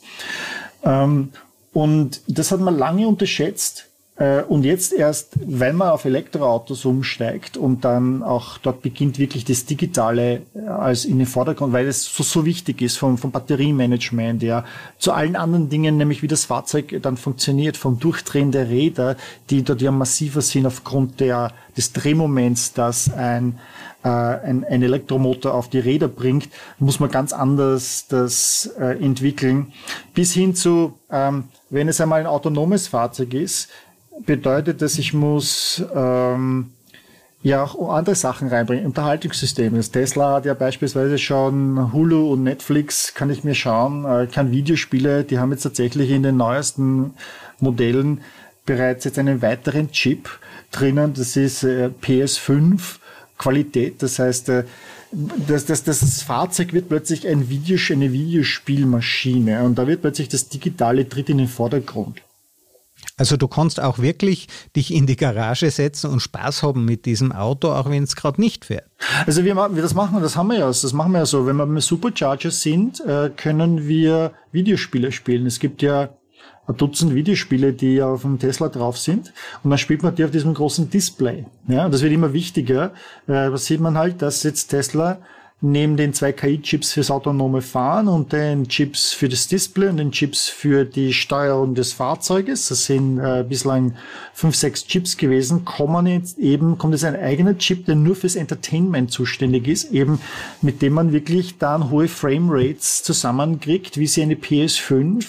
Ähm, 0.82 1.30
und 1.72 2.22
das 2.26 2.50
hat 2.50 2.60
man 2.60 2.76
lange 2.76 3.06
unterschätzt. 3.06 3.88
Äh, 4.18 4.42
und 4.42 4.64
jetzt 4.64 4.92
erst, 4.92 5.34
wenn 5.46 5.76
man 5.76 5.90
auf 5.90 6.04
Elektroautos 6.04 6.84
umsteigt 6.84 7.56
und 7.56 7.84
dann 7.84 8.22
auch 8.22 8.58
dort 8.58 8.82
beginnt 8.82 9.18
wirklich 9.18 9.44
das 9.44 9.64
Digitale 9.64 10.42
äh, 10.54 10.66
als 10.66 11.04
in 11.04 11.18
den 11.18 11.26
Vordergrund, 11.26 11.72
weil 11.72 11.86
es 11.86 12.04
so, 12.04 12.24
so 12.24 12.44
wichtig 12.44 12.82
ist 12.82 12.96
vom, 12.96 13.16
vom 13.16 13.30
Batteriemanagement, 13.30 14.42
ja, 14.42 14.64
zu 14.98 15.12
allen 15.12 15.36
anderen 15.36 15.68
Dingen, 15.68 15.96
nämlich 15.96 16.22
wie 16.22 16.28
das 16.28 16.46
Fahrzeug 16.46 16.98
dann 17.00 17.16
funktioniert, 17.16 17.76
vom 17.76 18.00
Durchdrehen 18.00 18.50
der 18.50 18.68
Räder, 18.68 19.16
die 19.50 19.62
dort 19.62 19.82
ja 19.82 19.92
massiver 19.92 20.42
sind 20.42 20.66
aufgrund 20.66 21.20
der, 21.20 21.52
des 21.76 21.92
Drehmoments, 21.92 22.72
das 22.72 23.12
ein 23.12 23.60
äh, 24.04 24.08
ein, 24.08 24.64
ein 24.64 24.82
Elektromotor 24.82 25.54
auf 25.54 25.68
die 25.68 25.78
Räder 25.78 26.08
bringt, 26.08 26.48
muss 26.78 27.00
man 27.00 27.10
ganz 27.10 27.32
anders 27.32 28.06
das 28.08 28.70
äh, 28.78 29.02
entwickeln. 29.02 29.72
Bis 30.14 30.32
hin 30.32 30.54
zu, 30.54 30.98
ähm, 31.10 31.44
wenn 31.70 31.88
es 31.88 32.00
einmal 32.00 32.20
ein 32.20 32.26
autonomes 32.26 32.88
Fahrzeug 32.88 33.34
ist, 33.34 33.68
bedeutet 34.24 34.82
das, 34.82 34.98
ich 34.98 35.14
muss 35.14 35.82
ähm, 35.94 36.72
ja 37.42 37.62
auch 37.62 37.92
andere 37.92 38.14
Sachen 38.14 38.48
reinbringen. 38.48 38.86
Unterhaltungssysteme. 38.86 39.76
Das 39.76 39.90
Tesla 39.90 40.34
hat 40.34 40.44
ja 40.44 40.54
beispielsweise 40.54 41.18
schon 41.18 41.92
Hulu 41.92 42.32
und 42.32 42.42
Netflix, 42.42 43.14
kann 43.14 43.30
ich 43.30 43.44
mir 43.44 43.54
schauen, 43.54 44.04
äh, 44.04 44.26
kann 44.26 44.50
Videospiele, 44.50 45.24
die 45.24 45.38
haben 45.38 45.52
jetzt 45.52 45.62
tatsächlich 45.62 46.10
in 46.10 46.22
den 46.22 46.36
neuesten 46.36 47.14
Modellen 47.60 48.20
bereits 48.64 49.04
jetzt 49.04 49.18
einen 49.18 49.40
weiteren 49.40 49.90
Chip 49.90 50.28
drinnen. 50.70 51.14
Das 51.14 51.36
ist 51.36 51.62
äh, 51.64 51.90
PS5 52.02 52.98
Qualität. 53.38 54.02
Das 54.02 54.18
heißt, 54.18 54.48
äh, 54.50 54.64
das, 55.46 55.64
das, 55.64 55.84
das 55.84 56.22
Fahrzeug 56.22 56.72
wird 56.72 56.88
plötzlich 56.88 57.26
ein 57.26 57.48
Video, 57.48 57.78
eine 57.90 58.12
Videospielmaschine 58.12 59.62
und 59.62 59.76
da 59.76 59.86
wird 59.86 60.02
plötzlich 60.02 60.28
das 60.28 60.48
Digitale 60.48 61.08
tritt 61.08 61.30
in 61.30 61.38
den 61.38 61.48
Vordergrund. 61.48 62.20
Also 63.16 63.36
du 63.36 63.48
kannst 63.48 63.80
auch 63.80 63.98
wirklich 63.98 64.46
dich 64.76 64.94
in 64.94 65.06
die 65.06 65.16
Garage 65.16 65.70
setzen 65.70 66.10
und 66.10 66.20
Spaß 66.20 66.62
haben 66.62 66.84
mit 66.84 67.04
diesem 67.04 67.32
Auto, 67.32 67.72
auch 67.72 67.90
wenn 67.90 68.04
es 68.04 68.14
gerade 68.14 68.40
nicht 68.40 68.64
fährt. 68.64 68.86
Also 69.26 69.44
wir, 69.44 69.56
wir 69.56 69.82
das 69.82 69.94
machen, 69.94 70.22
das 70.22 70.36
haben 70.36 70.48
wir 70.48 70.58
ja, 70.58 70.66
das 70.66 70.92
machen 70.92 71.12
wir 71.12 71.20
ja 71.20 71.26
so. 71.26 71.46
Wenn 71.46 71.56
wir 71.56 71.66
mit 71.66 71.82
Supercharger 71.82 72.50
sind, 72.50 73.00
äh, 73.00 73.30
können 73.36 73.88
wir 73.88 74.32
Videospiele 74.52 75.10
spielen. 75.10 75.46
Es 75.46 75.58
gibt 75.58 75.82
ja 75.82 76.10
ein 76.68 76.76
Dutzend 76.76 77.14
Videospiele, 77.14 77.72
die 77.72 78.02
auf 78.02 78.22
dem 78.22 78.38
Tesla 78.38 78.68
drauf 78.68 78.98
sind. 78.98 79.32
Und 79.64 79.70
dann 79.70 79.78
spielt 79.78 80.02
man 80.02 80.14
die 80.14 80.24
auf 80.24 80.30
diesem 80.30 80.54
großen 80.54 80.90
Display. 80.90 81.46
Ja, 81.66 81.86
und 81.86 81.94
das 81.94 82.02
wird 82.02 82.12
immer 82.12 82.32
wichtiger. 82.32 82.92
Äh, 83.26 83.50
was 83.50 83.66
sieht 83.66 83.80
man 83.80 83.96
halt, 83.96 84.22
dass 84.22 84.42
jetzt 84.42 84.68
Tesla 84.68 85.18
neben 85.60 85.96
den 85.96 86.14
zwei 86.14 86.32
KI-Chips 86.32 86.92
fürs 86.92 87.10
autonome 87.10 87.62
Fahren 87.62 88.06
und 88.06 88.32
den 88.32 88.68
Chips 88.68 89.12
für 89.12 89.28
das 89.28 89.48
Display 89.48 89.88
und 89.88 89.96
den 89.96 90.12
Chips 90.12 90.48
für 90.48 90.84
die 90.84 91.12
Steuerung 91.12 91.74
des 91.74 91.92
Fahrzeuges, 91.92 92.68
das 92.68 92.86
sind 92.86 93.18
äh, 93.18 93.44
bislang 93.48 93.94
fünf, 94.32 94.54
sechs 94.54 94.86
Chips 94.86 95.16
gewesen, 95.16 95.64
kommen 95.64 96.06
jetzt 96.06 96.38
eben, 96.38 96.78
kommt 96.78 96.94
jetzt 96.94 97.04
ein 97.04 97.16
eigener 97.16 97.58
Chip, 97.58 97.86
der 97.86 97.96
nur 97.96 98.14
fürs 98.14 98.36
Entertainment 98.36 99.10
zuständig 99.10 99.66
ist, 99.66 99.90
eben 99.90 100.20
mit 100.62 100.80
dem 100.80 100.92
man 100.92 101.12
wirklich 101.12 101.58
dann 101.58 101.90
hohe 101.90 102.06
Framerates 102.06 103.02
zusammenkriegt, 103.02 103.98
wie 103.98 104.06
sie 104.06 104.22
eine 104.22 104.34
PS5 104.34 105.24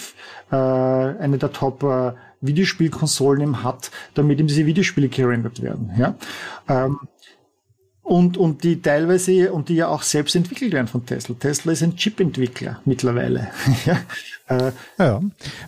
äh, 0.51 0.55
eine 0.55 1.38
der 1.38 1.51
Top 1.51 1.84
äh, 1.84 2.13
Videospielkonsolen 2.41 3.41
im 3.41 3.63
hat, 3.63 3.91
damit 4.13 4.39
eben 4.39 4.47
diese 4.47 4.65
Videospiele 4.65 5.09
gerendert 5.09 5.61
werden. 5.61 5.91
Ja? 5.97 6.15
Ähm, 6.67 6.99
und, 8.10 8.38
und 8.38 8.64
die 8.64 8.82
teilweise, 8.82 9.53
und 9.53 9.70
die 9.70 9.76
ja 9.76 9.88
auch 9.88 10.01
selbst 10.01 10.36
entwickelt 10.36 10.74
werden 10.74 10.88
von 10.88 11.05
Tesla. 11.05 11.36
Tesla 11.39 11.74
ist 11.74 11.84
ein 11.84 11.95
Chip-Entwickler 11.95 12.82
mittlerweile. 12.84 13.49
ja. 13.86 13.99
Äh, 14.47 14.72
ja. 14.97 15.22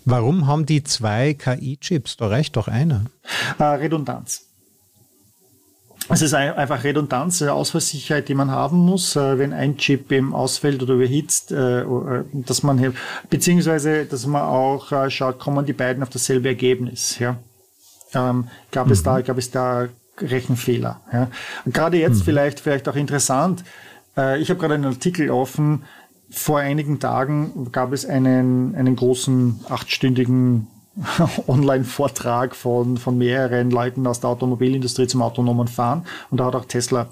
Warum 0.06 0.48
haben 0.48 0.66
die 0.66 0.84
zwei 0.84 1.36
KI-Chips? 1.36 2.18
Da 2.18 2.28
reicht 2.28 2.56
doch 2.56 2.68
einer. 2.68 3.06
Äh, 3.60 3.64
Redundanz. 3.64 4.48
Es 6.10 6.24
ist 6.24 6.34
einfach 6.34 6.84
Redundanz, 6.84 7.44
Ausfallsicherheit, 7.44 8.28
die 8.28 8.34
man 8.34 8.50
haben 8.50 8.80
muss, 8.80 9.16
äh, 9.16 9.38
wenn 9.38 9.54
ein 9.54 9.78
Chip 9.78 10.12
eben 10.12 10.34
ausfällt 10.34 10.82
oder 10.82 10.96
überhitzt, 10.96 11.52
äh, 11.52 11.82
äh, 11.82 12.24
dass 12.34 12.64
man, 12.64 12.96
beziehungsweise, 13.30 14.06
dass 14.06 14.26
man 14.26 14.42
auch 14.42 15.10
schaut, 15.12 15.38
kommen 15.38 15.68
die 15.68 15.74
beiden 15.74 16.02
auf 16.02 16.10
dasselbe 16.10 16.50
Ergebnis, 16.50 17.20
ja. 17.20 17.38
Ähm, 18.14 18.48
gab 18.72 18.88
mhm. 18.88 18.94
es 18.94 19.04
da, 19.04 19.22
gab 19.22 19.38
es 19.38 19.52
da 19.52 19.88
Rechenfehler, 20.22 21.02
ja. 21.12 21.28
Gerade 21.66 21.98
jetzt 21.98 22.20
mhm. 22.20 22.24
vielleicht, 22.24 22.60
vielleicht 22.60 22.88
auch 22.88 22.96
interessant, 22.96 23.64
ich 24.40 24.50
habe 24.50 24.60
gerade 24.60 24.74
einen 24.74 24.86
Artikel 24.86 25.30
offen, 25.30 25.84
vor 26.30 26.60
einigen 26.60 27.00
Tagen 27.00 27.72
gab 27.72 27.92
es 27.94 28.06
einen, 28.06 28.76
einen 28.76 28.96
großen 28.96 29.62
achtstündigen 29.70 30.68
Online-Vortrag 31.48 32.56
von, 32.56 32.98
von 32.98 33.18
mehreren 33.18 33.72
Leuten 33.72 34.06
aus 34.08 34.20
der 34.20 34.30
Automobilindustrie 34.30 35.08
zum 35.08 35.22
autonomen 35.22 35.68
Fahren. 35.68 36.06
Und 36.30 36.40
da 36.40 36.46
hat 36.46 36.56
auch 36.56 36.66
Tesla 36.66 37.08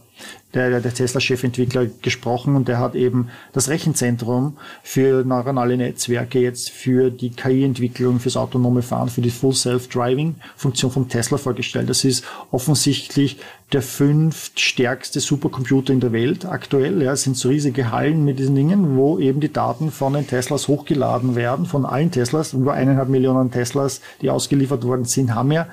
der, 0.53 0.81
der 0.81 0.93
Tesla-Chefentwickler 0.93 1.85
gesprochen 2.01 2.55
und 2.55 2.67
der 2.67 2.79
hat 2.79 2.95
eben 2.95 3.29
das 3.53 3.69
Rechenzentrum 3.69 4.57
für 4.83 5.23
neuronale 5.23 5.77
Netzwerke 5.77 6.39
jetzt 6.39 6.71
für 6.71 7.11
die 7.11 7.29
KI-Entwicklung, 7.29 8.19
fürs 8.19 8.35
autonome 8.35 8.81
Fahren, 8.81 9.09
für 9.09 9.21
die 9.21 9.29
Full 9.29 9.53
Self-Driving-Funktion 9.53 10.91
von 10.91 11.07
Tesla 11.07 11.37
vorgestellt. 11.37 11.89
Das 11.89 12.03
ist 12.03 12.25
offensichtlich 12.51 13.37
der 13.71 13.83
fünftstärkste 13.83 15.19
Supercomputer 15.19 15.93
in 15.93 15.99
der 15.99 16.11
Welt 16.11 16.45
aktuell. 16.45 17.03
Ja, 17.03 17.13
es 17.13 17.23
sind 17.23 17.37
so 17.37 17.49
riesige 17.49 17.91
Hallen 17.91 18.25
mit 18.25 18.39
diesen 18.39 18.55
Dingen, 18.55 18.97
wo 18.97 19.19
eben 19.19 19.39
die 19.39 19.53
Daten 19.53 19.91
von 19.91 20.13
den 20.13 20.25
Teslas 20.25 20.67
hochgeladen 20.67 21.35
werden, 21.35 21.65
von 21.65 21.85
allen 21.85 22.09
Teslas. 22.09 22.53
Über 22.53 22.73
eineinhalb 22.73 23.09
Millionen 23.09 23.51
Teslas, 23.51 24.01
die 24.21 24.31
ausgeliefert 24.31 24.83
worden 24.85 25.05
sind, 25.05 25.35
haben 25.35 25.51
ja 25.51 25.67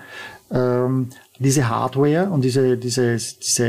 ähm, 0.51 1.09
diese 1.39 1.69
Hardware 1.69 2.29
und 2.31 2.43
diese, 2.43 2.77
diese, 2.77 3.17
diese 3.17 3.67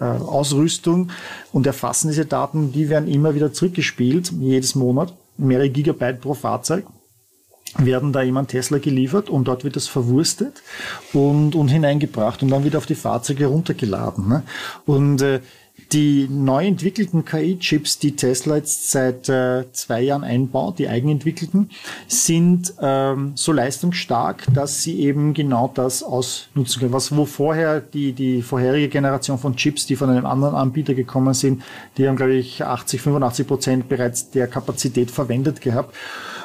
äh, 0.00 0.04
Ausrüstung 0.04 1.10
und 1.52 1.66
erfassen 1.66 2.08
diese 2.08 2.26
Daten, 2.26 2.72
die 2.72 2.90
werden 2.90 3.08
immer 3.08 3.34
wieder 3.34 3.52
zurückgespielt, 3.52 4.32
jedes 4.38 4.74
Monat, 4.74 5.14
mehrere 5.38 5.70
Gigabyte 5.70 6.20
pro 6.20 6.34
Fahrzeug 6.34 6.84
werden 7.78 8.12
da 8.12 8.22
jemand 8.22 8.50
Tesla 8.50 8.78
geliefert 8.78 9.30
und 9.30 9.48
dort 9.48 9.64
wird 9.64 9.76
das 9.76 9.88
verwurstet 9.88 10.62
und, 11.12 11.54
und 11.54 11.68
hineingebracht 11.68 12.42
und 12.42 12.50
dann 12.50 12.64
wieder 12.64 12.78
auf 12.78 12.86
die 12.86 12.94
Fahrzeuge 12.94 13.46
runtergeladen. 13.46 14.28
Ne? 14.28 14.42
Und 14.84 15.22
äh, 15.22 15.40
die 15.92 16.26
neu 16.30 16.66
entwickelten 16.66 17.24
KI-Chips, 17.24 17.98
die 17.98 18.16
Tesla 18.16 18.56
jetzt 18.56 18.90
seit 18.90 19.28
äh, 19.28 19.70
zwei 19.72 20.00
Jahren 20.00 20.24
einbaut, 20.24 20.78
die 20.78 20.88
eigenentwickelten, 20.88 21.70
sind 22.08 22.74
ähm, 22.80 23.32
so 23.34 23.52
leistungsstark, 23.52 24.46
dass 24.54 24.82
sie 24.82 25.00
eben 25.00 25.34
genau 25.34 25.70
das 25.72 26.02
ausnutzen 26.02 26.80
können. 26.80 26.92
Was 26.92 27.14
wo 27.14 27.26
vorher 27.26 27.80
die, 27.80 28.12
die 28.12 28.42
vorherige 28.42 28.88
Generation 28.88 29.38
von 29.38 29.56
Chips, 29.56 29.86
die 29.86 29.96
von 29.96 30.08
einem 30.08 30.24
anderen 30.24 30.54
Anbieter 30.54 30.94
gekommen 30.94 31.34
sind, 31.34 31.62
die 31.98 32.08
haben, 32.08 32.16
glaube 32.16 32.34
ich, 32.34 32.64
80, 32.64 33.02
85 33.02 33.46
Prozent 33.46 33.88
bereits 33.88 34.30
der 34.30 34.48
Kapazität 34.48 35.10
verwendet 35.10 35.60
gehabt. 35.60 35.94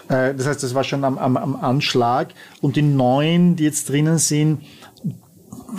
Äh, 0.10 0.34
das 0.36 0.48
heißt, 0.48 0.64
das 0.64 0.74
war 0.74 0.84
schon 0.84 1.04
am, 1.04 1.18
am, 1.18 1.38
am 1.38 1.56
Anschlag. 1.56 2.30
Und 2.62 2.76
die 2.76 2.82
neuen, 2.82 3.56
die 3.56 3.64
jetzt 3.64 3.90
drinnen 3.90 4.18
sind, 4.18 4.62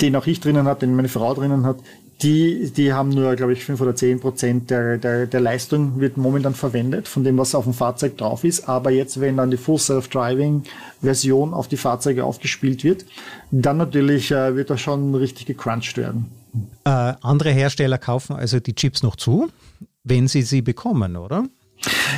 den 0.01 0.16
auch 0.16 0.26
ich 0.26 0.41
drinnen 0.41 0.66
habe, 0.66 0.81
den 0.81 0.95
meine 0.95 1.09
Frau 1.09 1.35
drinnen 1.35 1.64
hat, 1.64 1.79
die, 2.22 2.72
die 2.72 2.93
haben 2.93 3.11
nur, 3.11 3.37
glaube 3.37 3.53
ich, 3.53 3.64
fünf 3.64 3.81
oder 3.81 3.95
zehn 3.95 4.18
Prozent 4.18 4.70
der, 4.70 4.99
der, 4.99 5.26
der 5.26 5.41
Leistung 5.41 6.01
wird 6.01 6.16
momentan 6.16 6.55
verwendet 6.55 7.07
von 7.07 7.22
dem, 7.22 7.39
was 7.39 7.55
auf 7.55 7.64
dem 7.64 7.74
Fahrzeug 7.74 8.16
drauf 8.16 8.43
ist. 8.43 8.68
Aber 8.68 8.91
jetzt, 8.91 9.20
wenn 9.20 9.37
dann 9.37 9.51
die 9.53 9.57
Full 9.57 9.79
Self-Driving 9.79 10.64
Version 11.01 11.55
auf 11.55 11.68
die 11.68 11.76
Fahrzeuge 11.76 12.24
aufgespielt 12.24 12.83
wird, 12.83 13.05
dann 13.53 13.76
natürlich 13.76 14.33
äh, 14.33 14.57
wird 14.57 14.70
das 14.70 14.81
schon 14.81 15.14
richtig 15.14 15.47
gecrunched 15.47 15.97
werden. 15.97 16.26
Äh, 16.85 17.14
andere 17.20 17.51
Hersteller 17.51 17.99
kaufen 17.99 18.35
also 18.35 18.59
die 18.59 18.74
Chips 18.74 19.05
noch 19.05 19.14
zu, 19.14 19.49
wenn 20.03 20.26
sie 20.26 20.43
sie 20.43 20.62
bekommen, 20.62 21.16
oder? 21.16 21.45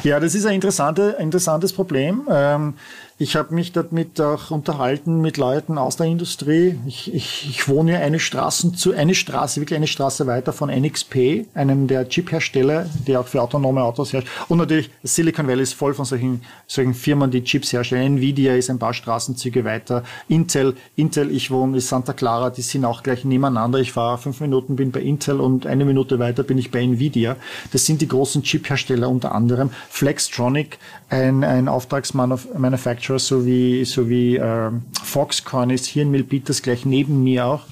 Ja, 0.02 0.20
das 0.20 0.34
ist 0.34 0.46
ein 0.46 0.54
interessante, 0.54 1.16
interessantes 1.18 1.72
Problem. 1.72 2.26
Ähm, 2.30 2.74
ich 3.20 3.36
habe 3.36 3.54
mich 3.54 3.72
damit 3.72 4.18
auch 4.18 4.50
unterhalten 4.50 5.20
mit 5.20 5.36
Leuten 5.36 5.76
aus 5.76 5.96
der 5.96 6.06
Industrie. 6.06 6.78
Ich, 6.86 7.12
ich, 7.12 7.46
ich 7.50 7.68
wohne 7.68 7.98
eine 7.98 8.18
Straße 8.18 8.72
zu 8.72 8.94
eine 8.94 9.14
Straße, 9.14 9.60
wirklich 9.60 9.76
eine 9.76 9.88
Straße 9.88 10.26
weiter 10.26 10.54
von 10.54 10.70
NXP, 10.70 11.44
einem 11.52 11.86
der 11.86 12.08
Chip-Hersteller, 12.08 12.86
der 13.06 13.20
auch 13.20 13.26
für 13.26 13.42
autonome 13.42 13.82
Autos 13.82 14.14
herrscht. 14.14 14.26
Und 14.48 14.56
natürlich 14.56 14.88
Silicon 15.02 15.46
Valley 15.46 15.64
ist 15.64 15.74
voll 15.74 15.92
von 15.92 16.06
solchen, 16.06 16.40
solchen 16.66 16.94
Firmen, 16.94 17.30
die 17.30 17.44
Chips 17.44 17.74
herstellen. 17.74 18.16
Nvidia 18.16 18.56
ist 18.56 18.70
ein 18.70 18.78
paar 18.78 18.94
Straßenzüge 18.94 19.66
weiter. 19.66 20.02
Intel, 20.28 20.74
Intel, 20.96 21.30
ich 21.30 21.50
wohne 21.50 21.74
in 21.74 21.80
Santa 21.82 22.14
Clara, 22.14 22.48
die 22.48 22.62
sind 22.62 22.86
auch 22.86 23.02
gleich 23.02 23.26
nebeneinander. 23.26 23.80
Ich 23.80 23.92
fahre 23.92 24.16
fünf 24.16 24.40
Minuten, 24.40 24.76
bin 24.76 24.92
bei 24.92 25.00
Intel 25.00 25.40
und 25.40 25.66
eine 25.66 25.84
Minute 25.84 26.18
weiter 26.20 26.42
bin 26.42 26.56
ich 26.56 26.70
bei 26.70 26.80
Nvidia. 26.80 27.36
Das 27.70 27.84
sind 27.84 28.00
die 28.00 28.08
großen 28.08 28.42
Chip-Hersteller 28.42 29.10
unter 29.10 29.32
anderem. 29.34 29.68
Flextronic, 29.90 30.78
ein, 31.10 31.44
ein 31.44 31.68
Auftragsmanufacturer 31.68 33.09
Manufacturer 33.10 33.18
sowie, 33.18 33.84
sowie 33.84 34.36
äh, 34.36 34.70
Foxconn 35.02 35.70
ist 35.70 35.86
hier 35.86 36.02
in 36.02 36.10
Milpitas 36.10 36.62
gleich 36.62 36.84
neben 36.84 37.22
mir 37.22 37.46
auch. 37.46 37.62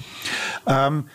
Ähm, 0.67 1.05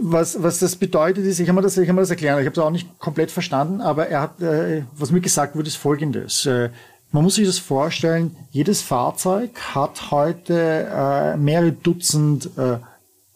was, 0.00 0.42
was 0.42 0.60
das 0.60 0.76
bedeutet 0.76 1.24
ist, 1.24 1.40
ich 1.40 1.46
kann 1.46 1.54
mir 1.54 1.62
das, 1.62 1.76
ich 1.76 1.86
kann 1.86 1.96
mir 1.96 2.02
das 2.02 2.10
erklären, 2.10 2.38
ich 2.38 2.46
habe 2.46 2.52
es 2.52 2.58
auch 2.58 2.70
nicht 2.70 2.98
komplett 2.98 3.30
verstanden, 3.30 3.80
aber 3.80 4.08
er 4.08 4.20
hat, 4.22 4.40
äh, 4.40 4.84
was 4.96 5.10
mir 5.10 5.20
gesagt 5.20 5.56
wurde, 5.56 5.68
ist 5.68 5.76
folgendes. 5.76 6.46
Äh, 6.46 6.70
man 7.10 7.24
muss 7.24 7.36
sich 7.36 7.46
das 7.46 7.58
vorstellen, 7.58 8.36
jedes 8.50 8.82
Fahrzeug 8.82 9.50
hat 9.74 10.10
heute 10.10 10.88
äh, 10.92 11.36
mehrere 11.36 11.72
Dutzend 11.72 12.50
äh, 12.58 12.78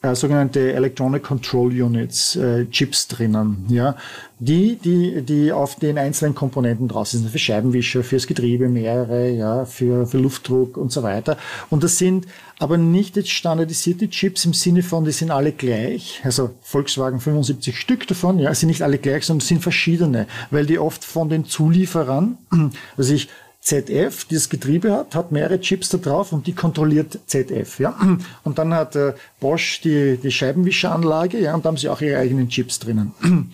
äh, 0.03 0.14
sogenannte 0.14 0.72
Electronic 0.72 1.22
Control 1.22 1.70
Units, 1.70 2.36
äh, 2.36 2.66
Chips 2.66 3.07
drinnen, 3.09 3.64
ja, 3.68 3.96
die, 4.40 4.76
die, 4.76 5.22
die 5.22 5.53
auf 5.53 5.76
den 5.76 5.96
einzelnen 5.96 6.34
Komponenten 6.34 6.88
draus 6.88 7.12
sind, 7.12 7.30
für 7.30 7.38
Scheibenwischer, 7.38 8.03
fürs 8.03 8.26
Getriebe 8.26 8.68
mehrere, 8.68 9.30
ja, 9.30 9.64
für, 9.64 10.07
für 10.07 10.18
Luftdruck 10.18 10.76
und 10.76 10.90
so 10.90 11.05
weiter. 11.05 11.38
Und 11.70 11.84
das 11.84 11.98
sind 11.98 12.26
aber 12.59 12.78
nicht 12.78 13.16
jetzt 13.16 13.30
standardisierte 13.30 14.11
Chips 14.11 14.44
im 14.44 14.55
Sinne 14.55 14.82
von, 14.82 15.05
die 15.05 15.12
sind 15.12 15.30
alle 15.30 15.53
gleich, 15.53 16.20
also 16.24 16.50
Volkswagen 16.61 17.20
75 17.20 17.78
Stück 17.78 18.07
davon, 18.09 18.38
ja, 18.38 18.53
sind 18.55 18.68
nicht 18.68 18.82
alle 18.82 18.98
gleich, 18.98 19.24
sondern 19.24 19.46
sind 19.46 19.62
verschiedene, 19.62 20.26
weil 20.50 20.66
die 20.66 20.78
oft 20.78 21.05
von 21.05 21.28
den 21.28 21.44
Zulieferern, 21.44 22.38
also 22.96 23.14
ich 23.14 23.28
ZF, 23.62 24.24
die 24.24 24.34
das 24.34 24.48
Getriebe 24.48 24.92
hat, 24.92 25.14
hat 25.14 25.30
mehrere 25.30 25.60
Chips 25.60 25.88
da 25.88 25.98
drauf 25.98 26.32
und 26.32 26.48
die 26.48 26.52
kontrolliert 26.52 27.20
ZF, 27.26 27.78
ja. 27.78 27.96
Und 28.44 28.58
dann 28.58 28.74
hat 28.74 28.96
äh, 28.96 29.14
Bosch 29.38 29.80
die, 29.82 30.16
die 30.16 30.32
Scheibenwischeranlage, 30.32 31.38
ja, 31.38 31.54
und 31.54 31.64
da 31.64 31.68
haben 31.68 31.76
sie 31.76 31.88
auch 31.88 32.00
ihre 32.00 32.18
eigenen 32.18 32.48
Chips 32.48 32.80
drinnen. 32.80 33.14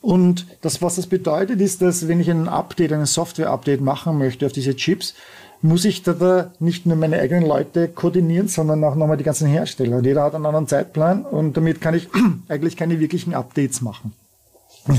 Und 0.00 0.46
das, 0.62 0.82
was 0.82 0.96
das 0.96 1.06
bedeutet, 1.06 1.60
ist, 1.60 1.80
dass 1.80 2.08
wenn 2.08 2.18
ich 2.18 2.28
ein 2.28 2.48
Update, 2.48 2.92
ein 2.92 3.06
Software-Update 3.06 3.80
machen 3.80 4.18
möchte 4.18 4.46
auf 4.46 4.52
diese 4.52 4.74
Chips, 4.74 5.14
muss 5.60 5.84
ich 5.84 6.02
da, 6.02 6.12
da 6.12 6.52
nicht 6.58 6.86
nur 6.86 6.96
meine 6.96 7.20
eigenen 7.20 7.46
Leute 7.46 7.86
koordinieren, 7.86 8.48
sondern 8.48 8.82
auch 8.82 8.96
nochmal 8.96 9.16
die 9.16 9.22
ganzen 9.22 9.46
Hersteller. 9.46 9.98
Und 9.98 10.06
jeder 10.06 10.24
hat 10.24 10.34
einen 10.34 10.46
anderen 10.46 10.66
Zeitplan 10.66 11.24
und 11.24 11.56
damit 11.56 11.80
kann 11.80 11.94
ich 11.94 12.08
eigentlich 12.48 12.76
keine 12.76 12.98
wirklichen 12.98 13.32
Updates 13.32 13.80
machen. 13.80 14.12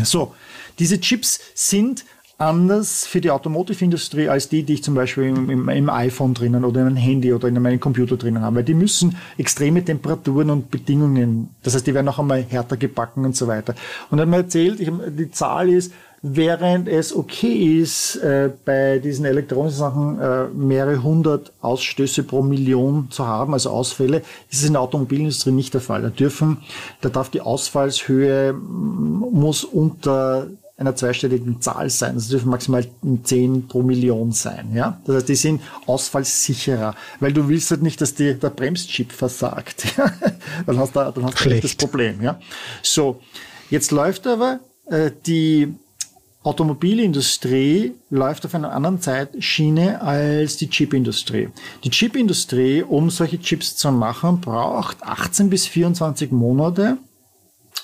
So, 0.04 0.34
diese 0.80 1.02
Chips 1.02 1.42
sind 1.54 2.06
anders 2.48 3.06
für 3.06 3.22
die 3.22 3.32
Automotive-Industrie 3.32 4.30
als 4.30 4.50
die, 4.50 4.64
die 4.64 4.74
ich 4.74 4.84
zum 4.84 4.96
Beispiel 4.96 5.26
im, 5.26 5.50
im, 5.50 5.70
im, 5.70 5.90
iPhone 5.90 6.34
drinnen 6.34 6.66
oder 6.66 6.82
in 6.82 6.88
einem 6.88 6.96
Handy 6.96 7.34
oder 7.34 7.48
in 7.48 7.62
meinem 7.62 7.80
Computer 7.80 8.18
drinnen 8.18 8.42
habe. 8.42 8.58
Weil 8.58 8.64
die 8.64 8.74
müssen 8.74 9.18
extreme 9.38 9.84
Temperaturen 9.84 10.50
und 10.50 10.72
Bedingungen, 10.72 11.50
das 11.64 11.76
heißt, 11.76 11.88
die 11.88 11.94
werden 11.94 12.08
auch 12.08 12.20
einmal 12.20 12.44
härter 12.44 12.78
gebacken 12.78 13.26
und 13.26 13.36
so 13.36 13.48
weiter. 13.48 13.76
Und 14.12 14.20
hat 14.20 14.28
mir 14.28 14.38
erzählt, 14.38 14.80
ich, 14.80 14.92
die 15.18 15.32
Zahl 15.32 15.70
ist, 15.70 15.92
während 16.24 16.88
es 16.88 17.14
okay 17.14 17.82
ist, 17.82 18.16
äh, 18.16 18.50
bei 18.64 19.00
diesen 19.00 19.26
elektronischen 19.26 19.78
Sachen 19.78 20.20
äh, 20.20 20.46
mehrere 20.48 21.04
hundert 21.04 21.52
Ausstöße 21.62 22.24
pro 22.24 22.42
Million 22.42 23.08
zu 23.12 23.28
haben, 23.28 23.54
also 23.54 23.70
Ausfälle, 23.70 24.20
ist 24.50 24.62
es 24.62 24.66
in 24.66 24.74
der 24.74 24.82
Automobilindustrie 24.82 25.52
nicht 25.52 25.74
der 25.74 25.82
Fall. 25.82 26.02
Da 26.02 26.10
dürfen, 26.10 26.60
da 27.02 27.10
darf 27.10 27.30
die 27.30 27.42
Ausfallshöhe 27.42 28.54
muss 28.54 29.66
unter 29.66 30.48
einer 30.76 30.96
zweistelligen 30.96 31.62
Zahl 31.62 31.90
sein. 31.90 32.16
Das 32.16 32.30
dürfen 32.30 32.50
maximal 32.50 32.86
10 33.24 33.68
pro 33.68 33.84
Million 33.84 34.32
sein. 34.32 34.74
Ja? 34.74 35.00
Das 35.06 35.18
heißt, 35.18 35.30
die 35.30 35.36
sind 35.36 35.62
ausfallsicherer, 35.86 36.96
weil 37.20 37.32
du 37.32 37.48
willst 37.48 37.70
halt 37.72 37.84
nicht, 37.84 38.02
dass 38.02 38.16
die, 38.16 38.34
der 38.34 38.50
Bremschip 38.50 39.12
versagt. 39.12 39.86
dann 40.66 40.78
hast 40.80 40.96
du, 40.96 41.00
dann 41.00 41.26
hast 41.26 41.46
du 41.46 41.60
das 41.60 41.76
Problem. 41.76 42.22
Ja? 42.22 42.40
So, 42.82 43.22
jetzt 43.70 43.92
läuft 43.92 44.26
aber 44.26 44.60
äh, 44.88 45.12
die 45.26 45.76
Automobilindustrie 46.44 47.94
läuft 48.10 48.46
auf 48.46 48.54
einer 48.54 48.74
anderen 48.74 49.00
Zeitschiene 49.00 50.02
als 50.02 50.58
die 50.58 50.70
Chipindustrie. 50.70 51.50
Die 51.86 51.90
Chipindustrie, 51.90 52.84
um 52.84 53.10
solche 53.10 53.40
Chips 53.40 53.78
zu 53.78 53.92
machen, 53.94 54.42
braucht 54.42 55.02
18 55.04 55.50
bis 55.50 55.68
24 55.68 56.32
Monate, 56.32 56.98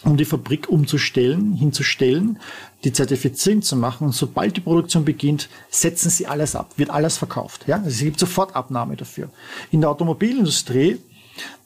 um 0.04 0.18
die 0.18 0.26
Fabrik 0.26 0.68
umzustellen, 0.68 1.54
hinzustellen, 1.54 2.40
die 2.84 2.94
Zertifizierung 2.94 3.62
zu 3.62 3.76
machen. 3.76 4.08
Und 4.08 4.14
sobald 4.14 4.56
die 4.58 4.62
Produktion 4.62 5.06
beginnt, 5.06 5.50
setzen 5.70 6.10
sie 6.10 6.28
alles 6.28 6.56
ab, 6.56 6.72
wird 6.78 6.90
alles 6.90 7.18
verkauft. 7.18 7.68
Ja? 7.68 7.78
Also 7.78 7.90
es 7.90 8.00
gibt 8.00 8.20
sofort 8.20 8.56
Abnahme 8.56 8.96
dafür. 8.96 9.30
In 9.72 9.82
der 9.82 9.90
Automobilindustrie 9.90 11.00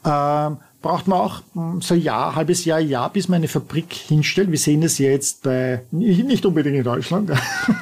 ähm, 0.06 0.58
braucht 0.84 1.08
man 1.08 1.20
auch 1.20 1.42
hm, 1.54 1.82
so 1.82 1.96
ein 1.96 2.02
Jahr, 2.02 2.36
halbes 2.36 2.66
Jahr, 2.66 2.80
Jahr, 2.80 3.12
bis 3.12 3.28
man 3.28 3.38
eine 3.38 3.48
Fabrik 3.48 3.92
hinstellt. 3.92 4.52
Wir 4.52 4.60
sehen 4.60 4.82
das 4.82 5.00
jetzt 5.00 5.42
bei, 5.42 5.82
nicht 5.90 6.46
unbedingt 6.46 6.76
in 6.76 6.84
Deutschland, 6.84 7.32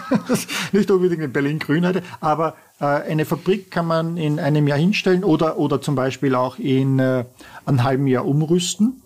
nicht 0.72 0.90
unbedingt 0.90 1.24
in 1.24 1.34
Berlin-Grün 1.34 2.02
aber 2.22 2.56
äh, 2.80 2.86
eine 2.86 3.26
Fabrik 3.26 3.72
kann 3.72 3.88
man 3.88 4.18
in 4.18 4.40
einem 4.40 4.68
Jahr 4.68 4.78
hinstellen 4.78 5.24
oder, 5.24 5.58
oder 5.58 5.82
zum 5.82 5.96
Beispiel 5.96 6.36
auch 6.36 6.60
in 6.60 7.00
äh, 7.00 7.26
einem 7.66 7.84
halben 7.84 8.08
Jahr 8.08 8.26
umrüsten. 8.26 9.02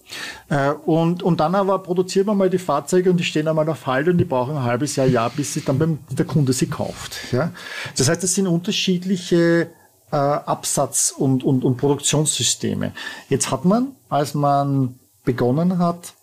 Äh, 0.49 0.71
und, 0.71 1.23
und 1.23 1.39
dann 1.39 1.55
aber 1.55 1.79
produziert 1.79 2.27
man 2.27 2.37
mal 2.37 2.49
die 2.49 2.57
Fahrzeuge 2.57 3.09
und 3.09 3.17
die 3.17 3.23
stehen 3.23 3.47
einmal 3.47 3.67
auf 3.69 3.87
Halt 3.87 4.09
und 4.09 4.17
die 4.17 4.25
brauchen 4.25 4.57
ein 4.57 4.63
halbes 4.63 4.97
Jahr, 4.97 5.07
Jahr, 5.07 5.29
bis 5.29 5.53
sie 5.53 5.61
dann 5.61 5.79
beim, 5.79 5.99
der 6.11 6.25
Kunde 6.25 6.53
sie 6.53 6.67
kauft. 6.67 7.31
Ja? 7.31 7.51
Das 7.97 8.09
heißt, 8.09 8.21
das 8.21 8.35
sind 8.35 8.47
unterschiedliche 8.47 9.69
äh, 10.11 10.15
Absatz 10.15 11.13
und, 11.15 11.43
und, 11.43 11.63
und 11.63 11.77
Produktionssysteme. 11.77 12.91
Jetzt 13.29 13.51
hat 13.51 13.65
man, 13.65 13.95
als 14.09 14.33
man 14.33 14.99
begonnen 15.23 15.79
hat, 15.79 16.13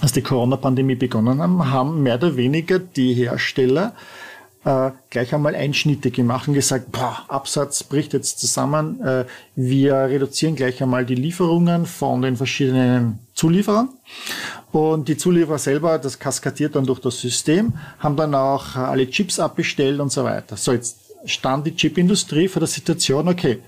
als 0.00 0.12
die 0.12 0.22
Corona-Pandemie 0.22 0.94
begonnen 0.94 1.40
haben, 1.40 1.70
haben 1.70 2.02
mehr 2.02 2.14
oder 2.14 2.36
weniger 2.36 2.78
die 2.78 3.14
Hersteller 3.14 3.94
äh, 4.64 4.90
gleich 5.10 5.34
einmal 5.34 5.54
Einschnitte 5.54 6.10
gemacht 6.10 6.48
und 6.48 6.54
gesagt, 6.54 6.92
boah, 6.92 7.24
Absatz 7.28 7.82
bricht 7.82 8.12
jetzt 8.12 8.38
zusammen, 8.38 9.00
äh, 9.02 9.24
wir 9.56 9.94
reduzieren 9.94 10.54
gleich 10.54 10.82
einmal 10.82 11.04
die 11.04 11.16
Lieferungen 11.16 11.86
von 11.86 12.22
den 12.22 12.36
verschiedenen 12.36 13.18
Zulieferern. 13.34 13.88
Und 14.70 15.08
die 15.08 15.16
Zulieferer 15.16 15.58
selber, 15.58 15.98
das 15.98 16.18
kaskadiert 16.18 16.76
dann 16.76 16.86
durch 16.86 17.00
das 17.00 17.20
System, 17.20 17.74
haben 17.98 18.16
dann 18.16 18.34
auch 18.34 18.76
alle 18.76 19.10
Chips 19.10 19.38
abbestellt 19.38 20.00
und 20.00 20.12
so 20.12 20.24
weiter. 20.24 20.56
So, 20.56 20.72
jetzt 20.72 21.01
stand 21.24 21.66
die 21.66 21.76
Chipindustrie 21.76 22.48
vor 22.48 22.60
der 22.60 22.68
Situation, 22.68 23.28
okay, 23.28 23.58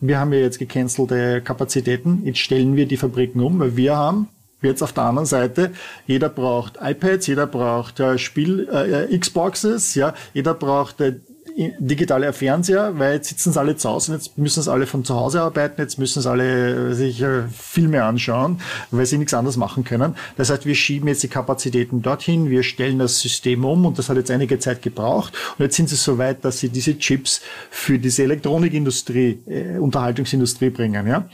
wir 0.00 0.18
haben 0.18 0.32
ja 0.32 0.40
jetzt 0.40 0.58
gecancelte 0.58 1.40
Kapazitäten, 1.40 2.22
jetzt 2.24 2.38
stellen 2.38 2.76
wir 2.76 2.86
die 2.86 2.96
Fabriken 2.96 3.40
um, 3.40 3.58
weil 3.58 3.76
wir 3.76 3.96
haben 3.96 4.28
Jetzt 4.64 4.82
auf 4.82 4.92
der 4.92 5.04
anderen 5.04 5.26
Seite, 5.26 5.72
jeder 6.06 6.30
braucht 6.30 6.78
iPads, 6.80 7.26
jeder 7.26 7.46
braucht 7.46 8.00
äh, 8.00 8.16
Spiel, 8.16 8.66
äh, 8.70 9.16
Xboxes, 9.18 9.94
ja, 9.94 10.14
jeder 10.32 10.54
braucht 10.54 11.00
äh, 11.02 11.20
digitale 11.56 12.32
Fernseher, 12.32 12.98
weil 12.98 13.14
jetzt 13.14 13.28
sitzen 13.28 13.52
sie 13.52 13.60
alle 13.60 13.76
zu 13.76 13.88
Hause, 13.88 14.14
jetzt 14.14 14.36
müssen 14.36 14.62
sie 14.62 14.70
alle 14.70 14.86
von 14.86 15.04
zu 15.04 15.14
Hause 15.14 15.42
arbeiten, 15.42 15.80
jetzt 15.80 15.98
müssen 15.98 16.20
sie 16.20 16.28
alle 16.28 16.90
äh, 16.90 16.94
sich 16.94 17.22
äh, 17.22 17.42
Filme 17.48 18.02
anschauen, 18.02 18.60
weil 18.90 19.06
sie 19.06 19.18
nichts 19.18 19.34
anderes 19.34 19.56
machen 19.56 19.84
können. 19.84 20.16
Das 20.36 20.50
heißt, 20.50 20.66
wir 20.66 20.74
schieben 20.74 21.08
jetzt 21.08 21.22
die 21.22 21.28
Kapazitäten 21.28 22.02
dorthin, 22.02 22.50
wir 22.50 22.64
stellen 22.64 22.98
das 22.98 23.20
System 23.20 23.64
um 23.64 23.86
und 23.86 23.98
das 23.98 24.08
hat 24.08 24.16
jetzt 24.16 24.30
einige 24.30 24.58
Zeit 24.58 24.82
gebraucht. 24.82 25.32
Und 25.56 25.64
jetzt 25.64 25.76
sind 25.76 25.88
sie 25.88 25.96
so 25.96 26.18
weit, 26.18 26.44
dass 26.44 26.58
sie 26.58 26.70
diese 26.70 26.98
Chips 26.98 27.40
für 27.70 27.98
diese 27.98 28.24
Elektronikindustrie, 28.24 29.38
äh, 29.46 29.78
Unterhaltungsindustrie 29.78 30.70
bringen. 30.70 31.06
Ja? 31.06 31.28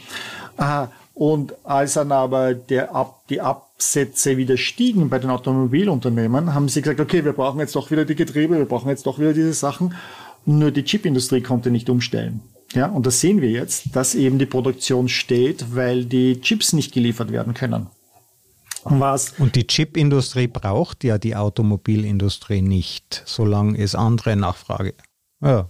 Aha. 0.58 0.92
Und 1.20 1.52
als 1.64 1.92
dann 1.92 2.12
aber 2.12 2.54
der 2.54 2.94
Ab, 2.94 3.24
die 3.28 3.42
Absätze 3.42 4.38
wieder 4.38 4.56
stiegen 4.56 5.10
bei 5.10 5.18
den 5.18 5.28
Automobilunternehmen, 5.28 6.54
haben 6.54 6.70
sie 6.70 6.80
gesagt, 6.80 6.98
okay, 6.98 7.26
wir 7.26 7.34
brauchen 7.34 7.60
jetzt 7.60 7.76
doch 7.76 7.90
wieder 7.90 8.06
die 8.06 8.14
Getriebe, 8.14 8.56
wir 8.56 8.64
brauchen 8.64 8.88
jetzt 8.88 9.04
doch 9.04 9.18
wieder 9.18 9.34
diese 9.34 9.52
Sachen. 9.52 9.94
Nur 10.46 10.70
die 10.70 10.82
Chipindustrie 10.82 11.42
konnte 11.42 11.70
nicht 11.70 11.90
umstellen. 11.90 12.40
Ja, 12.72 12.86
und 12.86 13.04
das 13.04 13.20
sehen 13.20 13.42
wir 13.42 13.50
jetzt, 13.50 13.94
dass 13.94 14.14
eben 14.14 14.38
die 14.38 14.46
Produktion 14.46 15.10
steht, 15.10 15.76
weil 15.76 16.06
die 16.06 16.40
Chips 16.40 16.72
nicht 16.72 16.94
geliefert 16.94 17.30
werden 17.32 17.52
können. 17.52 17.88
Was 18.84 19.34
und 19.38 19.56
die 19.56 19.66
Chipindustrie 19.66 20.46
braucht 20.46 21.04
ja 21.04 21.18
die 21.18 21.36
Automobilindustrie 21.36 22.62
nicht, 22.62 23.24
solange 23.26 23.78
es 23.78 23.94
andere 23.94 24.36
Nachfrage. 24.36 24.94
Ja. 25.42 25.68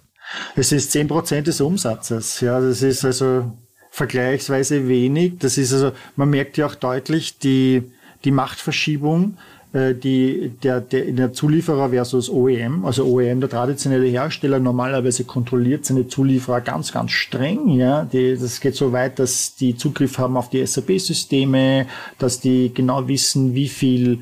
Es 0.54 0.70
ist 0.70 0.92
zehn 0.92 1.08
Prozent 1.08 1.48
des 1.48 1.60
Umsatzes. 1.60 2.40
Ja, 2.40 2.60
das 2.60 2.82
ist 2.82 3.04
also 3.04 3.50
vergleichsweise 3.90 4.88
wenig. 4.88 5.34
Das 5.38 5.58
ist 5.58 5.72
also, 5.72 5.92
man 6.16 6.30
merkt 6.30 6.56
ja 6.56 6.66
auch 6.66 6.74
deutlich 6.74 7.38
die, 7.38 7.82
die 8.24 8.30
Machtverschiebung, 8.30 9.36
äh, 9.72 9.94
die, 9.94 10.52
der, 10.62 10.80
der, 10.80 11.12
der 11.12 11.32
Zulieferer 11.32 11.90
versus 11.90 12.30
OEM. 12.30 12.84
Also 12.84 13.04
OEM, 13.04 13.40
der 13.40 13.50
traditionelle 13.50 14.06
Hersteller, 14.06 14.60
normalerweise 14.60 15.24
kontrolliert 15.24 15.84
seine 15.84 16.08
Zulieferer 16.08 16.60
ganz, 16.60 16.92
ganz 16.92 17.10
streng. 17.10 17.68
Ja, 17.70 18.04
die, 18.04 18.36
das 18.36 18.60
geht 18.60 18.76
so 18.76 18.92
weit, 18.92 19.18
dass 19.18 19.56
die 19.56 19.76
Zugriff 19.76 20.18
haben 20.18 20.36
auf 20.36 20.50
die 20.50 20.64
SAP-Systeme, 20.64 21.86
dass 22.18 22.40
die 22.40 22.72
genau 22.72 23.06
wissen, 23.08 23.54
wie 23.54 23.68
viel 23.68 24.20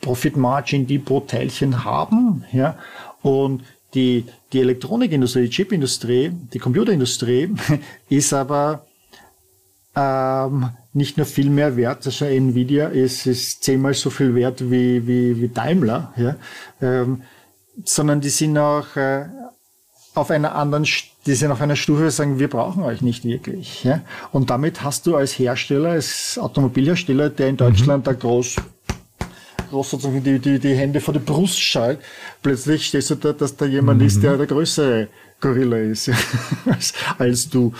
Profit 0.00 0.36
Margin 0.36 0.86
die 0.86 0.98
pro 0.98 1.20
Teilchen 1.20 1.84
haben. 1.84 2.44
Ja, 2.52 2.78
und 3.22 3.62
die, 3.94 4.24
die 4.52 4.60
Elektronikindustrie, 4.60 5.42
die 5.42 5.50
Chipindustrie, 5.50 6.32
die 6.52 6.58
Computerindustrie 6.58 7.50
ist 8.08 8.32
aber 8.32 8.86
ähm, 9.96 10.70
nicht 10.92 11.16
nur 11.16 11.26
viel 11.26 11.50
mehr 11.50 11.76
wert, 11.76 12.06
also 12.06 12.24
Nvidia 12.24 12.88
ist, 12.88 13.26
ist 13.26 13.62
zehnmal 13.62 13.94
so 13.94 14.10
viel 14.10 14.34
wert 14.34 14.70
wie, 14.70 15.06
wie, 15.06 15.40
wie 15.40 15.48
Daimler, 15.48 16.12
ja, 16.16 16.36
ähm, 16.80 17.22
sondern 17.84 18.20
die 18.20 18.28
sind 18.28 18.58
auch 18.58 18.96
äh, 18.96 19.26
auf 20.14 20.30
einer 20.30 20.54
anderen, 20.54 20.86
die 21.26 21.34
sind 21.34 21.50
auf 21.52 21.60
einer 21.60 21.76
Stufe, 21.76 22.10
sagen, 22.10 22.38
wir 22.38 22.48
brauchen 22.48 22.82
euch 22.82 23.02
nicht 23.02 23.24
wirklich. 23.24 23.84
Ja? 23.84 24.00
Und 24.32 24.50
damit 24.50 24.82
hast 24.82 25.06
du 25.06 25.16
als 25.16 25.38
Hersteller, 25.38 25.90
als 25.90 26.38
Automobilhersteller, 26.38 27.30
der 27.30 27.48
in 27.48 27.56
Deutschland 27.56 28.04
mhm. 28.04 28.10
da 28.10 28.12
groß 28.12 28.56
groß 29.70 29.90
sozusagen 29.90 30.22
die, 30.22 30.38
die, 30.38 30.58
die 30.58 30.74
Hände 30.74 31.00
vor 31.00 31.14
der 31.14 31.20
Brust 31.20 31.60
schallt, 31.60 32.00
plötzlich 32.42 32.86
stehst 32.86 33.10
du 33.10 33.14
da, 33.14 33.32
dass 33.32 33.56
da 33.56 33.64
jemand 33.66 34.00
mhm. 34.00 34.06
ist, 34.06 34.22
der 34.22 34.36
der 34.36 34.46
größere 34.46 35.08
Gorilla 35.40 35.78
ist 35.78 36.10
als, 36.66 36.92
als 37.18 37.48
du. 37.48 37.72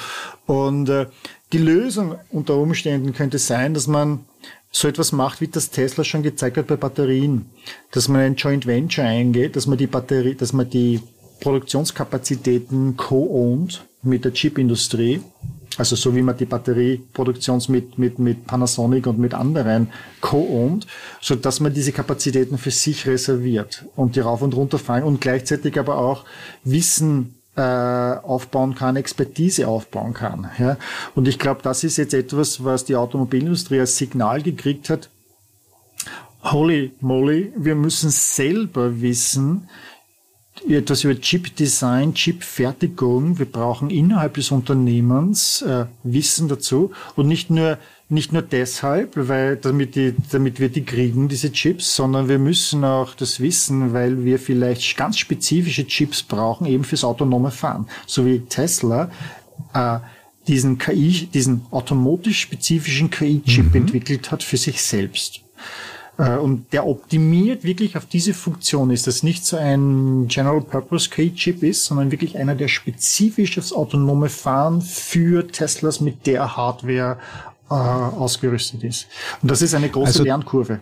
Und 0.47 0.89
äh, 0.89 1.07
die 1.53 1.59
Lösung 1.59 2.16
unter 2.30 2.57
Umständen 2.57 3.12
könnte 3.12 3.38
sein, 3.38 3.74
dass 3.74 3.86
man 3.86 4.20
so 4.70 4.86
etwas 4.86 5.12
macht, 5.12 5.40
wie 5.40 5.48
das 5.48 5.70
Tesla 5.70 6.05
schon 6.05 6.22
gezeigt 6.22 6.57
hat 6.57 6.68
bei 6.68 6.76
Batterien, 6.76 7.46
dass 7.90 8.09
man 8.09 8.20
ein 8.20 8.36
Joint 8.36 8.66
Venture 8.66 9.05
eingeht, 9.05 9.57
dass 9.57 9.66
man 9.66 9.78
die 9.78 9.88
Batterie, 9.88 10.34
dass 10.34 10.53
man 10.53 10.70
die 10.70 11.01
Produktionskapazitäten 11.40 12.96
co-owned 12.96 13.84
mit 14.03 14.24
der 14.24 14.32
Chipindustrie, 14.32 15.22
also 15.76 15.96
so 15.96 16.14
wie 16.14 16.22
man 16.22 16.36
die 16.36 16.44
Batterieproduktions 16.44 17.68
mit, 17.68 17.98
mit, 17.98 18.18
mit 18.18 18.46
Panasonic 18.46 19.07
und 19.07 19.18
mit 19.18 19.34
anderen 19.34 19.88
co-owned, 20.20 20.86
so 21.20 21.34
dass 21.34 21.59
man 21.59 21.74
diese 21.74 21.92
Kapazitäten 21.92 22.59
für 22.59 22.70
sich 22.70 23.07
reserviert 23.07 23.84
und 23.96 24.14
die 24.14 24.20
rauf 24.20 24.42
und 24.42 24.55
runter 24.55 24.78
fallen 24.78 25.05
und 25.05 25.20
gleichzeitig 25.20 25.78
aber 25.78 25.98
auch 25.98 26.24
Wissen 26.62 27.39
äh, 27.57 27.61
aufbauen 27.61 28.74
kann, 28.74 28.96
Expertise 28.96 29.66
aufbauen 29.68 30.14
kann. 30.14 30.51
Ja? 30.59 30.76
Und 31.14 31.28
ich 31.28 31.38
glaube, 31.38 31.61
das 31.62 31.84
ist 31.84 31.96
jetzt 31.96 32.14
etwas, 32.14 32.64
was 32.64 32.84
die 32.84 32.96
Automobilindustrie 32.96 33.80
als 33.80 33.96
Signal 33.96 34.42
gekriegt 34.42 34.90
hat. 34.90 35.11
Holy 36.42 36.92
moly, 37.01 37.53
wir 37.57 37.74
müssen 37.74 38.11
selber 38.11 39.01
wissen, 39.01 39.68
etwas 40.68 41.05
über 41.05 41.18
Chip-Design, 41.18 42.14
Chip-Fertigung. 42.14 43.38
Wir 43.38 43.51
brauchen 43.51 43.90
innerhalb 43.90 44.34
des 44.34 44.51
Unternehmens 44.51 45.62
äh, 45.62 45.86
Wissen 46.03 46.48
dazu 46.48 46.92
und 47.16 47.28
nicht 47.28 47.51
nur 47.51 47.78
nicht 48.11 48.33
nur 48.33 48.43
deshalb, 48.43 49.13
weil 49.17 49.57
damit, 49.57 49.95
die, 49.95 50.15
damit 50.31 50.59
wir 50.59 50.69
die 50.69 50.85
kriegen, 50.85 51.29
diese 51.29 51.53
Chips, 51.53 51.95
sondern 51.95 52.29
wir 52.29 52.39
müssen 52.39 52.85
auch 52.85 53.15
das 53.15 53.41
wissen, 53.41 53.93
weil 53.93 54.25
wir 54.25 54.39
vielleicht 54.39 54.97
ganz 54.97 55.19
spezifische 55.19 55.87
Chips 55.87 56.23
brauchen, 56.23 56.67
eben 56.67 56.85
fürs 56.85 57.05
autonome 57.05 57.51
Fahren. 57.51 57.87
So 58.07 58.27
wie 58.27 58.41
Tesla 58.41 59.11
äh, 59.75 59.99
diesen 60.49 60.79
KI, 60.79 61.29
diesen 61.33 61.63
automotisch 61.71 62.41
spezifischen 62.41 63.11
KI-Chip 63.11 63.71
mhm. 63.71 63.83
entwickelt 63.83 64.33
hat 64.33 64.43
für 64.43 64.57
sich 64.57 64.83
selbst. 64.83 65.43
Äh, 66.19 66.37
und 66.37 66.73
der 66.73 66.87
optimiert 66.87 67.65
wirklich 67.65 67.97
auf 67.97 68.07
diese 68.07 68.35
Funktion 68.35 68.91
ist, 68.91 69.07
dass 69.07 69.23
nicht 69.23 69.45
so 69.47 69.57
ein 69.57 70.27
General 70.29 70.61
Purpose 70.61 71.09
KI-Chip 71.09 71.63
ist, 71.63 71.85
sondern 71.85 72.11
wirklich 72.11 72.37
einer, 72.37 72.55
der 72.55 72.69
spezifisch 72.69 73.55
das 73.55 73.73
autonome 73.73 74.29
Fahren 74.29 74.83
für 74.83 75.47
Teslas 75.47 76.01
mit 76.01 76.27
der 76.27 76.57
Hardware 76.57 77.19
äh, 77.71 77.75
ausgerüstet 77.75 78.85
ist. 78.85 79.07
Und 79.43 79.51
das 79.51 79.62
ist 79.62 79.75
eine 79.75 79.89
große 79.89 80.09
also, 80.09 80.25
Lernkurve. 80.25 80.81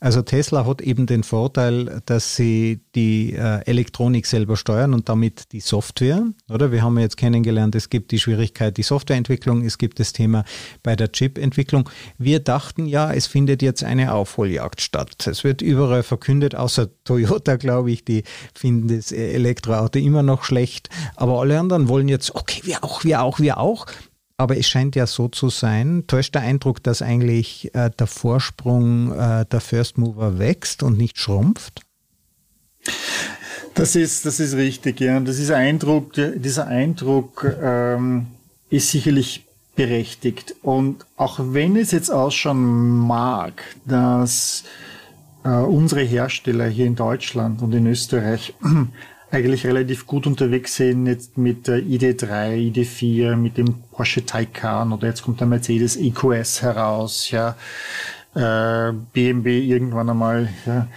Also 0.00 0.20
Tesla 0.20 0.66
hat 0.66 0.82
eben 0.82 1.06
den 1.06 1.22
Vorteil, 1.22 2.02
dass 2.04 2.36
sie 2.36 2.80
die 2.94 3.32
äh, 3.32 3.64
Elektronik 3.64 4.26
selber 4.26 4.58
steuern 4.58 4.92
und 4.92 5.08
damit 5.08 5.52
die 5.52 5.60
Software, 5.60 6.24
oder? 6.50 6.72
Wir 6.72 6.82
haben 6.82 6.98
jetzt 6.98 7.16
kennengelernt, 7.16 7.74
es 7.74 7.88
gibt 7.88 8.10
die 8.10 8.18
Schwierigkeit, 8.18 8.76
die 8.76 8.82
Softwareentwicklung, 8.82 9.64
es 9.64 9.78
gibt 9.78 10.00
das 10.00 10.12
Thema 10.12 10.44
bei 10.82 10.94
der 10.94 11.10
Chipentwicklung. 11.10 11.88
Wir 12.18 12.40
dachten 12.40 12.84
ja, 12.84 13.12
es 13.12 13.26
findet 13.26 13.62
jetzt 13.62 13.82
eine 13.82 14.12
Aufholjagd 14.12 14.82
statt. 14.82 15.26
Es 15.26 15.42
wird 15.42 15.62
überall 15.62 16.02
verkündet, 16.02 16.54
außer 16.54 16.88
Toyota, 17.04 17.56
glaube 17.64 17.90
ich, 17.90 18.04
die 18.04 18.24
finden 18.54 18.94
das 18.94 19.10
Elektroauto 19.10 19.98
immer 19.98 20.22
noch 20.22 20.44
schlecht. 20.44 20.90
Aber 21.16 21.40
alle 21.40 21.58
anderen 21.58 21.88
wollen 21.88 22.08
jetzt, 22.08 22.34
okay, 22.34 22.60
wir 22.64 22.84
auch, 22.84 23.04
wir 23.04 23.22
auch, 23.22 23.40
wir 23.40 23.58
auch. 23.58 23.86
Aber 24.36 24.56
es 24.56 24.66
scheint 24.66 24.96
ja 24.96 25.06
so 25.06 25.28
zu 25.28 25.48
sein, 25.48 26.04
täuscht 26.06 26.34
der 26.34 26.42
Eindruck, 26.42 26.82
dass 26.82 27.02
eigentlich 27.02 27.72
äh, 27.74 27.90
der 27.90 28.06
Vorsprung 28.08 29.12
äh, 29.12 29.46
der 29.46 29.60
First 29.60 29.96
Mover 29.96 30.38
wächst 30.38 30.82
und 30.82 30.98
nicht 30.98 31.18
schrumpft? 31.18 31.82
Das 33.74 33.96
ist, 33.96 34.26
das 34.26 34.40
ist 34.40 34.54
richtig, 34.54 35.00
ja. 35.00 35.18
Das 35.20 35.38
ist 35.38 35.50
Eindruck, 35.50 36.12
dieser 36.14 36.66
Eindruck 36.66 37.46
ähm, 37.62 38.26
ist 38.70 38.90
sicherlich 38.90 39.46
berechtigt. 39.76 40.54
Und 40.62 41.04
auch 41.16 41.38
wenn 41.40 41.76
es 41.76 41.90
jetzt 41.92 42.10
ausschauen 42.10 42.86
mag, 42.86 43.62
dass 43.84 44.64
äh, 45.44 45.48
unsere 45.48 46.02
Hersteller 46.02 46.66
hier 46.66 46.86
in 46.86 46.96
Deutschland 46.96 47.62
und 47.62 47.72
in 47.72 47.86
Österreich 47.86 48.54
eigentlich 49.34 49.66
relativ 49.66 50.06
gut 50.06 50.26
unterwegs 50.26 50.76
sind, 50.76 51.06
jetzt 51.06 51.36
mit 51.36 51.66
der 51.66 51.78
ID3, 51.80 52.54
ID4, 52.72 53.36
mit 53.36 53.58
dem 53.58 53.82
Porsche 53.90 54.24
Taycan 54.24 54.92
oder 54.92 55.08
jetzt 55.08 55.22
kommt 55.22 55.40
der 55.40 55.46
Mercedes 55.46 55.96
EQS 55.96 56.62
heraus, 56.62 57.30
ja, 57.30 57.56
äh, 58.34 58.92
BMW 59.12 59.60
irgendwann 59.60 60.10
einmal, 60.10 60.48
ja. 60.66 60.88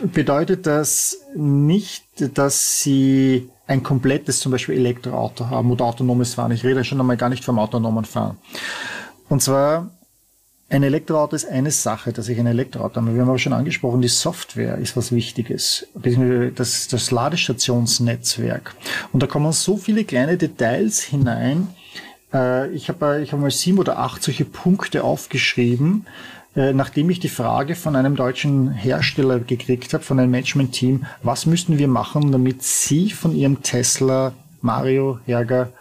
Bedeutet 0.00 0.66
das 0.66 1.18
nicht, 1.34 2.04
dass 2.38 2.82
sie 2.82 3.50
ein 3.66 3.82
komplettes 3.82 4.38
zum 4.38 4.52
Beispiel 4.52 4.76
Elektroauto 4.76 5.50
haben 5.50 5.72
oder 5.72 5.86
autonomes 5.86 6.34
Fahren. 6.34 6.52
Ich 6.52 6.62
rede 6.62 6.84
schon 6.84 7.00
einmal 7.00 7.16
gar 7.16 7.28
nicht 7.28 7.44
vom 7.44 7.58
autonomen 7.58 8.04
Fahren. 8.04 8.38
Und 9.28 9.42
zwar 9.42 9.90
ein 10.70 10.82
Elektroauto 10.82 11.34
ist 11.34 11.46
eine 11.46 11.70
Sache, 11.70 12.12
dass 12.12 12.28
ich 12.28 12.38
ein 12.38 12.46
Elektroauto 12.46 12.96
habe. 12.96 13.14
Wir 13.14 13.22
haben 13.22 13.28
aber 13.30 13.38
schon 13.38 13.54
angesprochen, 13.54 14.02
die 14.02 14.08
Software 14.08 14.76
ist 14.76 14.96
was 14.96 15.12
Wichtiges, 15.12 15.86
das, 15.94 16.88
das 16.88 17.10
Ladestationsnetzwerk. 17.10 18.74
Und 19.12 19.22
da 19.22 19.26
kommen 19.26 19.50
so 19.52 19.78
viele 19.78 20.04
kleine 20.04 20.36
Details 20.36 21.00
hinein. 21.00 21.68
Äh, 22.34 22.70
ich 22.72 22.90
habe 22.90 23.22
ich 23.22 23.32
hab 23.32 23.40
mal 23.40 23.50
sieben 23.50 23.78
oder 23.78 23.98
acht 23.98 24.22
solche 24.22 24.44
Punkte 24.44 25.04
aufgeschrieben, 25.04 26.06
äh, 26.54 26.74
nachdem 26.74 27.08
ich 27.08 27.18
die 27.18 27.30
Frage 27.30 27.74
von 27.74 27.96
einem 27.96 28.14
deutschen 28.14 28.70
Hersteller 28.70 29.40
gekriegt 29.40 29.94
habe, 29.94 30.04
von 30.04 30.18
einem 30.18 30.32
Management-Team, 30.32 31.06
was 31.22 31.46
müssten 31.46 31.78
wir 31.78 31.88
machen, 31.88 32.30
damit 32.30 32.62
Sie 32.62 33.10
von 33.10 33.34
Ihrem 33.34 33.62
Tesla 33.62 34.32
Mario 34.60 35.18
Herger 35.24 35.72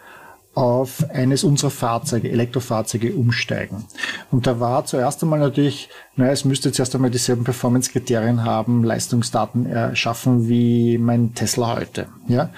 auf 0.58 1.08
eines 1.12 1.44
unserer 1.44 1.70
Fahrzeuge, 1.70 2.32
Elektrofahrzeuge 2.32 3.14
umsteigen. 3.14 3.86
Und 4.32 4.48
da 4.48 4.60
war 4.60 4.86
zuerst 4.86 5.22
einmal 5.22 5.38
natürlich, 5.38 5.88
naja, 6.16 6.32
es 6.32 6.46
müsste 6.46 6.72
zuerst 6.72 6.96
einmal 6.96 7.12
dieselben 7.12 7.44
Performance-Kriterien 7.44 8.44
haben, 8.44 8.84
Leistungsdaten 8.84 9.68
erschaffen 9.68 10.50
wie 10.50 10.98
mein 10.98 11.36
Tesla 11.36 11.76
heute. 11.76 12.08
Ja? 12.28 12.50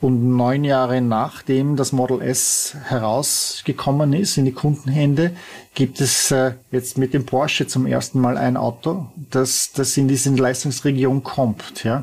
Und 0.00 0.36
neun 0.36 0.64
Jahre 0.64 1.00
nachdem 1.00 1.76
das 1.76 1.92
Model 1.92 2.22
S 2.22 2.76
herausgekommen 2.86 4.14
ist 4.14 4.36
in 4.36 4.46
die 4.46 4.52
Kundenhände, 4.52 5.30
gibt 5.76 6.00
es 6.00 6.32
äh, 6.32 6.54
jetzt 6.72 6.98
mit 6.98 7.14
dem 7.14 7.24
Porsche 7.24 7.68
zum 7.68 7.86
ersten 7.86 8.20
Mal 8.20 8.36
ein 8.36 8.56
Auto, 8.56 9.12
das, 9.30 9.70
das 9.72 9.96
in 9.96 10.08
diese 10.08 10.34
Leistungsregion 10.34 11.22
kommt. 11.22 11.84
Ja? 11.84 12.02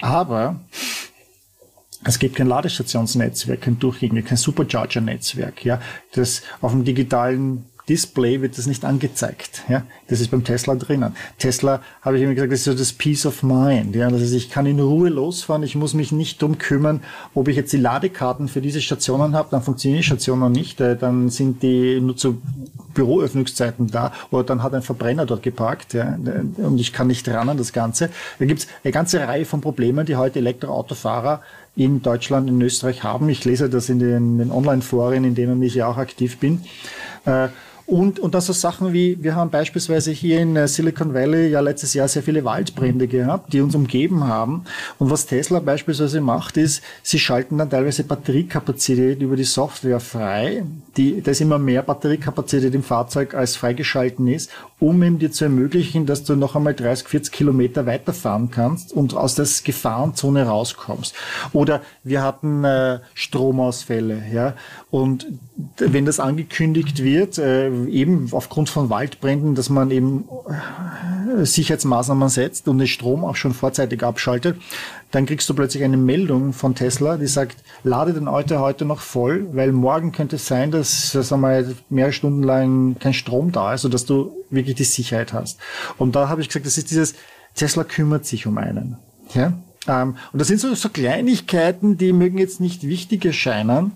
Aber 0.00 0.56
es 2.04 2.18
gibt 2.18 2.36
kein 2.36 2.46
Ladestationsnetzwerk, 2.46 3.62
kein 3.62 3.78
durchgängiges, 3.78 4.28
kein 4.28 4.38
Supercharger-Netzwerk. 4.38 5.64
Ja, 5.64 5.80
das 6.12 6.42
auf 6.60 6.72
dem 6.72 6.84
digitalen 6.84 7.64
Display 7.88 8.40
wird 8.40 8.56
das 8.56 8.66
nicht 8.66 8.84
angezeigt. 8.84 9.62
Ja, 9.68 9.82
das 10.08 10.20
ist 10.20 10.30
beim 10.30 10.42
Tesla 10.42 10.74
drinnen. 10.74 11.14
Tesla 11.38 11.82
habe 12.00 12.16
ich 12.16 12.22
immer 12.22 12.34
gesagt, 12.34 12.52
das 12.52 12.60
ist 12.60 12.64
so 12.64 12.74
das 12.74 12.92
Peace 12.94 13.26
of 13.26 13.42
Mind. 13.42 13.94
Ja, 13.94 14.08
das 14.08 14.22
heißt, 14.22 14.34
ich 14.34 14.50
kann 14.50 14.64
in 14.64 14.80
Ruhe 14.80 15.10
losfahren. 15.10 15.62
Ich 15.62 15.74
muss 15.74 15.92
mich 15.92 16.10
nicht 16.10 16.40
drum 16.40 16.56
kümmern, 16.56 17.02
ob 17.34 17.48
ich 17.48 17.56
jetzt 17.56 17.72
die 17.74 17.78
Ladekarten 17.78 18.48
für 18.48 18.62
diese 18.62 18.80
Stationen 18.80 19.34
habe. 19.34 19.48
Dann 19.50 19.62
funktionieren 19.62 19.98
die 19.98 20.06
Stationen 20.06 20.50
nicht. 20.52 20.80
Äh, 20.80 20.96
dann 20.96 21.28
sind 21.28 21.62
die 21.62 22.00
nur 22.00 22.16
zu 22.16 22.40
Büroöffnungszeiten 22.94 23.88
da 23.88 24.12
oder 24.30 24.44
dann 24.44 24.62
hat 24.62 24.72
ein 24.72 24.82
Verbrenner 24.82 25.26
dort 25.26 25.42
geparkt 25.42 25.94
ja, 25.94 26.16
und 26.56 26.78
ich 26.78 26.92
kann 26.92 27.08
nicht 27.08 27.28
ran 27.28 27.48
an 27.48 27.56
das 27.56 27.72
Ganze. 27.72 28.08
Da 28.38 28.44
gibt 28.44 28.60
es 28.60 28.68
eine 28.84 28.92
ganze 28.92 29.20
Reihe 29.20 29.44
von 29.44 29.60
Problemen, 29.60 30.06
die 30.06 30.16
heute 30.16 30.38
Elektroautofahrer 30.38 31.42
in 31.76 32.02
Deutschland, 32.02 32.48
in 32.48 32.60
Österreich 32.60 33.02
haben. 33.02 33.28
Ich 33.28 33.44
lese 33.44 33.68
das 33.68 33.88
in 33.88 33.98
den, 33.98 34.38
den 34.38 34.50
Online-Foren, 34.50 35.24
in 35.24 35.34
denen 35.34 35.62
ich 35.62 35.74
ja 35.74 35.88
auch 35.88 35.96
aktiv 35.96 36.38
bin. 36.38 36.64
Äh, 37.24 37.48
und, 37.86 38.18
und 38.18 38.34
dann 38.34 38.40
so 38.40 38.54
Sachen 38.54 38.94
wie, 38.94 39.22
wir 39.22 39.34
haben 39.36 39.50
beispielsweise 39.50 40.10
hier 40.10 40.40
in 40.40 40.56
äh, 40.56 40.66
Silicon 40.66 41.12
Valley 41.12 41.50
ja 41.50 41.60
letztes 41.60 41.92
Jahr 41.92 42.08
sehr 42.08 42.22
viele 42.22 42.42
Waldbrände 42.44 43.06
gehabt, 43.08 43.52
die 43.52 43.60
uns 43.60 43.74
umgeben 43.74 44.24
haben. 44.26 44.64
Und 44.98 45.10
was 45.10 45.26
Tesla 45.26 45.60
beispielsweise 45.60 46.22
macht, 46.22 46.56
ist, 46.56 46.82
sie 47.02 47.18
schalten 47.18 47.58
dann 47.58 47.68
teilweise 47.68 48.04
Batteriekapazität 48.04 49.20
über 49.20 49.36
die 49.36 49.44
Software 49.44 50.00
frei. 50.00 50.64
Die, 50.96 51.20
da 51.20 51.32
ist 51.32 51.42
immer 51.42 51.58
mehr 51.58 51.82
Batteriekapazität 51.82 52.74
im 52.74 52.82
Fahrzeug 52.82 53.34
als 53.34 53.56
freigeschalten 53.56 54.28
ist, 54.28 54.50
um 54.80 55.02
ihm 55.02 55.18
dir 55.18 55.30
zu 55.30 55.44
ermöglichen, 55.44 56.06
dass 56.06 56.24
du 56.24 56.36
noch 56.36 56.56
einmal 56.56 56.74
30, 56.74 57.08
40 57.08 57.32
Kilometer 57.32 57.84
weiterfahren 57.84 58.50
kannst 58.50 58.94
und 58.94 59.14
aus 59.14 59.34
der 59.34 59.46
Gefahrenzone 59.62 60.46
rauskommst. 60.46 61.14
Oder 61.52 61.82
wir 62.02 62.22
hatten 62.22 62.64
äh, 62.64 63.00
Stromausfälle, 63.12 64.22
ja. 64.32 64.54
Und 64.90 65.26
wenn 65.76 66.06
das 66.06 66.20
angekündigt 66.20 67.02
wird, 67.02 67.38
äh, 67.38 67.73
eben 67.88 68.28
aufgrund 68.32 68.70
von 68.70 68.90
Waldbränden, 68.90 69.54
dass 69.54 69.68
man 69.68 69.90
eben 69.90 70.24
äh, 71.38 71.44
Sicherheitsmaßnahmen 71.44 72.28
setzt 72.28 72.68
und 72.68 72.78
den 72.78 72.86
Strom 72.86 73.24
auch 73.24 73.36
schon 73.36 73.54
vorzeitig 73.54 74.02
abschaltet, 74.02 74.56
dann 75.10 75.26
kriegst 75.26 75.48
du 75.48 75.54
plötzlich 75.54 75.84
eine 75.84 75.96
Meldung 75.96 76.52
von 76.52 76.74
Tesla, 76.74 77.16
die 77.16 77.26
sagt, 77.26 77.62
lade 77.82 78.12
den 78.12 78.28
Auto 78.28 78.58
heute 78.58 78.84
noch 78.84 79.00
voll, 79.00 79.46
weil 79.52 79.72
morgen 79.72 80.12
könnte 80.12 80.36
es 80.36 80.46
sein, 80.46 80.70
dass 80.70 81.12
sagen 81.12 81.42
wir, 81.42 81.74
mehrere 81.88 82.12
Stunden 82.12 82.42
lang 82.42 82.96
kein 82.98 83.14
Strom 83.14 83.52
da 83.52 83.74
ist, 83.74 83.82
sodass 83.82 84.06
du 84.06 84.32
wirklich 84.50 84.76
die 84.76 84.84
Sicherheit 84.84 85.32
hast. 85.32 85.58
Und 85.98 86.16
da 86.16 86.28
habe 86.28 86.40
ich 86.40 86.48
gesagt, 86.48 86.66
das 86.66 86.78
ist 86.78 86.90
dieses, 86.90 87.14
Tesla 87.54 87.84
kümmert 87.84 88.26
sich 88.26 88.46
um 88.46 88.58
einen. 88.58 88.96
Ja? 89.34 89.52
Ähm, 89.86 90.16
und 90.32 90.38
das 90.40 90.48
sind 90.48 90.60
so, 90.60 90.74
so 90.74 90.88
Kleinigkeiten, 90.88 91.98
die 91.98 92.12
mögen 92.12 92.38
jetzt 92.38 92.60
nicht 92.60 92.82
wichtig 92.82 93.24
erscheinen, 93.24 93.92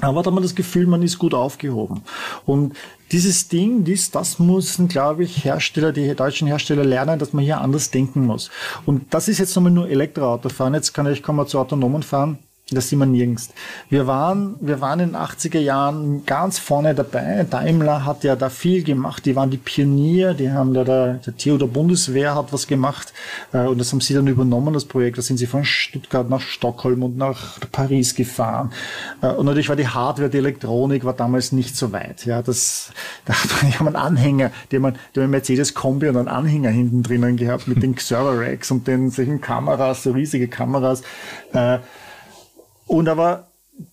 aber 0.00 0.22
da 0.22 0.28
hat 0.28 0.34
man 0.34 0.42
das 0.42 0.54
Gefühl, 0.54 0.86
man 0.86 1.02
ist 1.02 1.18
gut 1.18 1.32
aufgehoben. 1.32 2.02
Und 2.44 2.76
dieses 3.12 3.48
Ding, 3.48 3.84
dies, 3.84 4.10
das 4.10 4.38
müssen, 4.38 4.88
glaube 4.88 5.24
ich, 5.24 5.44
Hersteller, 5.44 5.92
die 5.92 6.14
deutschen 6.14 6.48
Hersteller 6.48 6.84
lernen, 6.84 7.18
dass 7.18 7.32
man 7.32 7.44
hier 7.44 7.60
anders 7.60 7.90
denken 7.90 8.26
muss. 8.26 8.50
Und 8.84 9.14
das 9.14 9.28
ist 9.28 9.38
jetzt 9.38 9.54
nochmal 9.54 9.72
nur 9.72 9.88
Elektroautofahren. 9.88 10.74
Jetzt 10.74 10.92
kann 10.92 11.06
ich, 11.06 11.22
kommen 11.22 11.38
wir 11.38 11.46
zu 11.46 11.58
autonomen 11.58 12.02
Fahren. 12.02 12.38
Das 12.70 12.88
sieht 12.88 12.98
man 12.98 13.12
nirgends. 13.12 13.50
Wir 13.90 14.08
waren, 14.08 14.56
wir 14.60 14.80
waren 14.80 14.98
in 14.98 15.10
den 15.10 15.16
80er 15.16 15.60
Jahren 15.60 16.26
ganz 16.26 16.58
vorne 16.58 16.96
dabei. 16.96 17.46
Daimler 17.48 18.04
hat 18.04 18.24
ja 18.24 18.34
da 18.34 18.48
viel 18.48 18.82
gemacht. 18.82 19.24
Die 19.24 19.36
waren 19.36 19.50
die 19.50 19.56
Pionier. 19.56 20.34
Die 20.34 20.50
haben 20.50 20.74
da, 20.74 20.82
da 20.82 21.12
der 21.12 21.36
Theodor 21.36 21.68
Bundeswehr 21.68 22.34
hat 22.34 22.52
was 22.52 22.66
gemacht. 22.66 23.12
Äh, 23.52 23.66
und 23.66 23.78
das 23.78 23.92
haben 23.92 24.00
sie 24.00 24.14
dann 24.14 24.26
übernommen, 24.26 24.74
das 24.74 24.84
Projekt. 24.84 25.16
Da 25.16 25.22
sind 25.22 25.36
sie 25.36 25.46
von 25.46 25.64
Stuttgart 25.64 26.28
nach 26.28 26.40
Stockholm 26.40 27.04
und 27.04 27.16
nach 27.16 27.60
Paris 27.70 28.16
gefahren. 28.16 28.72
Äh, 29.22 29.28
und 29.28 29.46
natürlich 29.46 29.68
war 29.68 29.76
die 29.76 29.86
Hardware, 29.86 30.28
die 30.28 30.38
Elektronik 30.38 31.04
war 31.04 31.12
damals 31.12 31.52
nicht 31.52 31.76
so 31.76 31.92
weit. 31.92 32.26
Ja, 32.26 32.42
das, 32.42 32.90
da 33.26 33.34
hat 33.34 33.62
man 33.62 33.72
einen 33.86 33.96
Anhänger, 33.96 34.50
den 34.72 34.82
man, 34.82 34.96
den 35.14 35.22
man 35.22 35.30
Mercedes 35.30 35.72
Kombi 35.72 36.08
und 36.08 36.16
einen 36.16 36.26
Anhänger 36.26 36.70
hinten 36.70 37.04
drinnen 37.04 37.36
gehabt 37.36 37.68
mit 37.68 37.80
den 37.80 37.96
Server 37.96 38.36
Racks 38.36 38.72
und 38.72 38.88
den 38.88 39.10
solchen 39.10 39.40
Kameras, 39.40 40.02
so 40.02 40.10
riesige 40.10 40.48
Kameras. 40.48 41.04
Und 42.86 43.08
aber, 43.08 43.48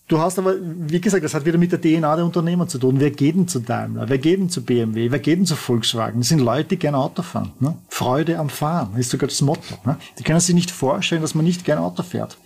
du 0.08 0.20
hast 0.20 0.38
aber, 0.39 0.56
wie 0.62 1.02
gesagt, 1.02 1.24
das 1.24 1.34
hat 1.34 1.46
wieder 1.46 1.58
mit 1.58 1.72
der 1.72 1.82
DNA 1.82 2.16
der 2.16 2.26
Unternehmer 2.26 2.68
zu 2.68 2.78
tun. 2.78 3.00
Wer 3.00 3.12
geht 3.12 3.36
denn 3.36 3.48
zu 3.48 3.60
Daimler? 3.60 4.08
Wer 4.08 4.18
geht 4.18 4.39
denn 4.39 4.50
zu 4.50 4.64
BMW? 4.64 5.12
Wer 5.12 5.20
geht 5.20 5.39
denn 5.39 5.46
zu 5.46 5.56
Volkswagen? 5.56 6.22
Das 6.22 6.30
sind 6.30 6.39
Leute, 6.39 6.70
die 6.70 6.78
gerne 6.78 6.98
Auto 6.98 7.22
fahren. 7.22 7.52
Ne? 7.60 7.76
Freude 7.89 8.38
am 8.38 8.50
Fahren 8.50 8.96
ist 8.98 9.10
sogar 9.10 9.28
das 9.28 9.41
Motto. 9.41 9.76
Ne? 9.86 9.98
Die 10.18 10.24
können 10.24 10.39
sich 10.39 10.56
nicht 10.56 10.72
vorstellen, 10.72 11.22
dass 11.22 11.36
man 11.36 11.46
nicht 11.46 11.66
gerne 11.66 11.82
Auto 11.82 12.04
fährt. 12.04 12.38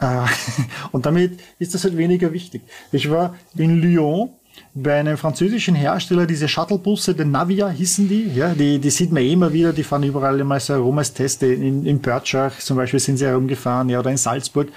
Äh, 0.00 0.24
und 0.92 1.06
damit 1.06 1.40
ist 1.58 1.74
das 1.74 1.84
halt 1.84 1.96
weniger 1.96 2.32
wichtig. 2.32 2.62
Ich 2.90 3.10
war 3.10 3.34
in 3.54 3.80
Lyon 3.80 4.30
bei 4.74 4.98
einem 4.98 5.18
französischen 5.18 5.74
Hersteller, 5.74 6.26
diese 6.26 6.48
Shuttlebusse, 6.48 7.14
den 7.14 7.30
Navia 7.30 7.68
hießen 7.68 8.08
die, 8.08 8.30
ja, 8.34 8.54
die, 8.54 8.78
die 8.78 8.90
sieht 8.90 9.12
man 9.12 9.22
immer 9.22 9.52
wieder, 9.52 9.72
die 9.72 9.82
fahren 9.82 10.02
überall 10.02 10.40
immer 10.40 10.58
so 10.60 10.74
herum 10.74 10.96
als 10.98 11.12
Teste. 11.12 11.46
In, 11.46 11.84
in 11.84 12.00
Pörtschach 12.00 12.58
zum 12.58 12.78
Beispiel 12.78 13.00
sind 13.00 13.18
sie 13.18 13.26
herumgefahren, 13.26 13.90
ja, 13.90 13.98
oder 13.98 14.10
in 14.10 14.16
Salzburg. 14.16 14.68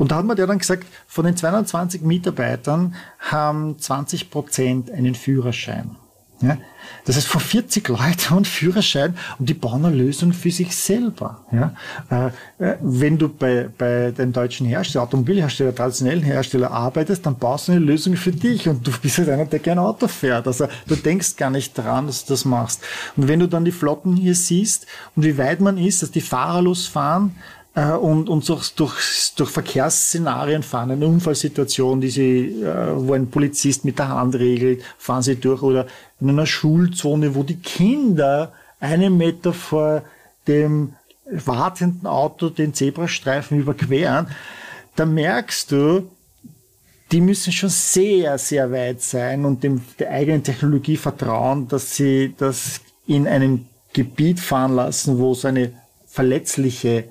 Und 0.00 0.12
da 0.12 0.16
hat 0.16 0.24
man 0.24 0.38
ja 0.38 0.46
dann 0.46 0.58
gesagt, 0.58 0.86
von 1.06 1.26
den 1.26 1.36
220 1.36 2.00
Mitarbeitern 2.00 2.94
haben 3.18 3.78
20 3.78 4.30
Prozent 4.30 4.90
einen 4.90 5.14
Führerschein. 5.14 5.94
Ja? 6.40 6.56
Das 7.04 7.16
heißt, 7.16 7.28
von 7.28 7.42
40 7.42 7.86
Leuten 7.86 8.30
haben 8.30 8.46
Führerschein 8.46 9.14
und 9.38 9.50
die 9.50 9.54
bauen 9.54 9.84
eine 9.84 9.94
Lösung 9.94 10.32
für 10.32 10.50
sich 10.50 10.74
selber. 10.74 11.44
Ja? 11.52 11.74
Äh, 12.10 12.28
äh, 12.64 12.76
wenn 12.80 13.18
du 13.18 13.28
bei, 13.28 13.68
bei 13.76 14.10
den 14.10 14.32
deutschen 14.32 14.66
Hersteller, 14.66 15.04
Automobilhersteller, 15.04 15.74
traditionellen 15.74 16.22
Hersteller 16.22 16.70
arbeitest, 16.70 17.26
dann 17.26 17.36
baust 17.36 17.68
du 17.68 17.72
eine 17.72 17.84
Lösung 17.84 18.16
für 18.16 18.32
dich 18.32 18.70
und 18.70 18.86
du 18.86 18.92
bist 19.02 19.18
halt 19.18 19.28
einer, 19.28 19.44
der 19.44 19.58
gerne 19.58 19.82
Auto 19.82 20.08
fährt. 20.08 20.46
Also 20.46 20.66
du 20.86 20.96
denkst 20.96 21.36
gar 21.36 21.50
nicht 21.50 21.76
dran, 21.76 22.06
dass 22.06 22.24
du 22.24 22.32
das 22.32 22.46
machst. 22.46 22.80
Und 23.16 23.28
wenn 23.28 23.40
du 23.40 23.48
dann 23.48 23.66
die 23.66 23.72
Flotten 23.72 24.16
hier 24.16 24.34
siehst 24.34 24.86
und 25.14 25.24
wie 25.24 25.36
weit 25.36 25.60
man 25.60 25.76
ist, 25.76 26.02
dass 26.02 26.10
die 26.10 26.22
fahrerlos 26.22 26.86
fahren, 26.86 27.36
äh, 27.74 27.92
und, 27.92 28.28
und 28.28 28.48
durch, 28.48 28.74
durch, 28.74 29.32
durch 29.36 29.50
Verkehrsszenarien 29.50 30.62
fahren, 30.62 30.90
eine 30.90 31.06
Unfallsituation, 31.06 32.00
die 32.00 32.10
sie, 32.10 32.62
äh, 32.62 32.94
wo 32.96 33.12
ein 33.12 33.30
Polizist 33.30 33.84
mit 33.84 33.98
der 33.98 34.08
Hand 34.08 34.34
regelt, 34.34 34.82
fahren 34.98 35.22
sie 35.22 35.36
durch 35.36 35.62
oder 35.62 35.86
in 36.20 36.28
einer 36.28 36.46
Schulzone, 36.46 37.34
wo 37.34 37.42
die 37.42 37.56
Kinder 37.56 38.52
einen 38.80 39.16
Meter 39.16 39.52
vor 39.52 40.02
dem 40.46 40.94
wartenden 41.30 42.06
Auto 42.06 42.48
den 42.48 42.74
Zebrastreifen 42.74 43.60
überqueren, 43.60 44.28
da 44.96 45.06
merkst 45.06 45.70
du, 45.70 46.10
die 47.12 47.20
müssen 47.20 47.52
schon 47.52 47.68
sehr, 47.68 48.38
sehr 48.38 48.70
weit 48.70 49.00
sein 49.02 49.44
und 49.44 49.62
dem, 49.62 49.82
der 49.98 50.10
eigenen 50.10 50.42
Technologie 50.42 50.96
vertrauen, 50.96 51.68
dass 51.68 51.96
sie 51.96 52.34
das 52.36 52.80
in 53.06 53.26
einem 53.26 53.66
Gebiet 53.92 54.38
fahren 54.38 54.76
lassen, 54.76 55.18
wo 55.18 55.34
so 55.34 55.48
eine 55.48 55.72
verletzliche 56.06 57.04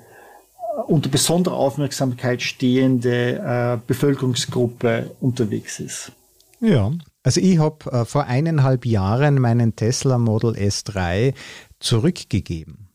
unter 0.86 1.08
besonderer 1.08 1.56
Aufmerksamkeit 1.56 2.42
stehende 2.42 3.38
äh, 3.38 3.78
Bevölkerungsgruppe 3.86 5.10
unterwegs 5.20 5.80
ist. 5.80 6.12
Ja, 6.60 6.92
also 7.22 7.40
ich 7.40 7.58
habe 7.58 7.90
äh, 7.90 8.04
vor 8.04 8.24
eineinhalb 8.24 8.86
Jahren 8.86 9.40
meinen 9.40 9.76
Tesla 9.76 10.18
Model 10.18 10.52
S3 10.52 11.34
zurückgegeben. 11.78 12.90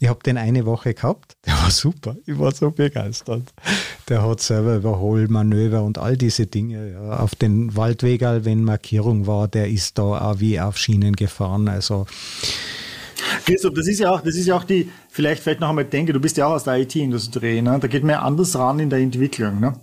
Ich 0.00 0.08
habe 0.08 0.20
den 0.22 0.38
eine 0.38 0.64
Woche 0.64 0.94
gehabt, 0.94 1.36
der 1.44 1.54
war 1.54 1.72
super, 1.72 2.16
ich 2.24 2.38
war 2.38 2.52
so 2.52 2.70
begeistert. 2.70 3.52
Der 4.08 4.22
hat 4.22 4.40
selber 4.40 4.76
Überholmanöver 4.76 5.82
und 5.82 5.98
all 5.98 6.16
diese 6.16 6.46
Dinge 6.46 6.92
ja, 6.92 7.18
auf 7.18 7.34
den 7.34 7.74
Waldweg, 7.74 8.20
wenn 8.20 8.62
Markierung 8.62 9.26
war, 9.26 9.48
der 9.48 9.68
ist 9.68 9.98
da 9.98 10.30
auch 10.30 10.38
wie 10.38 10.60
auf 10.60 10.78
Schienen 10.78 11.16
gefahren. 11.16 11.66
Also 11.66 12.06
Christoph, 13.44 13.74
das 13.74 13.86
ist 13.86 14.00
ja 14.00 14.10
auch, 14.10 14.20
das 14.20 14.36
ist 14.36 14.46
ja 14.46 14.56
auch 14.56 14.64
die, 14.64 14.90
vielleicht, 15.08 15.42
vielleicht 15.42 15.60
noch 15.60 15.68
einmal 15.68 15.84
denke, 15.84 16.12
du 16.12 16.20
bist 16.20 16.36
ja 16.36 16.46
auch 16.46 16.52
aus 16.52 16.64
der 16.64 16.78
IT-Industrie, 16.78 17.62
ne? 17.62 17.78
da 17.80 17.88
geht 17.88 18.02
man 18.02 18.12
ja 18.12 18.22
anders 18.22 18.56
ran 18.56 18.78
in 18.78 18.90
der 18.90 18.98
Entwicklung. 18.98 19.60
Ne? 19.60 19.74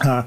Äh, 0.00 0.22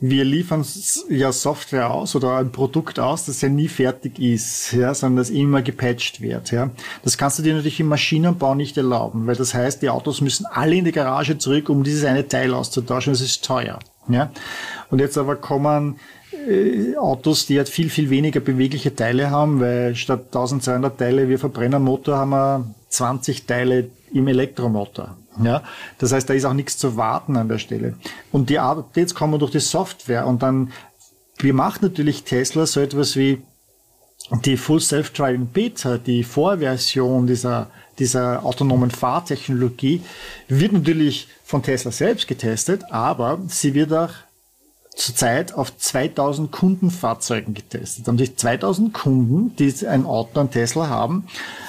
wir 0.00 0.24
liefern 0.24 0.64
ja 1.08 1.32
Software 1.32 1.90
aus 1.90 2.14
oder 2.14 2.36
ein 2.36 2.52
Produkt 2.52 3.00
aus, 3.00 3.26
das 3.26 3.40
ja 3.40 3.48
nie 3.48 3.66
fertig 3.66 4.20
ist, 4.20 4.72
ja, 4.72 4.94
sondern 4.94 5.16
das 5.16 5.30
immer 5.30 5.60
gepatcht 5.60 6.20
wird. 6.20 6.52
Ja. 6.52 6.70
Das 7.02 7.18
kannst 7.18 7.38
du 7.38 7.42
dir 7.42 7.54
natürlich 7.54 7.80
im 7.80 7.88
Maschinenbau 7.88 8.54
nicht 8.54 8.76
erlauben, 8.76 9.26
weil 9.26 9.34
das 9.34 9.54
heißt, 9.54 9.82
die 9.82 9.90
Autos 9.90 10.20
müssen 10.20 10.46
alle 10.46 10.76
in 10.76 10.84
die 10.84 10.92
Garage 10.92 11.38
zurück, 11.38 11.68
um 11.68 11.82
dieses 11.82 12.04
eine 12.04 12.28
Teil 12.28 12.54
auszutauschen. 12.54 13.12
Das 13.12 13.20
ist 13.20 13.44
teuer. 13.44 13.80
Ja. 14.08 14.30
Und 14.90 15.00
jetzt 15.00 15.18
aber 15.18 15.34
kommen 15.34 15.98
Autos, 16.98 17.46
die 17.46 17.58
halt 17.58 17.68
viel, 17.68 17.90
viel 17.90 18.10
weniger 18.10 18.40
bewegliche 18.40 18.94
Teile 18.94 19.30
haben, 19.30 19.60
weil 19.60 19.94
statt 19.94 20.26
1200 20.26 20.98
Teile 20.98 21.28
wie 21.28 21.36
Verbrennermotor 21.36 22.16
haben 22.16 22.30
wir 22.30 22.74
20 22.88 23.46
Teile 23.46 23.90
im 24.12 24.28
Elektromotor. 24.28 25.16
Ja, 25.42 25.62
das 25.98 26.12
heißt, 26.12 26.28
da 26.28 26.34
ist 26.34 26.44
auch 26.44 26.54
nichts 26.54 26.78
zu 26.78 26.96
warten 26.96 27.36
an 27.36 27.48
der 27.48 27.58
Stelle. 27.58 27.94
Und 28.32 28.50
die 28.50 28.58
Updates 28.58 29.14
kommen 29.14 29.38
durch 29.38 29.52
die 29.52 29.60
Software 29.60 30.26
und 30.26 30.42
dann, 30.42 30.72
wie 31.38 31.52
macht 31.52 31.82
natürlich 31.82 32.24
Tesla 32.24 32.66
so 32.66 32.80
etwas 32.80 33.14
wie 33.14 33.42
die 34.44 34.56
Full 34.56 34.80
Self-Driving 34.80 35.46
Beta, 35.46 35.96
die 35.98 36.24
Vorversion 36.24 37.26
dieser, 37.26 37.70
dieser 37.98 38.44
autonomen 38.44 38.90
Fahrtechnologie, 38.90 40.02
wird 40.48 40.72
natürlich 40.72 41.28
von 41.44 41.62
Tesla 41.62 41.92
selbst 41.92 42.26
getestet, 42.26 42.84
aber 42.90 43.40
sie 43.46 43.74
wird 43.74 43.92
auch 43.92 44.10
zurzeit 44.98 45.54
auf 45.54 45.76
2000 45.76 46.50
Kundenfahrzeugen 46.50 47.54
getestet. 47.54 48.06
Da 48.06 48.10
haben 48.10 48.18
sich 48.18 48.36
2000 48.36 48.92
Kunden, 48.92 49.54
die 49.56 49.72
ein 49.86 50.04
Auto, 50.04 50.40
ein 50.40 50.50
Tesla 50.50 50.88
haben, 50.88 51.26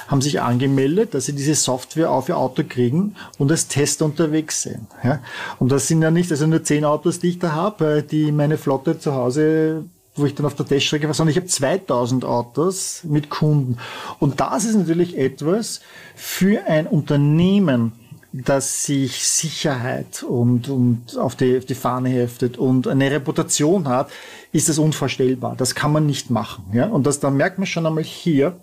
haben 0.08 0.22
sich 0.22 0.42
angemeldet, 0.42 1.14
dass 1.14 1.28
sie 1.28 1.34
diese 1.34 1.54
Software 1.54 2.10
auf 2.10 2.28
ihr 2.28 2.38
Auto 2.38 2.64
kriegen 2.68 3.16
und 3.38 3.52
als 3.52 3.68
Tester 3.68 4.06
unterwegs 4.06 4.64
sind. 4.64 4.88
Ja? 5.04 5.20
Und 5.60 5.72
das 5.72 5.88
sind 5.88 6.02
ja 6.02 6.10
nicht 6.10 6.32
also 6.32 6.48
nur 6.48 6.64
10 6.64 6.86
Autos, 6.86 7.20
die 7.20 7.30
ich 7.30 7.40
da 7.40 7.52
habe, 7.52 8.04
die 8.04 8.32
meine 8.32 8.58
Flotte 8.58 9.00
zu 9.00 9.14
Hause 9.14 9.86
wo 10.16 10.26
ich 10.26 10.36
dann 10.36 10.46
auf 10.46 10.56
der 10.56 10.66
Teststrecke 10.66 11.08
war, 11.08 11.14
sondern 11.14 11.32
ich 11.32 11.38
habe 11.38 11.48
2000 11.48 12.26
Autos 12.26 13.06
mit 13.06 13.30
Kunden. 13.30 13.78
Und 14.20 14.42
das 14.42 14.66
ist 14.66 14.76
natürlich 14.76 15.18
etwas 15.18 15.80
für 16.14 16.66
ein 16.66 16.88
Unternehmen, 16.88 17.94
dass 18.32 18.84
sich 18.84 19.24
Sicherheit 19.28 20.24
und, 20.24 20.70
und 20.70 21.18
auf, 21.18 21.36
die, 21.36 21.58
auf 21.58 21.66
die 21.66 21.76
Fahne 21.76 22.10
heftet 22.10 22.58
und 22.58 22.88
eine 22.88 23.10
Reputation 23.10 23.88
hat, 23.88 24.12
ist 24.52 24.70
das 24.70 24.78
unvorstellbar. 24.78 25.56
Das 25.58 25.74
kann 25.74 25.92
man 25.92 26.06
nicht 26.06 26.30
machen. 26.30 26.66
Ja? 26.74 26.88
Und 26.88 27.08
das, 27.08 27.20
da 27.20 27.32
merkt 27.32 27.58
man 27.58 27.66
schon 27.66 27.86
einmal 27.86 28.04
hier, 28.04 28.60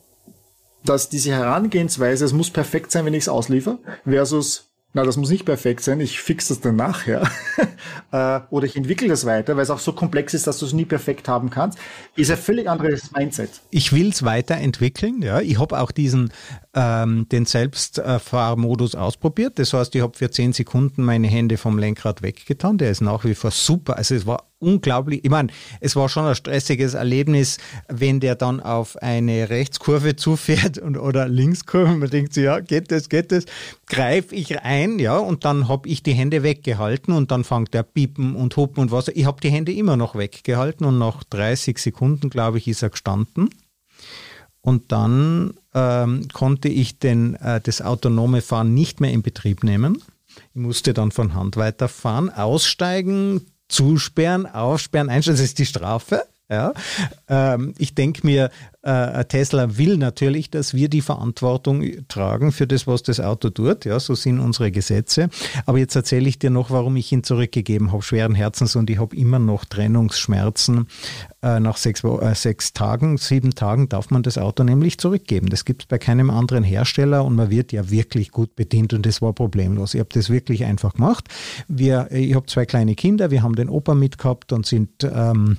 dass 0.84 1.08
diese 1.08 1.32
Herangehensweise, 1.32 2.24
es 2.24 2.32
muss 2.32 2.50
perfekt 2.50 2.92
sein, 2.92 3.04
wenn 3.04 3.14
ich 3.14 3.24
es 3.24 3.28
ausliefer, 3.28 3.78
versus 4.04 4.68
na, 4.96 5.04
das 5.04 5.18
muss 5.18 5.28
nicht 5.28 5.44
perfekt 5.44 5.82
sein, 5.82 6.00
ich 6.00 6.20
fix 6.20 6.48
das 6.48 6.60
dann 6.60 6.76
nachher. 6.76 7.30
Äh, 8.12 8.40
oder 8.50 8.66
ich 8.66 8.76
entwickle 8.76 9.08
das 9.08 9.26
weiter, 9.26 9.56
weil 9.56 9.64
es 9.64 9.70
auch 9.70 9.80
so 9.80 9.92
komplex 9.92 10.32
ist, 10.32 10.46
dass 10.46 10.58
du 10.58 10.66
es 10.66 10.72
nie 10.72 10.84
perfekt 10.84 11.28
haben 11.28 11.50
kannst, 11.50 11.76
ist 12.14 12.30
ein 12.30 12.36
völlig 12.36 12.68
anderes 12.68 13.10
Mindset. 13.10 13.50
Ich 13.70 13.92
will 13.92 14.10
es 14.10 14.22
weiterentwickeln, 14.22 15.22
ja. 15.22 15.40
Ich 15.40 15.58
habe 15.58 15.80
auch 15.80 15.90
diesen 15.90 16.32
ähm, 16.74 17.28
den 17.30 17.46
Selbstfahrmodus 17.46 18.94
ausprobiert. 18.94 19.58
Das 19.58 19.72
heißt, 19.72 19.94
ich 19.96 20.02
habe 20.02 20.16
für 20.16 20.30
zehn 20.30 20.52
Sekunden 20.52 21.02
meine 21.02 21.26
Hände 21.26 21.56
vom 21.56 21.78
Lenkrad 21.78 22.22
weggetan. 22.22 22.78
Der 22.78 22.92
ist 22.92 23.00
nach 23.00 23.24
wie 23.24 23.34
vor 23.34 23.50
super. 23.50 23.96
Also 23.96 24.14
es 24.14 24.24
war 24.24 24.44
unglaublich. 24.58 25.24
Ich 25.24 25.30
meine, 25.30 25.48
es 25.80 25.96
war 25.96 26.08
schon 26.08 26.24
ein 26.24 26.34
stressiges 26.34 26.94
Erlebnis, 26.94 27.58
wenn 27.88 28.20
der 28.20 28.34
dann 28.34 28.60
auf 28.60 28.96
eine 29.02 29.50
Rechtskurve 29.50 30.16
zufährt 30.16 30.78
und, 30.78 30.96
oder 30.96 31.28
Linkskurve. 31.28 31.96
Man 31.96 32.10
denkt 32.10 32.34
so, 32.34 32.40
ja, 32.40 32.60
geht 32.60 32.90
das, 32.90 33.08
geht 33.08 33.32
das? 33.32 33.44
Greife 33.86 34.34
ich 34.34 34.60
ein, 34.60 34.98
ja, 34.98 35.18
und 35.18 35.44
dann 35.44 35.68
habe 35.68 35.88
ich 35.88 36.02
die 36.02 36.14
Hände 36.14 36.42
weggehalten 36.42 37.14
und 37.14 37.30
dann 37.30 37.44
fängt 37.44 37.74
der 37.74 37.82
Piepen 37.82 38.34
und 38.34 38.56
Hupen 38.56 38.80
und 38.82 38.90
was. 38.90 39.08
Ich 39.08 39.26
habe 39.26 39.40
die 39.40 39.50
Hände 39.50 39.72
immer 39.72 39.96
noch 39.96 40.14
weggehalten 40.14 40.86
und 40.86 40.98
nach 40.98 41.22
30 41.24 41.78
Sekunden, 41.78 42.30
glaube 42.30 42.58
ich, 42.58 42.68
ist 42.68 42.82
er 42.82 42.90
gestanden. 42.90 43.50
Und 44.62 44.90
dann 44.90 45.54
ähm, 45.74 46.26
konnte 46.32 46.68
ich 46.68 46.98
den, 46.98 47.34
äh, 47.36 47.60
das 47.60 47.82
autonome 47.82 48.42
Fahren 48.42 48.74
nicht 48.74 49.00
mehr 49.00 49.12
in 49.12 49.22
Betrieb 49.22 49.62
nehmen. 49.62 50.02
Ich 50.54 50.60
musste 50.60 50.92
dann 50.92 51.12
von 51.12 51.34
Hand 51.34 51.56
weiterfahren, 51.56 52.30
aussteigen, 52.30 53.46
zusperren, 53.68 54.46
aufsperren, 54.46 55.08
einstellen. 55.08 55.36
Das 55.36 55.44
ist 55.44 55.58
die 55.58 55.66
Strafe. 55.66 56.22
Ja, 56.48 56.74
ähm, 57.28 57.74
ich 57.76 57.96
denke 57.96 58.24
mir, 58.24 58.50
äh, 58.82 59.24
Tesla 59.24 59.78
will 59.78 59.96
natürlich, 59.96 60.48
dass 60.48 60.74
wir 60.74 60.88
die 60.88 61.00
Verantwortung 61.00 61.84
tragen 62.06 62.52
für 62.52 62.68
das, 62.68 62.86
was 62.86 63.02
das 63.02 63.18
Auto 63.18 63.50
tut. 63.50 63.84
Ja, 63.84 63.98
so 63.98 64.14
sind 64.14 64.38
unsere 64.38 64.70
Gesetze. 64.70 65.28
Aber 65.64 65.78
jetzt 65.78 65.96
erzähle 65.96 66.28
ich 66.28 66.38
dir 66.38 66.50
noch, 66.50 66.70
warum 66.70 66.94
ich 66.94 67.10
ihn 67.10 67.24
zurückgegeben 67.24 67.90
habe, 67.90 68.02
schweren 68.02 68.36
Herzens 68.36 68.76
und 68.76 68.88
ich 68.90 69.00
habe 69.00 69.16
immer 69.16 69.40
noch 69.40 69.64
Trennungsschmerzen. 69.64 70.86
Äh, 71.42 71.58
nach 71.58 71.76
sechs, 71.76 72.04
äh, 72.04 72.34
sechs 72.36 72.72
Tagen, 72.72 73.18
sieben 73.18 73.56
Tagen 73.56 73.88
darf 73.88 74.10
man 74.10 74.22
das 74.22 74.38
Auto 74.38 74.62
nämlich 74.62 74.98
zurückgeben. 74.98 75.48
Das 75.48 75.64
gibt 75.64 75.82
es 75.82 75.86
bei 75.86 75.98
keinem 75.98 76.30
anderen 76.30 76.62
Hersteller 76.62 77.24
und 77.24 77.34
man 77.34 77.50
wird 77.50 77.72
ja 77.72 77.90
wirklich 77.90 78.30
gut 78.30 78.54
bedient 78.54 78.94
und 78.94 79.04
das 79.04 79.20
war 79.20 79.32
problemlos. 79.32 79.94
Ich 79.94 80.00
habe 80.00 80.10
das 80.12 80.30
wirklich 80.30 80.64
einfach 80.64 80.94
gemacht. 80.94 81.24
Wir, 81.66 82.08
ich 82.12 82.36
habe 82.36 82.46
zwei 82.46 82.66
kleine 82.66 82.94
Kinder, 82.94 83.32
wir 83.32 83.42
haben 83.42 83.56
den 83.56 83.68
Opa 83.68 83.94
mitgehabt 83.94 84.52
und 84.52 84.64
sind 84.64 85.02
ähm, 85.02 85.58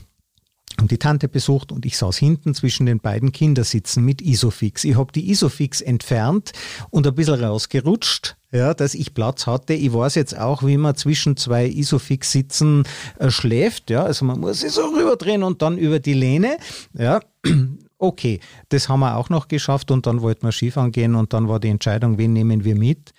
und 0.79 0.91
die 0.91 0.97
Tante 0.97 1.27
besucht 1.27 1.71
und 1.71 1.85
ich 1.85 1.97
saß 1.97 2.17
hinten 2.17 2.53
zwischen 2.53 2.85
den 2.85 2.99
beiden 2.99 3.31
Kindersitzen 3.31 4.03
mit 4.05 4.21
Isofix. 4.21 4.83
Ich 4.83 4.95
habe 4.95 5.11
die 5.11 5.29
Isofix 5.29 5.81
entfernt 5.81 6.51
und 6.89 7.07
ein 7.07 7.15
bisschen 7.15 7.43
rausgerutscht, 7.43 8.37
ja, 8.51 8.73
dass 8.73 8.93
ich 8.93 9.13
Platz 9.13 9.47
hatte. 9.47 9.73
Ich 9.73 9.91
weiß 9.91 10.15
jetzt 10.15 10.37
auch, 10.37 10.63
wie 10.63 10.77
man 10.77 10.95
zwischen 10.95 11.35
zwei 11.35 11.67
Isofix-Sitzen 11.67 12.83
äh, 13.17 13.31
schläft. 13.31 13.89
Ja, 13.89 14.03
also 14.03 14.25
man 14.25 14.39
muss 14.39 14.61
sich 14.61 14.71
so 14.71 14.85
rüberdrehen 14.85 15.43
und 15.43 15.61
dann 15.61 15.77
über 15.77 15.99
die 15.99 16.13
Lehne. 16.13 16.57
Ja, 16.93 17.21
okay, 17.97 18.39
das 18.69 18.87
haben 18.87 18.99
wir 18.99 19.17
auch 19.17 19.29
noch 19.29 19.47
geschafft 19.47 19.89
und 19.89 20.05
dann 20.05 20.21
wollten 20.21 20.45
wir 20.45 20.51
Skifahren 20.51 20.91
gehen 20.91 21.15
und 21.15 21.33
dann 21.33 21.47
war 21.47 21.59
die 21.59 21.69
Entscheidung, 21.69 22.17
wen 22.17 22.33
nehmen 22.33 22.63
wir 22.63 22.75
mit? 22.75 23.13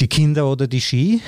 Die 0.00 0.08
Kinder 0.08 0.50
oder 0.50 0.66
die 0.66 0.80
Ski? 0.80 1.20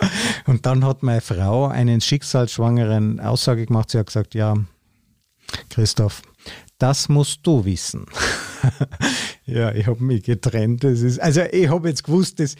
Und 0.46 0.66
dann 0.66 0.84
hat 0.84 1.02
meine 1.02 1.20
Frau 1.20 1.66
einen 1.66 2.00
schicksalsschwangeren 2.00 3.20
Aussage 3.20 3.66
gemacht. 3.66 3.90
Sie 3.90 3.98
hat 3.98 4.06
gesagt, 4.06 4.34
ja, 4.34 4.54
Christoph, 5.70 6.22
das 6.78 7.08
musst 7.08 7.40
du 7.46 7.64
wissen. 7.64 8.06
ja, 9.44 9.72
ich 9.72 9.86
habe 9.86 10.02
mich 10.02 10.24
getrennt. 10.24 10.84
Ist, 10.84 11.20
also 11.20 11.42
ich 11.50 11.68
habe 11.68 11.88
jetzt 11.88 12.04
gewusst, 12.04 12.40
dass 12.40 12.56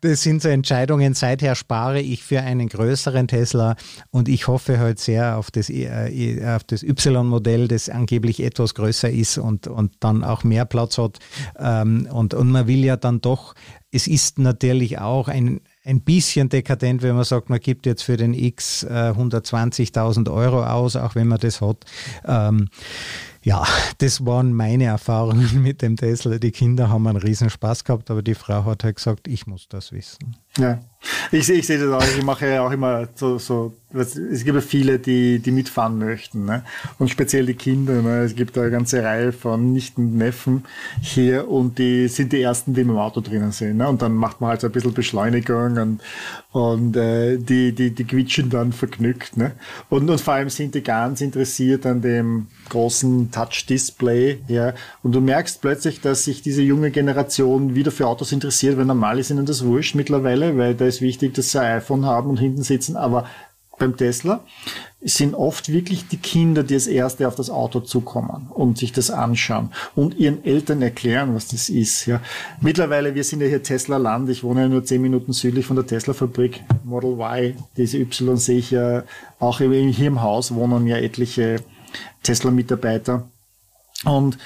das 0.00 0.22
sind 0.22 0.42
so 0.42 0.48
Entscheidungen. 0.48 1.14
Seither 1.14 1.54
spare 1.54 2.00
ich 2.00 2.22
für 2.22 2.40
einen 2.40 2.68
größeren 2.68 3.28
Tesla 3.28 3.76
und 4.10 4.28
ich 4.28 4.46
hoffe 4.46 4.78
halt 4.78 4.98
sehr 4.98 5.36
auf 5.36 5.50
das, 5.50 5.70
äh, 5.70 6.42
auf 6.54 6.64
das 6.64 6.82
Y-Modell, 6.82 7.68
das 7.68 7.88
angeblich 7.88 8.42
etwas 8.42 8.74
größer 8.74 9.10
ist 9.10 9.38
und, 9.38 9.66
und 9.66 9.92
dann 10.00 10.24
auch 10.24 10.44
mehr 10.44 10.64
Platz 10.64 10.98
hat. 10.98 11.18
Ähm, 11.58 12.08
und, 12.10 12.34
und 12.34 12.50
man 12.50 12.66
will 12.66 12.84
ja 12.84 12.96
dann 12.96 13.20
doch, 13.20 13.54
es 13.92 14.06
ist 14.06 14.38
natürlich 14.38 14.98
auch 14.98 15.28
ein, 15.28 15.60
ein 15.84 16.00
bisschen 16.00 16.48
dekadent, 16.48 17.02
wenn 17.02 17.16
man 17.16 17.24
sagt, 17.24 17.50
man 17.50 17.60
gibt 17.60 17.86
jetzt 17.86 18.02
für 18.02 18.16
den 18.16 18.34
X 18.34 18.84
äh, 18.84 19.12
120.000 19.16 20.32
Euro 20.32 20.64
aus, 20.64 20.96
auch 20.96 21.14
wenn 21.14 21.28
man 21.28 21.38
das 21.38 21.60
hat. 21.60 21.84
Ähm, 22.26 22.68
ja, 23.42 23.66
das 23.98 24.24
waren 24.26 24.52
meine 24.52 24.84
Erfahrungen 24.84 25.48
mit 25.62 25.82
dem 25.82 25.96
Tesla. 25.96 26.38
Die 26.38 26.50
Kinder 26.50 26.88
haben 26.90 27.06
einen 27.06 27.18
riesen 27.18 27.50
Spaß 27.50 27.84
gehabt, 27.84 28.10
aber 28.10 28.22
die 28.22 28.34
Frau 28.34 28.64
hat 28.64 28.84
halt 28.84 28.96
gesagt, 28.96 29.28
ich 29.28 29.46
muss 29.46 29.68
das 29.68 29.92
wissen. 29.92 30.36
Ja, 30.58 30.80
ich, 31.32 31.48
ich 31.48 31.66
sehe 31.66 31.78
das 31.78 31.92
auch. 31.92 32.16
Ich 32.16 32.22
mache 32.22 32.48
ja 32.48 32.62
auch 32.66 32.70
immer 32.70 33.08
so, 33.14 33.38
so 33.38 33.74
es 33.92 34.44
gibt 34.44 34.54
ja 34.54 34.60
viele, 34.60 34.98
die, 34.98 35.40
die 35.40 35.50
mitfahren 35.50 35.98
möchten. 35.98 36.44
Ne? 36.44 36.62
Und 36.98 37.10
speziell 37.10 37.46
die 37.46 37.54
Kinder. 37.54 38.02
Ne? 38.02 38.20
Es 38.20 38.36
gibt 38.36 38.56
eine 38.56 38.70
ganze 38.70 39.02
Reihe 39.02 39.32
von 39.32 39.72
Nichten 39.72 40.02
und 40.02 40.16
Neffen 40.16 40.64
hier 41.00 41.48
und 41.48 41.78
die 41.78 42.06
sind 42.08 42.32
die 42.32 42.40
ersten, 42.40 42.74
die 42.74 42.82
im 42.82 42.96
Auto 42.96 43.20
drinnen 43.20 43.50
sind. 43.50 43.78
Ne? 43.78 43.88
Und 43.88 44.02
dann 44.02 44.12
macht 44.12 44.40
man 44.40 44.50
halt 44.50 44.60
so 44.60 44.68
ein 44.68 44.72
bisschen 44.72 44.94
Beschleunigung 44.94 45.76
und, 45.76 46.00
und 46.52 46.96
äh, 46.96 47.38
die, 47.38 47.72
die, 47.72 47.90
die 47.90 48.04
quietschen 48.04 48.48
dann 48.48 48.72
vergnügt. 48.72 49.36
Ne? 49.36 49.52
Und, 49.88 50.08
und 50.08 50.20
vor 50.20 50.34
allem 50.34 50.50
sind 50.50 50.74
die 50.74 50.82
ganz 50.82 51.20
interessiert 51.20 51.84
an 51.84 52.00
dem 52.00 52.46
großen 52.68 53.32
Touch-Display. 53.32 54.38
Ja? 54.46 54.74
Und 55.02 55.12
du 55.16 55.20
merkst 55.20 55.60
plötzlich, 55.60 56.00
dass 56.00 56.24
sich 56.24 56.42
diese 56.42 56.62
junge 56.62 56.92
Generation 56.92 57.74
wieder 57.74 57.90
für 57.90 58.06
Autos 58.06 58.30
interessiert, 58.30 58.76
weil 58.76 58.84
normal 58.84 59.18
ist 59.18 59.30
ihnen 59.30 59.46
das 59.46 59.64
wurscht 59.64 59.96
mittlerweile 59.96 60.39
Fälle, 60.40 60.56
weil 60.56 60.74
da 60.74 60.86
ist 60.86 61.00
wichtig, 61.00 61.34
dass 61.34 61.52
sie 61.52 61.60
ein 61.60 61.78
iPhone 61.78 62.06
haben 62.06 62.30
und 62.30 62.38
hinten 62.38 62.62
sitzen, 62.62 62.96
aber 62.96 63.26
beim 63.78 63.96
Tesla 63.96 64.44
sind 65.00 65.34
oft 65.34 65.72
wirklich 65.72 66.06
die 66.08 66.18
Kinder, 66.18 66.62
die 66.62 66.74
als 66.74 66.86
Erste 66.86 67.26
auf 67.26 67.34
das 67.34 67.48
Auto 67.48 67.80
zukommen 67.80 68.48
und 68.50 68.76
sich 68.76 68.92
das 68.92 69.10
anschauen 69.10 69.70
und 69.96 70.18
ihren 70.18 70.44
Eltern 70.44 70.82
erklären, 70.82 71.34
was 71.34 71.48
das 71.48 71.70
ist. 71.70 72.04
Ja. 72.04 72.20
Mittlerweile, 72.60 73.14
wir 73.14 73.24
sind 73.24 73.40
ja 73.40 73.46
hier 73.46 73.62
Tesla-Land. 73.62 74.28
Ich 74.28 74.44
wohne 74.44 74.62
ja 74.62 74.68
nur 74.68 74.84
zehn 74.84 75.00
Minuten 75.00 75.32
südlich 75.32 75.64
von 75.64 75.76
der 75.76 75.86
Tesla-Fabrik. 75.86 76.62
Model 76.84 77.12
Y, 77.12 77.54
diese 77.78 77.96
Y 77.96 78.36
sehe 78.36 78.58
ich 78.58 78.70
ja 78.72 79.04
auch 79.38 79.58
hier 79.58 79.72
im 79.72 80.20
Haus 80.20 80.54
wohnen 80.54 80.86
ja 80.86 80.98
etliche 80.98 81.56
Tesla-Mitarbeiter. 82.22 83.26
Und 84.04 84.36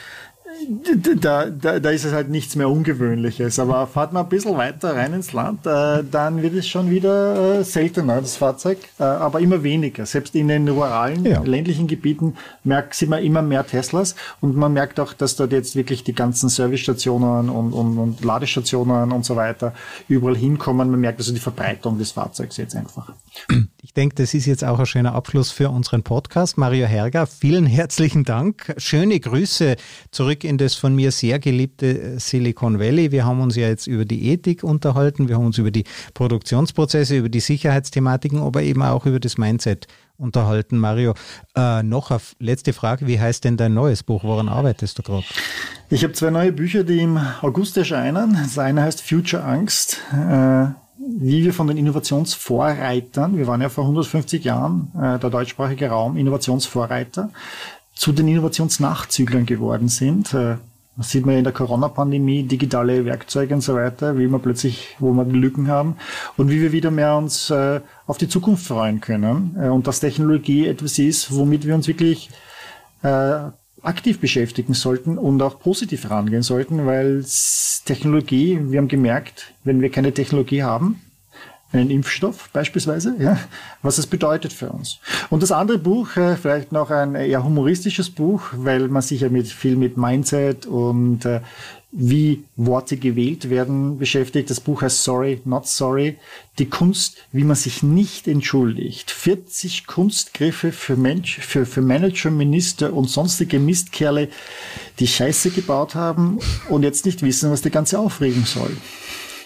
da, 1.16 1.46
da, 1.46 1.80
da 1.80 1.90
ist 1.90 2.04
es 2.04 2.12
halt 2.12 2.28
nichts 2.28 2.56
mehr 2.56 2.68
Ungewöhnliches. 2.68 3.58
Aber 3.58 3.86
fahrt 3.86 4.12
man 4.12 4.24
ein 4.24 4.28
bisschen 4.28 4.56
weiter 4.56 4.94
rein 4.94 5.12
ins 5.12 5.32
Land, 5.32 5.66
äh, 5.66 6.02
dann 6.08 6.42
wird 6.42 6.54
es 6.54 6.68
schon 6.68 6.90
wieder 6.90 7.60
äh, 7.60 7.64
seltener, 7.64 8.20
das 8.20 8.36
Fahrzeug, 8.36 8.78
äh, 8.98 9.04
aber 9.04 9.40
immer 9.40 9.62
weniger. 9.62 10.06
Selbst 10.06 10.34
in 10.34 10.48
den 10.48 10.68
ruralen, 10.68 11.24
ja. 11.24 11.42
ländlichen 11.42 11.86
Gebieten 11.86 12.36
merkt, 12.62 12.94
sieht 12.94 13.08
man 13.08 13.22
immer 13.22 13.42
mehr 13.42 13.66
Teslas 13.66 14.14
und 14.40 14.56
man 14.56 14.72
merkt 14.72 15.00
auch, 15.00 15.12
dass 15.12 15.36
dort 15.36 15.52
jetzt 15.52 15.76
wirklich 15.76 16.04
die 16.04 16.14
ganzen 16.14 16.48
Servicestationen 16.48 17.48
und, 17.48 17.72
und, 17.72 17.98
und 17.98 18.24
Ladestationen 18.24 19.12
und 19.12 19.24
so 19.24 19.36
weiter 19.36 19.72
überall 20.08 20.36
hinkommen. 20.36 20.90
Man 20.90 21.00
merkt 21.00 21.18
also 21.18 21.32
die 21.32 21.40
Verbreitung 21.40 21.98
des 21.98 22.12
Fahrzeugs 22.12 22.56
jetzt 22.56 22.76
einfach. 22.76 23.12
Ich 23.84 23.92
denke, 23.92 24.14
das 24.14 24.32
ist 24.32 24.46
jetzt 24.46 24.64
auch 24.64 24.78
ein 24.78 24.86
schöner 24.86 25.14
Abschluss 25.14 25.50
für 25.50 25.68
unseren 25.68 26.02
Podcast. 26.02 26.56
Mario 26.56 26.86
Herger, 26.86 27.26
vielen 27.26 27.66
herzlichen 27.66 28.24
Dank. 28.24 28.74
Schöne 28.78 29.20
Grüße 29.20 29.76
zurück 30.10 30.42
in 30.42 30.56
das 30.56 30.74
von 30.74 30.94
mir 30.94 31.12
sehr 31.12 31.38
geliebte 31.38 32.18
Silicon 32.18 32.80
Valley. 32.80 33.12
Wir 33.12 33.26
haben 33.26 33.42
uns 33.42 33.56
ja 33.56 33.68
jetzt 33.68 33.86
über 33.86 34.06
die 34.06 34.30
Ethik 34.30 34.64
unterhalten, 34.64 35.28
wir 35.28 35.36
haben 35.36 35.44
uns 35.44 35.58
über 35.58 35.70
die 35.70 35.84
Produktionsprozesse, 36.14 37.18
über 37.18 37.28
die 37.28 37.40
Sicherheitsthematiken, 37.40 38.38
aber 38.38 38.62
eben 38.62 38.80
auch 38.80 39.04
über 39.04 39.20
das 39.20 39.36
Mindset 39.36 39.86
unterhalten. 40.16 40.78
Mario, 40.78 41.12
äh, 41.54 41.82
noch 41.82 42.10
eine 42.10 42.20
letzte 42.38 42.72
Frage. 42.72 43.06
Wie 43.06 43.20
heißt 43.20 43.44
denn 43.44 43.58
dein 43.58 43.74
neues 43.74 44.02
Buch? 44.02 44.24
Woran 44.24 44.48
arbeitest 44.48 44.98
du 44.98 45.02
gerade? 45.02 45.26
Ich 45.90 46.04
habe 46.04 46.14
zwei 46.14 46.30
neue 46.30 46.52
Bücher, 46.52 46.84
die 46.84 47.00
im 47.00 47.20
August 47.42 47.76
erscheinen. 47.76 48.32
Das 48.32 48.58
eine 48.58 48.80
heißt 48.80 49.02
Future 49.02 49.44
Angst. 49.44 49.98
Äh 50.10 50.83
wie 50.98 51.44
wir 51.44 51.52
von 51.52 51.66
den 51.66 51.76
Innovationsvorreitern, 51.76 53.36
wir 53.36 53.46
waren 53.46 53.60
ja 53.60 53.68
vor 53.68 53.84
150 53.84 54.44
Jahren 54.44 54.92
äh, 54.94 55.18
der 55.18 55.30
deutschsprachige 55.30 55.88
Raum 55.88 56.16
Innovationsvorreiter, 56.16 57.30
zu 57.94 58.12
den 58.12 58.28
Innovationsnachzüglern 58.28 59.46
geworden 59.46 59.88
sind. 59.88 60.34
Äh, 60.34 60.56
das 60.96 61.10
sieht 61.10 61.26
man 61.26 61.32
ja 61.32 61.38
in 61.38 61.44
der 61.44 61.52
Corona-Pandemie, 61.52 62.44
digitale 62.44 63.04
Werkzeuge 63.04 63.54
und 63.54 63.62
so 63.62 63.74
weiter, 63.74 64.16
wie 64.16 64.28
wir 64.28 64.38
plötzlich, 64.38 64.94
wo 65.00 65.12
wir 65.12 65.24
Lücken 65.24 65.66
haben 65.66 65.96
und 66.36 66.50
wie 66.50 66.60
wir 66.60 66.70
wieder 66.70 66.92
mehr 66.92 67.16
uns 67.16 67.50
äh, 67.50 67.80
auf 68.06 68.16
die 68.18 68.28
Zukunft 68.28 68.66
freuen 68.66 69.00
können 69.00 69.56
äh, 69.60 69.68
und 69.68 69.88
dass 69.88 70.00
Technologie 70.00 70.68
etwas 70.68 70.98
ist, 70.98 71.34
womit 71.34 71.66
wir 71.66 71.74
uns 71.74 71.88
wirklich 71.88 72.30
äh, 73.02 73.50
aktiv 73.84 74.20
beschäftigen 74.20 74.74
sollten 74.74 75.18
und 75.18 75.40
auch 75.42 75.58
positiv 75.60 76.10
rangehen 76.10 76.42
sollten, 76.42 76.86
weil 76.86 77.24
Technologie, 77.84 78.58
wir 78.60 78.78
haben 78.78 78.88
gemerkt, 78.88 79.52
wenn 79.62 79.80
wir 79.80 79.90
keine 79.90 80.12
Technologie 80.12 80.62
haben, 80.62 81.00
einen 81.74 81.90
Impfstoff 81.90 82.50
beispielsweise, 82.52 83.16
ja, 83.18 83.36
was 83.82 83.98
es 83.98 84.06
bedeutet 84.06 84.52
für 84.52 84.70
uns. 84.70 85.00
Und 85.28 85.42
das 85.42 85.52
andere 85.52 85.78
Buch, 85.78 86.16
äh, 86.16 86.36
vielleicht 86.36 86.72
noch 86.72 86.90
ein 86.90 87.14
eher 87.14 87.44
humoristisches 87.44 88.10
Buch, 88.10 88.42
weil 88.56 88.88
man 88.88 89.02
sich 89.02 89.22
ja 89.22 89.28
mit, 89.28 89.48
viel 89.48 89.76
mit 89.76 89.96
Mindset 89.96 90.66
und 90.66 91.24
äh, 91.24 91.40
wie 91.96 92.42
Worte 92.56 92.96
gewählt 92.96 93.50
werden 93.50 93.98
beschäftigt. 93.98 94.50
Das 94.50 94.58
Buch 94.58 94.82
heißt 94.82 95.04
Sorry, 95.04 95.40
Not 95.44 95.68
Sorry. 95.68 96.16
Die 96.58 96.66
Kunst, 96.66 97.18
wie 97.30 97.44
man 97.44 97.54
sich 97.54 97.84
nicht 97.84 98.26
entschuldigt. 98.26 99.12
40 99.12 99.86
Kunstgriffe 99.86 100.72
für 100.72 100.96
Mensch, 100.96 101.38
für, 101.38 101.64
für 101.64 101.82
Manager, 101.82 102.32
Minister 102.32 102.92
und 102.92 103.08
sonstige 103.08 103.60
Mistkerle, 103.60 104.28
die 104.98 105.06
Scheiße 105.06 105.50
gebaut 105.50 105.94
haben 105.94 106.40
und 106.68 106.82
jetzt 106.82 107.06
nicht 107.06 107.22
wissen, 107.22 107.52
was 107.52 107.62
die 107.62 107.70
ganze 107.70 107.98
Aufregung 107.98 108.44
soll. 108.44 108.76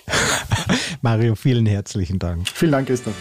Mario, 1.02 1.34
vielen 1.34 1.66
herzlichen 1.66 2.18
Dank. 2.18 2.48
Vielen 2.48 2.72
Dank, 2.72 2.88
Christoph. 2.88 3.14